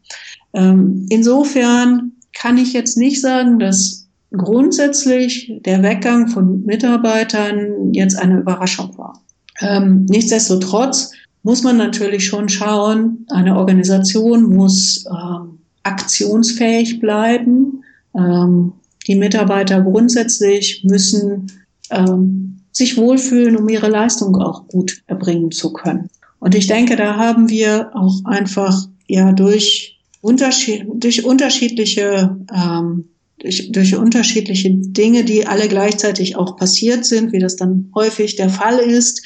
Ähm, 0.53 1.06
insofern 1.10 2.11
kann 2.34 2.57
ich 2.57 2.73
jetzt 2.73 2.98
nicht 2.98 3.22
sagen, 3.22 3.60
dass 3.60 4.10
grundsätzlich 4.35 5.61
der 5.65 5.81
Weggang 5.81 6.27
von 6.27 6.65
Mitarbeitern 6.65 7.94
jetzt 7.94 8.18
eine 8.18 8.39
Überraschung 8.39 8.98
war. 8.98 9.22
Ähm, 9.61 10.06
nichtsdestotrotz 10.10 11.11
muss 11.44 11.64
man 11.64 11.77
natürlich 11.77 12.26
schon 12.26 12.49
schauen, 12.49 13.26
eine 13.30 13.57
Organisation 13.57 14.44
muss 14.53 15.06
ähm, 15.10 15.56
aktionsfähig 15.88 16.99
bleiben. 16.99 17.84
Ähm, 18.15 18.73
die 19.07 19.15
Mitarbeiter 19.15 19.81
grundsätzlich 19.81 20.84
müssen 20.84 21.51
ähm, 21.89 22.59
sich 22.72 22.97
wohlfühlen, 22.97 23.57
um 23.57 23.68
ihre 23.69 23.89
Leistung 23.89 24.35
auch 24.35 24.68
gut 24.68 25.01
erbringen 25.07 25.51
zu 25.51 25.73
können. 25.73 26.09
Und 26.39 26.53
ich 26.53 26.68
denke, 26.68 26.95
da 26.95 27.18
haben 27.18 27.49
wir 27.49 27.91
auch 27.95 28.26
einfach 28.26 28.88
ja 29.07 29.31
durch, 29.31 29.99
Unterschied, 30.22 30.85
durch 30.93 31.26
unterschiedliche 31.26 32.38
ähm, 32.53 33.05
durch, 33.39 33.72
durch 33.72 33.95
unterschiedliche 33.95 34.72
Dinge, 34.72 35.23
die 35.23 35.45
alle 35.45 35.68
gleichzeitig 35.68 36.35
auch 36.35 36.57
passiert 36.57 37.05
sind, 37.05 37.31
wie 37.34 37.39
das 37.39 37.55
dann 37.55 37.91
häufig 37.93 38.35
der 38.35 38.49
Fall 38.49 38.80
ist, 38.80 39.22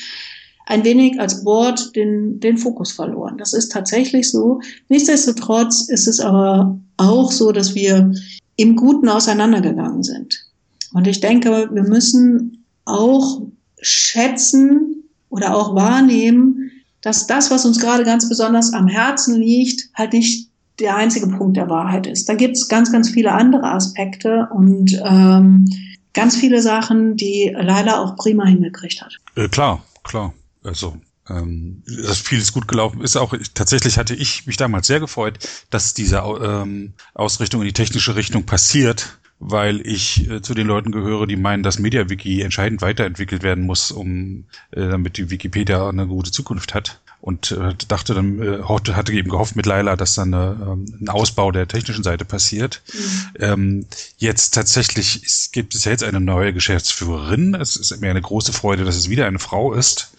ein 0.65 0.83
wenig 0.83 1.19
als 1.19 1.43
Board 1.43 1.95
den, 1.95 2.39
den 2.39 2.57
Fokus 2.57 2.91
verloren. 2.91 3.37
Das 3.37 3.53
ist 3.53 3.71
tatsächlich 3.71 4.31
so. 4.31 4.61
Nichtsdestotrotz 4.89 5.89
ist 5.89 6.07
es 6.07 6.19
aber 6.19 6.79
auch 6.97 7.31
so, 7.31 7.51
dass 7.51 7.75
wir 7.75 8.13
im 8.55 8.75
Guten 8.75 9.09
auseinandergegangen 9.09 10.03
sind. 10.03 10.45
Und 10.93 11.07
ich 11.07 11.19
denke, 11.19 11.69
wir 11.71 11.83
müssen 11.83 12.65
auch 12.85 13.41
schätzen 13.81 15.03
oder 15.29 15.55
auch 15.55 15.75
wahrnehmen, 15.75 16.71
dass 17.01 17.25
das, 17.25 17.49
was 17.49 17.65
uns 17.65 17.79
gerade 17.79 18.03
ganz 18.03 18.29
besonders 18.29 18.73
am 18.73 18.87
Herzen 18.87 19.39
liegt, 19.39 19.89
halt 19.95 20.13
nicht 20.13 20.49
der 20.79 20.95
einzige 20.95 21.27
Punkt 21.27 21.57
der 21.57 21.69
Wahrheit 21.69 22.05
ist. 22.07 22.29
Da 22.29 22.35
gibt 22.35 22.57
es 22.57 22.67
ganz, 22.67 22.91
ganz 22.91 23.09
viele 23.09 23.31
andere 23.31 23.71
Aspekte 23.71 24.47
und 24.53 25.01
ähm, 25.03 25.67
ganz 26.13 26.35
viele 26.35 26.61
Sachen, 26.61 27.15
die 27.15 27.55
leider 27.59 28.01
auch 28.01 28.15
prima 28.15 28.45
hingekriegt 28.45 29.01
hat. 29.01 29.17
Äh, 29.35 29.47
klar, 29.47 29.83
klar 30.03 30.33
also 30.63 30.99
ähm, 31.29 31.83
dass 31.85 32.19
vieles 32.19 32.53
gut 32.53 32.67
gelaufen 32.67 33.01
ist. 33.01 33.15
Auch 33.15 33.33
tatsächlich 33.53 33.97
hatte 33.97 34.15
ich 34.15 34.45
mich 34.47 34.57
damals 34.57 34.87
sehr 34.87 34.99
gefreut, 34.99 35.39
dass 35.69 35.93
diese 35.93 36.17
ähm, 36.17 36.93
Ausrichtung 37.13 37.61
in 37.61 37.67
die 37.67 37.73
technische 37.73 38.15
Richtung 38.15 38.45
passiert 38.45 39.19
weil 39.41 39.85
ich 39.85 40.29
äh, 40.29 40.41
zu 40.43 40.53
den 40.53 40.67
Leuten 40.67 40.91
gehöre, 40.91 41.25
die 41.25 41.35
meinen, 41.35 41.63
dass 41.63 41.79
MediaWiki 41.79 42.41
entscheidend 42.41 42.83
weiterentwickelt 42.83 43.41
werden 43.41 43.65
muss, 43.65 43.91
um 43.91 44.45
äh, 44.69 44.87
damit 44.87 45.17
die 45.17 45.31
Wikipedia 45.31 45.89
eine 45.89 46.05
gute 46.05 46.31
Zukunft 46.31 46.75
hat 46.75 47.00
und 47.21 47.51
äh, 47.51 47.75
dachte 47.87 48.15
dann, 48.15 48.41
äh, 48.41 48.63
hatte 48.63 49.13
eben 49.13 49.29
gehofft 49.29 49.55
mit 49.55 49.67
Laila, 49.67 49.95
dass 49.95 50.15
dann 50.15 50.33
ähm, 50.33 50.85
ein 50.99 51.09
Ausbau 51.09 51.51
der 51.51 51.67
technischen 51.67 52.03
Seite 52.03 52.25
passiert. 52.25 52.81
Mhm. 52.93 53.31
Ähm, 53.39 53.85
jetzt 54.17 54.55
tatsächlich 54.55 55.23
ist, 55.23 55.53
gibt 55.53 55.75
es 55.75 55.85
ja 55.85 55.91
jetzt 55.91 56.03
eine 56.03 56.19
neue 56.19 56.51
Geschäftsführerin. 56.51 57.53
Es 57.53 57.75
ist 57.75 57.99
mir 58.01 58.09
eine 58.09 58.21
große 58.21 58.53
Freude, 58.53 58.85
dass 58.85 58.95
es 58.95 59.09
wieder 59.09 59.27
eine 59.27 59.39
Frau 59.39 59.73
ist. 59.73 60.11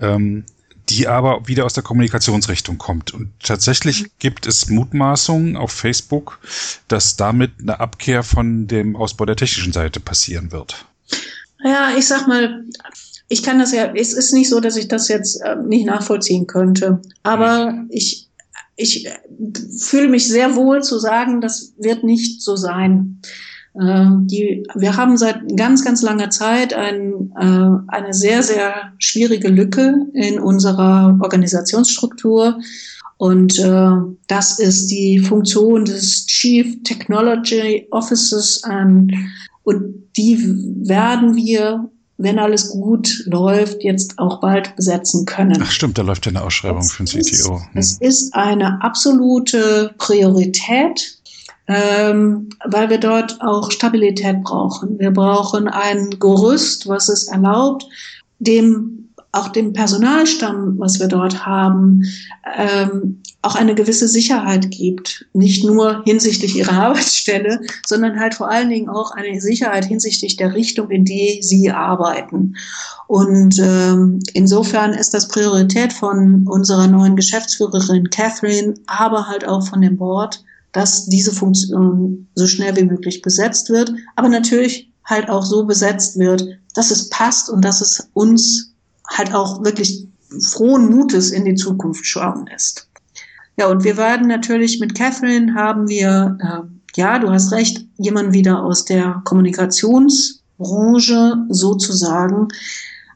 Ähm, 0.00 0.44
die 0.88 1.06
aber 1.06 1.46
wieder 1.46 1.66
aus 1.66 1.74
der 1.74 1.82
Kommunikationsrichtung 1.82 2.78
kommt. 2.78 3.12
Und 3.12 3.30
tatsächlich 3.42 4.04
mhm. 4.04 4.06
gibt 4.18 4.46
es 4.46 4.70
Mutmaßungen 4.70 5.56
auf 5.56 5.70
Facebook, 5.70 6.38
dass 6.88 7.16
damit 7.16 7.52
eine 7.60 7.78
Abkehr 7.78 8.22
von 8.22 8.66
dem 8.66 8.96
Ausbau 8.96 9.26
der 9.26 9.36
technischen 9.36 9.74
Seite 9.74 10.00
passieren 10.00 10.50
wird. 10.50 10.86
Ja, 11.62 11.90
ich 11.96 12.06
sag 12.06 12.26
mal, 12.26 12.64
ich 13.28 13.42
kann 13.42 13.58
das 13.58 13.72
ja, 13.72 13.92
es 13.94 14.14
ist 14.14 14.32
nicht 14.32 14.48
so, 14.48 14.60
dass 14.60 14.76
ich 14.76 14.88
das 14.88 15.08
jetzt 15.08 15.42
äh, 15.42 15.56
nicht 15.56 15.86
nachvollziehen 15.86 16.46
könnte. 16.46 17.00
Aber 17.22 17.84
ich, 17.90 18.28
ich 18.76 19.08
fühle 19.78 20.08
mich 20.08 20.26
sehr 20.26 20.56
wohl 20.56 20.82
zu 20.82 20.98
sagen, 20.98 21.40
das 21.40 21.74
wird 21.78 22.04
nicht 22.04 22.42
so 22.42 22.56
sein. 22.56 23.20
Äh, 23.74 24.06
die, 24.22 24.64
wir 24.74 24.96
haben 24.96 25.18
seit 25.18 25.56
ganz, 25.56 25.84
ganz 25.84 26.00
langer 26.00 26.30
Zeit 26.30 26.72
ein, 26.72 27.32
äh, 27.38 27.94
eine 27.94 28.14
sehr, 28.14 28.42
sehr 28.42 28.92
schwierige 28.98 29.48
Lücke 29.48 30.06
in 30.14 30.40
unserer 30.40 31.18
Organisationsstruktur. 31.20 32.58
Und 33.18 33.58
äh, 33.58 33.90
das 34.26 34.58
ist 34.58 34.86
die 34.86 35.18
Funktion 35.18 35.84
des 35.84 36.24
Chief 36.26 36.82
Technology 36.84 37.88
Officers. 37.90 38.62
Ähm, 38.70 39.10
und 39.64 40.08
die 40.16 40.38
werden 40.88 41.36
wir 41.36 41.90
wenn 42.18 42.40
alles 42.40 42.70
gut 42.70 43.22
läuft, 43.26 43.84
jetzt 43.84 44.18
auch 44.18 44.40
bald 44.40 44.74
besetzen 44.74 45.24
können. 45.24 45.62
Ach 45.62 45.70
stimmt, 45.70 45.96
da 45.96 46.02
läuft 46.02 46.26
ja 46.26 46.30
eine 46.30 46.42
Ausschreibung 46.42 46.80
es 46.80 46.92
für 46.92 47.04
den 47.04 47.22
CTO. 47.22 47.60
Hm. 47.60 47.68
Es 47.74 47.98
ist 47.98 48.34
eine 48.34 48.82
absolute 48.82 49.94
Priorität, 49.98 51.16
ähm, 51.68 52.48
weil 52.64 52.90
wir 52.90 52.98
dort 52.98 53.40
auch 53.40 53.70
Stabilität 53.70 54.42
brauchen. 54.42 54.98
Wir 54.98 55.12
brauchen 55.12 55.68
ein 55.68 56.10
Gerüst, 56.18 56.88
was 56.88 57.08
es 57.08 57.28
erlaubt, 57.28 57.86
dem 58.40 59.07
auch 59.32 59.48
dem 59.48 59.72
Personalstamm, 59.72 60.78
was 60.78 61.00
wir 61.00 61.08
dort 61.08 61.44
haben, 61.44 62.02
ähm, 62.56 63.22
auch 63.42 63.54
eine 63.54 63.74
gewisse 63.74 64.08
Sicherheit 64.08 64.70
gibt. 64.70 65.26
Nicht 65.32 65.64
nur 65.64 66.02
hinsichtlich 66.04 66.56
ihrer 66.56 66.72
Arbeitsstelle, 66.84 67.60
sondern 67.86 68.18
halt 68.18 68.34
vor 68.34 68.50
allen 68.50 68.70
Dingen 68.70 68.88
auch 68.88 69.12
eine 69.12 69.40
Sicherheit 69.40 69.84
hinsichtlich 69.84 70.36
der 70.36 70.54
Richtung, 70.54 70.90
in 70.90 71.04
die 71.04 71.40
sie 71.42 71.70
arbeiten. 71.70 72.56
Und 73.06 73.58
ähm, 73.58 74.20
insofern 74.34 74.92
ist 74.92 75.14
das 75.14 75.28
Priorität 75.28 75.92
von 75.92 76.46
unserer 76.46 76.88
neuen 76.88 77.16
Geschäftsführerin 77.16 78.10
Catherine, 78.10 78.74
aber 78.86 79.28
halt 79.28 79.46
auch 79.46 79.66
von 79.66 79.80
dem 79.80 79.96
Board, 79.96 80.42
dass 80.72 81.06
diese 81.06 81.32
Funktion 81.32 82.28
so 82.34 82.46
schnell 82.46 82.76
wie 82.76 82.84
möglich 82.84 83.22
besetzt 83.22 83.70
wird, 83.70 83.92
aber 84.16 84.28
natürlich 84.28 84.90
halt 85.04 85.30
auch 85.30 85.44
so 85.44 85.64
besetzt 85.64 86.18
wird, 86.18 86.46
dass 86.74 86.90
es 86.90 87.08
passt 87.08 87.48
und 87.48 87.64
dass 87.64 87.80
es 87.80 88.10
uns 88.12 88.67
halt 89.08 89.34
auch 89.34 89.64
wirklich 89.64 90.06
frohen 90.40 90.90
Mutes 90.90 91.30
in 91.30 91.44
die 91.44 91.54
Zukunft 91.54 92.04
schauen 92.06 92.46
lässt. 92.46 92.88
Ja, 93.56 93.66
und 93.66 93.84
wir 93.84 93.96
werden 93.96 94.28
natürlich 94.28 94.78
mit 94.78 94.94
Catherine 94.94 95.54
haben 95.54 95.88
wir, 95.88 96.38
äh, 96.40 96.60
ja, 96.96 97.18
du 97.18 97.30
hast 97.30 97.50
recht, 97.52 97.84
jemand 97.96 98.32
wieder 98.32 98.62
aus 98.62 98.84
der 98.84 99.20
Kommunikationsbranche 99.24 101.38
sozusagen. 101.48 102.46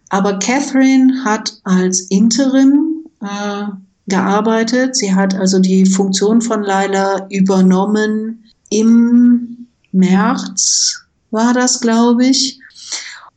Aber 0.08 0.40
Catherine 0.40 1.24
hat 1.24 1.60
als 1.64 2.00
Interim 2.10 3.04
äh, 3.20 3.66
gearbeitet. 4.08 4.96
Sie 4.96 5.14
hat 5.14 5.34
also 5.34 5.60
die 5.60 5.86
Funktion 5.86 6.40
von 6.40 6.62
Laila 6.62 7.26
übernommen 7.30 8.44
im 8.70 9.68
März, 9.92 11.04
war 11.30 11.54
das, 11.54 11.80
glaube 11.80 12.26
ich. 12.26 12.58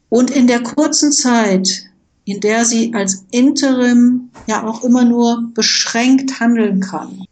Und 0.09 0.31
in 0.31 0.47
der 0.47 0.63
kurzen 0.63 1.11
Zeit, 1.11 1.84
in 2.25 2.39
der 2.41 2.65
sie 2.65 2.93
als 2.93 3.25
Interim 3.31 4.29
ja 4.47 4.67
auch 4.67 4.83
immer 4.83 5.05
nur 5.05 5.51
beschränkt 5.53 6.39
handeln 6.39 6.79
kann, 6.79 7.23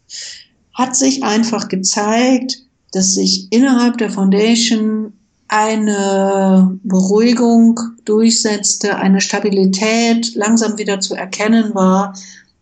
hat 0.72 0.96
sich 0.96 1.22
einfach 1.22 1.68
gezeigt, 1.68 2.62
dass 2.92 3.14
sich 3.14 3.48
innerhalb 3.50 3.98
der 3.98 4.10
Foundation 4.10 5.12
eine 5.48 6.78
Beruhigung 6.84 7.78
durchsetzte, 8.04 8.96
eine 8.96 9.20
Stabilität 9.20 10.34
langsam 10.34 10.78
wieder 10.78 11.00
zu 11.00 11.14
erkennen 11.14 11.74
war, 11.74 12.14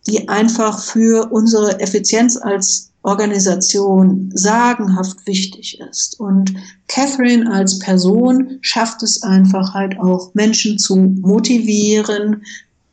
die 0.07 0.29
einfach 0.29 0.83
für 0.83 1.31
unsere 1.31 1.81
Effizienz 1.81 2.37
als 2.37 2.92
Organisation 3.03 4.31
sagenhaft 4.35 5.27
wichtig 5.27 5.81
ist. 5.81 6.19
Und 6.21 6.55
Catherine 6.89 7.51
als 7.53 7.79
Person 7.79 8.59
schafft 8.61 9.03
es 9.03 9.23
einfach 9.23 9.75
halt 9.75 9.99
auch, 9.99 10.33
Menschen 10.35 10.79
zu 10.79 10.97
motivieren, 10.97 12.43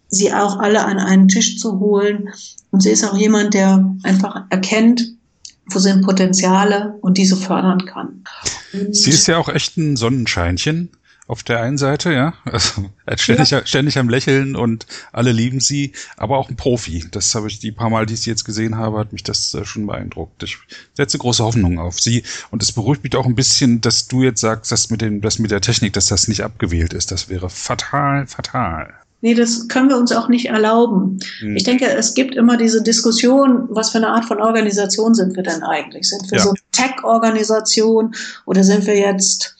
sie 0.07 0.33
auch 0.33 0.57
alle 0.59 0.83
an 0.83 0.97
einen 0.97 1.27
Tisch 1.27 1.59
zu 1.59 1.79
holen. 1.79 2.29
Und 2.71 2.81
sie 2.81 2.89
ist 2.89 3.03
auch 3.03 3.17
jemand, 3.17 3.53
der 3.53 3.95
einfach 4.03 4.45
erkennt, 4.49 5.13
wo 5.67 5.79
sind 5.79 6.03
Potenziale 6.03 6.97
und 7.01 7.17
diese 7.17 7.37
fördern 7.37 7.85
kann. 7.85 8.23
Und 8.73 8.95
sie 8.95 9.11
ist 9.11 9.27
ja 9.27 9.37
auch 9.37 9.49
echt 9.49 9.77
ein 9.77 9.95
Sonnenscheinchen 9.95 10.89
auf 11.29 11.43
der 11.43 11.61
einen 11.61 11.77
Seite, 11.77 12.11
ja, 12.11 12.33
also 12.43 12.89
ständig, 13.15 13.51
ja. 13.51 13.63
ständig 13.63 13.99
am 13.99 14.09
Lächeln 14.09 14.55
und 14.55 14.87
alle 15.11 15.31
lieben 15.31 15.59
sie, 15.59 15.93
aber 16.17 16.39
auch 16.39 16.49
ein 16.49 16.55
Profi. 16.55 17.05
Das 17.11 17.35
habe 17.35 17.47
ich 17.47 17.59
die 17.59 17.71
paar 17.71 17.91
Mal, 17.91 18.07
die 18.07 18.15
ich 18.15 18.21
sie 18.21 18.31
jetzt 18.31 18.45
gesehen 18.45 18.77
habe, 18.77 18.97
hat 18.97 19.13
mich 19.13 19.21
das 19.21 19.53
äh, 19.53 19.63
schon 19.63 19.85
beeindruckt. 19.85 20.41
Ich 20.41 20.57
setze 20.95 21.19
große 21.19 21.43
Hoffnungen 21.43 21.77
auf 21.77 21.99
sie 21.99 22.23
und 22.49 22.63
es 22.63 22.71
beruhigt 22.71 23.03
mich 23.03 23.15
auch 23.15 23.27
ein 23.27 23.35
bisschen, 23.35 23.79
dass 23.79 24.07
du 24.07 24.23
jetzt 24.23 24.41
sagst, 24.41 24.71
dass 24.71 24.89
mit 24.89 25.01
dem, 25.01 25.21
dass 25.21 25.37
mit 25.37 25.51
der 25.51 25.61
Technik, 25.61 25.93
dass 25.93 26.07
das 26.07 26.27
nicht 26.27 26.41
abgewählt 26.41 26.93
ist. 26.93 27.11
Das 27.11 27.29
wäre 27.29 27.51
fatal, 27.51 28.25
fatal. 28.25 28.91
Nee, 29.21 29.35
das 29.35 29.67
können 29.67 29.89
wir 29.89 29.97
uns 29.97 30.11
auch 30.11 30.29
nicht 30.29 30.45
erlauben. 30.45 31.19
Hm. 31.39 31.55
Ich 31.55 31.63
denke, 31.63 31.85
es 31.85 32.15
gibt 32.15 32.35
immer 32.35 32.57
diese 32.57 32.81
Diskussion, 32.81 33.67
was 33.69 33.91
für 33.91 33.97
eine 33.97 34.07
Art 34.07 34.25
von 34.25 34.41
Organisation 34.41 35.13
sind 35.13 35.35
wir 35.35 35.43
denn 35.43 35.61
eigentlich? 35.61 36.09
Sind 36.09 36.31
wir 36.31 36.37
ja. 36.37 36.43
so 36.43 36.49
eine 36.49 36.59
Tech-Organisation 36.71 38.15
oder 38.45 38.63
sind 38.63 38.87
wir 38.87 38.97
jetzt 38.97 39.57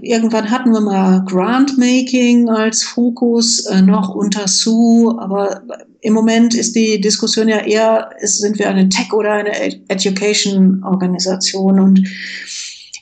Irgendwann 0.00 0.50
hatten 0.50 0.72
wir 0.72 0.80
mal 0.80 1.24
Grantmaking 1.24 2.48
als 2.48 2.82
Fokus 2.82 3.66
äh, 3.66 3.80
noch 3.82 4.14
unter 4.14 4.48
Sue, 4.48 5.16
aber 5.20 5.62
im 6.00 6.14
Moment 6.14 6.54
ist 6.54 6.74
die 6.74 7.00
Diskussion 7.00 7.48
ja 7.48 7.58
eher, 7.58 8.10
ist, 8.20 8.38
sind 8.38 8.58
wir 8.58 8.68
eine 8.68 8.88
Tech- 8.88 9.12
oder 9.12 9.32
eine 9.32 9.52
Education-Organisation. 9.88 11.78
Und 11.80 12.08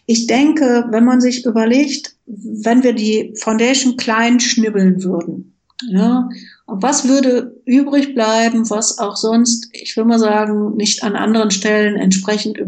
ich 0.07 0.27
denke, 0.27 0.87
wenn 0.91 1.05
man 1.05 1.21
sich 1.21 1.45
überlegt, 1.47 2.17
wenn 2.27 2.83
wir 2.83 2.93
die 2.93 3.35
Foundation 3.37 3.97
klein 3.97 4.41
schnibbeln 4.41 5.03
würden, 5.03 5.53
ja, 5.89 6.29
was 6.67 7.07
würde 7.07 7.61
übrig 7.65 8.15
bleiben, 8.15 8.69
was 8.71 8.99
auch 8.99 9.17
sonst, 9.17 9.69
ich 9.73 9.97
will 9.97 10.05
mal 10.05 10.19
sagen, 10.19 10.75
nicht 10.77 11.03
an 11.05 11.17
anderen 11.17 11.51
Stellen 11.51 11.97
entsprechend 11.97 12.59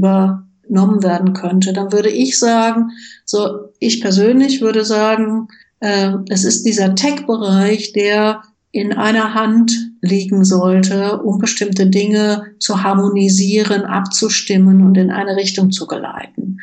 übernommen 0.68 1.02
werden 1.02 1.32
könnte, 1.32 1.72
dann 1.72 1.92
würde 1.92 2.10
ich 2.10 2.38
sagen, 2.38 2.90
so, 3.24 3.70
ich 3.78 4.00
persönlich 4.00 4.60
würde 4.60 4.84
sagen, 4.84 5.48
äh, 5.80 6.12
es 6.28 6.44
ist 6.44 6.64
dieser 6.64 6.94
Tech-Bereich, 6.94 7.92
der 7.92 8.42
in 8.70 8.92
einer 8.92 9.34
Hand 9.34 9.72
liegen 10.02 10.44
sollte, 10.44 11.20
um 11.22 11.38
bestimmte 11.38 11.86
Dinge 11.86 12.44
zu 12.58 12.82
harmonisieren, 12.82 13.84
abzustimmen 13.84 14.84
und 14.84 14.96
in 14.96 15.10
eine 15.10 15.36
Richtung 15.36 15.70
zu 15.70 15.86
geleiten. 15.86 16.58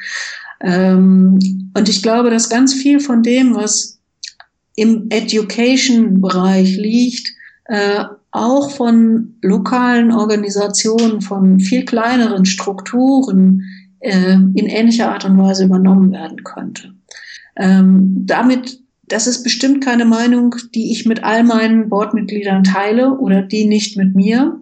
Ähm, 0.61 1.39
und 1.75 1.89
ich 1.89 2.01
glaube, 2.03 2.29
dass 2.29 2.49
ganz 2.49 2.73
viel 2.73 2.99
von 2.99 3.23
dem, 3.23 3.55
was 3.55 3.99
im 4.75 5.07
Education-Bereich 5.09 6.77
liegt, 6.77 7.29
äh, 7.65 8.05
auch 8.31 8.71
von 8.71 9.35
lokalen 9.41 10.11
Organisationen, 10.11 11.21
von 11.21 11.59
viel 11.59 11.85
kleineren 11.85 12.45
Strukturen 12.45 13.63
äh, 14.05 14.33
in 14.33 14.67
ähnlicher 14.67 15.11
Art 15.11 15.25
und 15.25 15.37
Weise 15.37 15.65
übernommen 15.65 16.11
werden 16.11 16.43
könnte. 16.43 16.93
Ähm, 17.57 18.23
damit, 18.25 18.79
das 19.07 19.27
ist 19.27 19.43
bestimmt 19.43 19.83
keine 19.83 20.05
Meinung, 20.05 20.55
die 20.73 20.91
ich 20.91 21.05
mit 21.05 21.23
all 21.23 21.43
meinen 21.43 21.89
Boardmitgliedern 21.89 22.63
teile 22.63 23.17
oder 23.17 23.41
die 23.41 23.65
nicht 23.65 23.97
mit 23.97 24.15
mir. 24.15 24.61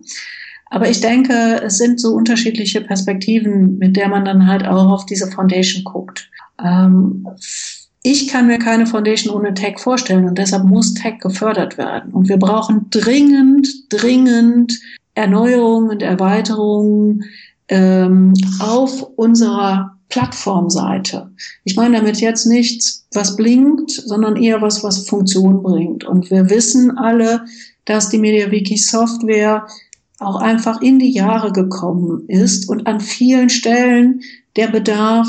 Aber 0.69 0.89
ich 0.89 1.01
denke, 1.01 1.61
es 1.63 1.77
sind 1.77 1.99
so 1.99 2.13
unterschiedliche 2.13 2.81
Perspektiven, 2.81 3.77
mit 3.77 3.95
der 3.95 4.07
man 4.07 4.25
dann 4.25 4.47
halt 4.47 4.65
auch 4.65 4.91
auf 4.91 5.05
diese 5.05 5.29
Foundation 5.29 5.83
guckt. 5.83 6.29
Ähm, 6.63 7.27
ich 8.01 8.27
kann 8.27 8.47
mir 8.47 8.59
keine 8.59 8.85
Foundation 8.85 9.35
ohne 9.35 9.53
Tech 9.53 9.79
vorstellen 9.79 10.27
und 10.27 10.37
deshalb 10.37 10.63
muss 10.63 10.93
Tech 10.93 11.19
gefördert 11.19 11.77
werden. 11.77 12.11
Und 12.13 12.27
wir 12.27 12.37
brauchen 12.37 12.87
dringend, 12.89 13.67
dringend 13.89 14.79
Erneuerungen 15.15 15.89
und 15.89 16.01
Erweiterungen 16.01 17.23
ähm, 17.69 18.33
auf 18.59 19.03
unserer 19.15 19.97
Plattformseite. 20.09 21.31
Ich 21.63 21.75
meine 21.75 21.97
damit 21.97 22.21
jetzt 22.21 22.45
nichts, 22.45 23.07
was 23.13 23.35
blinkt, 23.35 23.91
sondern 23.91 24.35
eher 24.35 24.61
was, 24.61 24.83
was 24.83 25.07
Funktion 25.07 25.63
bringt. 25.63 26.03
Und 26.03 26.29
wir 26.29 26.49
wissen 26.49 26.97
alle, 26.97 27.45
dass 27.85 28.09
die 28.09 28.19
MediaWiki 28.19 28.77
Software 28.77 29.65
auch 30.19 30.35
einfach 30.35 30.81
in 30.81 30.99
die 30.99 31.11
Jahre 31.11 31.51
gekommen 31.51 32.25
ist 32.27 32.69
und 32.69 32.87
an 32.87 32.99
vielen 32.99 33.49
Stellen 33.49 34.21
der 34.55 34.67
Bedarf 34.67 35.27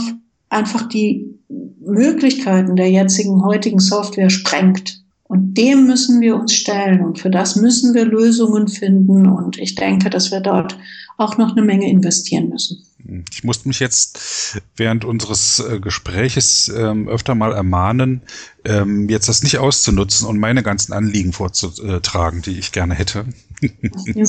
einfach 0.51 0.89
die 0.89 1.35
Möglichkeiten 1.81 2.77
der 2.77 2.90
jetzigen 2.90 3.43
heutigen 3.44 3.81
Software 3.81 4.31
sprengt. 4.31 5.02
Und 5.24 5.55
dem 5.55 5.86
müssen 5.86 6.20
wir 6.20 6.36
uns 6.36 6.52
stellen 6.52 7.01
und 7.01 7.19
für 7.19 7.31
das 7.31 7.56
müssen 7.56 7.94
wir 7.94 8.05
Lösungen 8.05 8.69
finden. 8.69 9.27
Und 9.27 9.59
ich 9.59 9.74
denke, 9.74 10.11
dass 10.11 10.31
wir 10.31 10.40
dort 10.40 10.77
auch 11.16 11.36
noch 11.38 11.52
eine 11.52 11.62
Menge 11.62 11.88
investieren 11.88 12.48
müssen. 12.48 12.84
Ich 13.30 13.44
musste 13.44 13.68
mich 13.68 13.80
jetzt 13.80 14.62
während 14.76 15.04
unseres 15.04 15.58
äh, 15.58 15.78
Gespräches 15.78 16.72
ähm, 16.74 17.06
öfter 17.06 17.34
mal 17.34 17.52
ermahnen, 17.52 18.22
ähm, 18.64 19.10
jetzt 19.10 19.28
das 19.28 19.42
nicht 19.42 19.58
auszunutzen 19.58 20.26
und 20.26 20.38
meine 20.38 20.62
ganzen 20.62 20.94
Anliegen 20.94 21.34
vorzutragen, 21.34 22.40
die 22.40 22.58
ich 22.58 22.72
gerne 22.72 22.94
hätte. 22.94 23.26
Die 23.60 23.70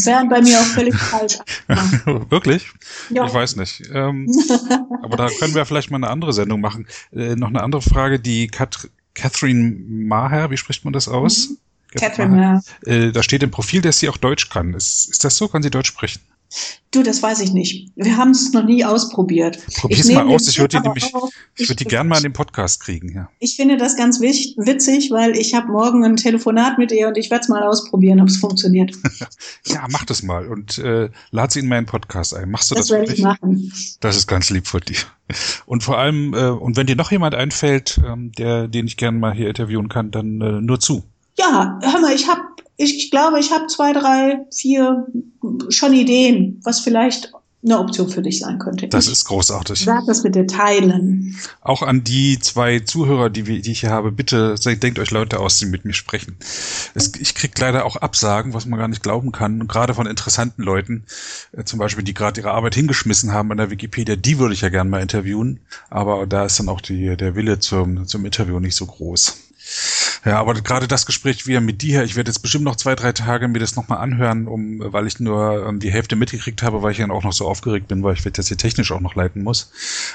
wären 0.06 0.30
bei 0.30 0.42
mir 0.42 0.60
auch 0.60 0.66
völlig 0.66 0.96
falsch. 0.96 1.40
Wirklich? 2.30 2.68
Ja. 3.10 3.26
Ich 3.26 3.34
weiß 3.34 3.56
nicht. 3.56 3.84
Ähm, 3.94 4.30
aber 5.02 5.16
da 5.18 5.30
können 5.30 5.56
wir 5.56 5.66
vielleicht 5.66 5.92
mal 5.92 5.98
eine 5.98 6.10
andere 6.10 6.34
Sendung 6.34 6.60
machen. 6.60 6.86
Äh, 7.14 7.36
noch 7.36 7.50
eine 7.50 7.64
andere 7.64 7.82
Frage, 7.82 8.20
die 8.20 8.48
Kat 8.48 8.90
Catherine 9.14 9.78
Maher, 9.88 10.52
wie 10.52 10.58
spricht 10.58 10.84
man 10.84 10.92
das 10.92 11.08
aus? 11.08 11.50
Mhm. 11.50 11.58
Catherine 11.96 12.36
Maher. 12.36 12.64
Äh, 12.86 13.12
da 13.12 13.24
steht 13.24 13.44
im 13.44 13.52
Profil, 13.52 13.82
dass 13.82 14.00
sie 14.00 14.10
auch 14.10 14.18
Deutsch 14.18 14.50
kann. 14.50 14.74
Ist, 14.74 15.10
ist 15.10 15.24
das 15.24 15.38
so? 15.38 15.48
Kann 15.48 15.64
sie 15.64 15.70
Deutsch 15.70 15.88
sprechen? 15.88 16.20
Du, 16.92 17.04
das 17.04 17.22
weiß 17.22 17.42
ich 17.42 17.52
nicht. 17.52 17.92
Wir 17.96 18.16
haben 18.16 18.32
es 18.32 18.54
noch 18.54 18.64
nie 18.64 18.86
ausprobiert. 18.86 19.60
Probier's 19.76 20.10
mal 20.12 20.28
aus. 20.28 20.48
Ich 20.48 20.60
würde 20.60 20.78
die 20.78 20.84
nämlich, 20.84 21.12
ich 21.58 21.68
würde 21.68 21.84
die 21.84 21.86
gern 21.86 22.08
mal 22.08 22.18
in 22.18 22.24
den 22.24 22.34
Podcast 22.34 22.80
kriegen, 22.80 23.14
ja. 23.14 23.30
Ich 23.40 23.58
finde 23.58 23.76
das 23.76 23.98
ganz 23.98 24.22
witzig, 24.22 25.12
weil 25.12 25.36
ich 25.36 25.54
habe 25.54 25.68
morgen 25.68 26.06
ein 26.06 26.16
Telefonat 26.16 26.78
mit 26.78 26.94
ihr 26.94 27.10
und 27.10 27.18
ich 27.18 27.30
werde 27.30 27.44
es 27.44 27.50
mal 27.50 27.64
ausprobieren, 27.64 28.22
ob 28.22 28.30
es 28.30 28.38
funktioniert. 28.38 28.96
ja, 29.66 29.86
mach 29.92 30.06
das 30.06 30.24
mal 30.24 30.48
und 30.48 30.78
äh, 30.78 31.10
lad 31.32 31.52
sie 31.52 31.60
in 31.60 31.68
meinen 31.68 31.86
Podcast 31.86 32.34
ein. 32.34 32.50
Machst 32.50 32.72
du 32.72 32.76
das? 32.76 32.88
Das 32.88 32.98
werde 32.98 33.14
ich 33.14 33.22
machen. 33.22 33.74
Das 34.00 34.16
ist 34.16 34.28
ganz 34.28 34.50
lieb 34.50 34.68
von 34.68 34.80
dir. 34.80 35.00
Und 35.66 35.84
vor 35.84 35.98
allem, 35.98 36.34
äh, 36.34 36.50
und 36.50 36.78
wenn 36.78 36.88
dir 36.88 36.96
noch 36.96 37.12
jemand 37.12 37.36
einfällt, 37.36 38.00
ähm, 38.06 38.32
der, 38.32 38.70
den 38.70 38.88
ich 38.88 38.96
gerne 38.96 39.18
mal 39.18 39.34
hier 39.34 39.50
interviewen 39.50 39.90
kann, 39.90 40.12
dann 40.12 40.40
äh, 40.40 40.62
nur 40.62 40.80
zu. 40.80 41.04
Ja, 41.38 41.78
hör 41.82 42.00
mal, 42.00 42.16
ich 42.16 42.30
habe 42.30 42.42
ich 42.78 43.12
glaube, 43.12 43.40
ich 43.40 43.52
habe 43.52 43.68
zwei, 43.68 43.94
drei, 43.94 44.46
vier 44.52 45.08
schon 45.70 45.94
Ideen, 45.94 46.60
was 46.64 46.80
vielleicht 46.80 47.32
eine 47.66 47.80
Option 47.80 48.10
für 48.10 48.22
dich 48.22 48.40
sein 48.40 48.60
könnte. 48.60 48.88
Das 48.88 49.06
ich 49.06 49.14
ist 49.14 49.26
großartig. 49.26 49.80
Sag 49.80 50.06
das 50.06 50.24
mit 50.24 50.36
Teilen. 50.50 51.36
Auch 51.62 51.82
an 51.82 52.04
die 52.04 52.40
zwei 52.40 52.80
Zuhörer, 52.80 53.32
die, 53.32 53.44
die 53.44 53.72
ich 53.72 53.80
hier 53.80 53.90
habe, 53.90 54.12
bitte 54.12 54.56
denkt 54.64 55.00
euch 55.00 55.10
Leute 55.10 55.40
aus, 55.40 55.58
die 55.58 55.66
mit 55.66 55.84
mir 55.84 55.94
sprechen. 55.94 56.38
Es, 56.94 57.12
ich 57.20 57.34
krieg 57.34 57.58
leider 57.60 57.86
auch 57.86 57.96
Absagen, 57.96 58.54
was 58.54 58.68
man 58.68 58.80
gar 58.80 58.88
nicht 58.88 59.02
glauben 59.02 59.32
kann, 59.32 59.68
gerade 59.68 59.96
von 59.96 60.06
interessanten 60.06 60.62
Leuten, 60.62 61.06
äh, 61.54 61.64
zum 61.64 61.80
Beispiel, 61.80 62.04
die 62.04 62.14
gerade 62.14 62.40
ihre 62.40 62.52
Arbeit 62.52 62.76
hingeschmissen 62.76 63.34
haben 63.34 63.52
an 63.52 63.58
der 63.58 63.72
Wikipedia, 63.72 64.16
die 64.16 64.38
würde 64.38 64.54
ich 64.54 64.62
ja 64.62 64.70
gerne 64.70 64.90
mal 64.90 65.02
interviewen, 65.02 65.60
aber 65.90 66.28
da 66.28 66.46
ist 66.46 66.60
dann 66.60 66.70
auch 66.70 66.82
die, 66.82 67.18
der 67.18 67.36
Wille 67.36 67.60
zum, 67.60 68.06
zum 68.06 68.26
Interview 68.26 68.60
nicht 68.60 68.76
so 68.76 68.86
groß. 68.86 69.45
Ja, 70.26 70.40
aber 70.40 70.54
gerade 70.56 70.88
das 70.88 71.06
Gespräch 71.06 71.46
wieder 71.46 71.62
mit 71.62 71.82
dir, 71.82 72.04
ich 72.04 72.16
werde 72.16 72.30
jetzt 72.30 72.40
bestimmt 72.40 72.64
noch 72.64 72.76
zwei, 72.76 72.96
drei 72.96 73.12
Tage 73.12 73.48
mir 73.48 73.60
das 73.60 73.76
nochmal 73.76 74.00
anhören, 74.00 74.48
um, 74.48 74.80
weil 74.80 75.06
ich 75.06 75.20
nur 75.20 75.68
ähm, 75.68 75.80
die 75.80 75.92
Hälfte 75.92 76.16
mitgekriegt 76.16 76.64
habe, 76.64 76.82
weil 76.82 76.92
ich 76.92 76.98
dann 76.98 77.12
auch 77.12 77.24
noch 77.24 77.34
so 77.34 77.48
aufgeregt 77.48 77.88
bin, 77.88 78.04
weil 78.04 78.16
ich 78.16 78.24
das 78.24 78.48
hier 78.48 78.58
technisch 78.58 78.92
auch 78.92 79.02
noch 79.02 79.16
leiten 79.16 79.44
muss. 79.44 79.72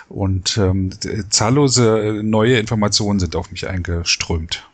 Und 0.09 0.57
ähm, 0.59 0.91
zahllose 1.31 2.21
neue 2.23 2.59
Informationen 2.59 3.21
sind 3.21 3.37
auf 3.37 3.51
mich 3.51 3.69
eingeströmt. 3.69 4.69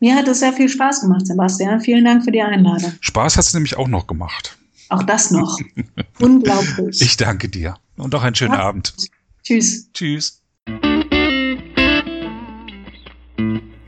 Mir 0.00 0.16
hat 0.16 0.28
es 0.28 0.40
sehr 0.40 0.52
viel 0.52 0.68
Spaß 0.68 1.02
gemacht, 1.02 1.26
Sebastian. 1.26 1.80
Vielen 1.80 2.04
Dank 2.04 2.24
für 2.24 2.32
die 2.32 2.42
Einladung. 2.42 2.92
Spaß 3.00 3.36
hat 3.36 3.44
es 3.44 3.54
nämlich 3.54 3.76
auch 3.76 3.88
noch 3.88 4.06
gemacht. 4.06 4.56
Auch 4.88 5.02
das 5.02 5.30
noch. 5.30 5.58
Unglaublich. 6.20 7.00
Ich 7.00 7.16
danke 7.16 7.48
dir. 7.48 7.76
Und 7.96 8.14
auch 8.14 8.22
einen 8.22 8.34
schönen 8.34 8.54
ja. 8.54 8.60
Abend. 8.60 8.94
Tschüss. 9.42 9.90
Tschüss. 9.92 10.40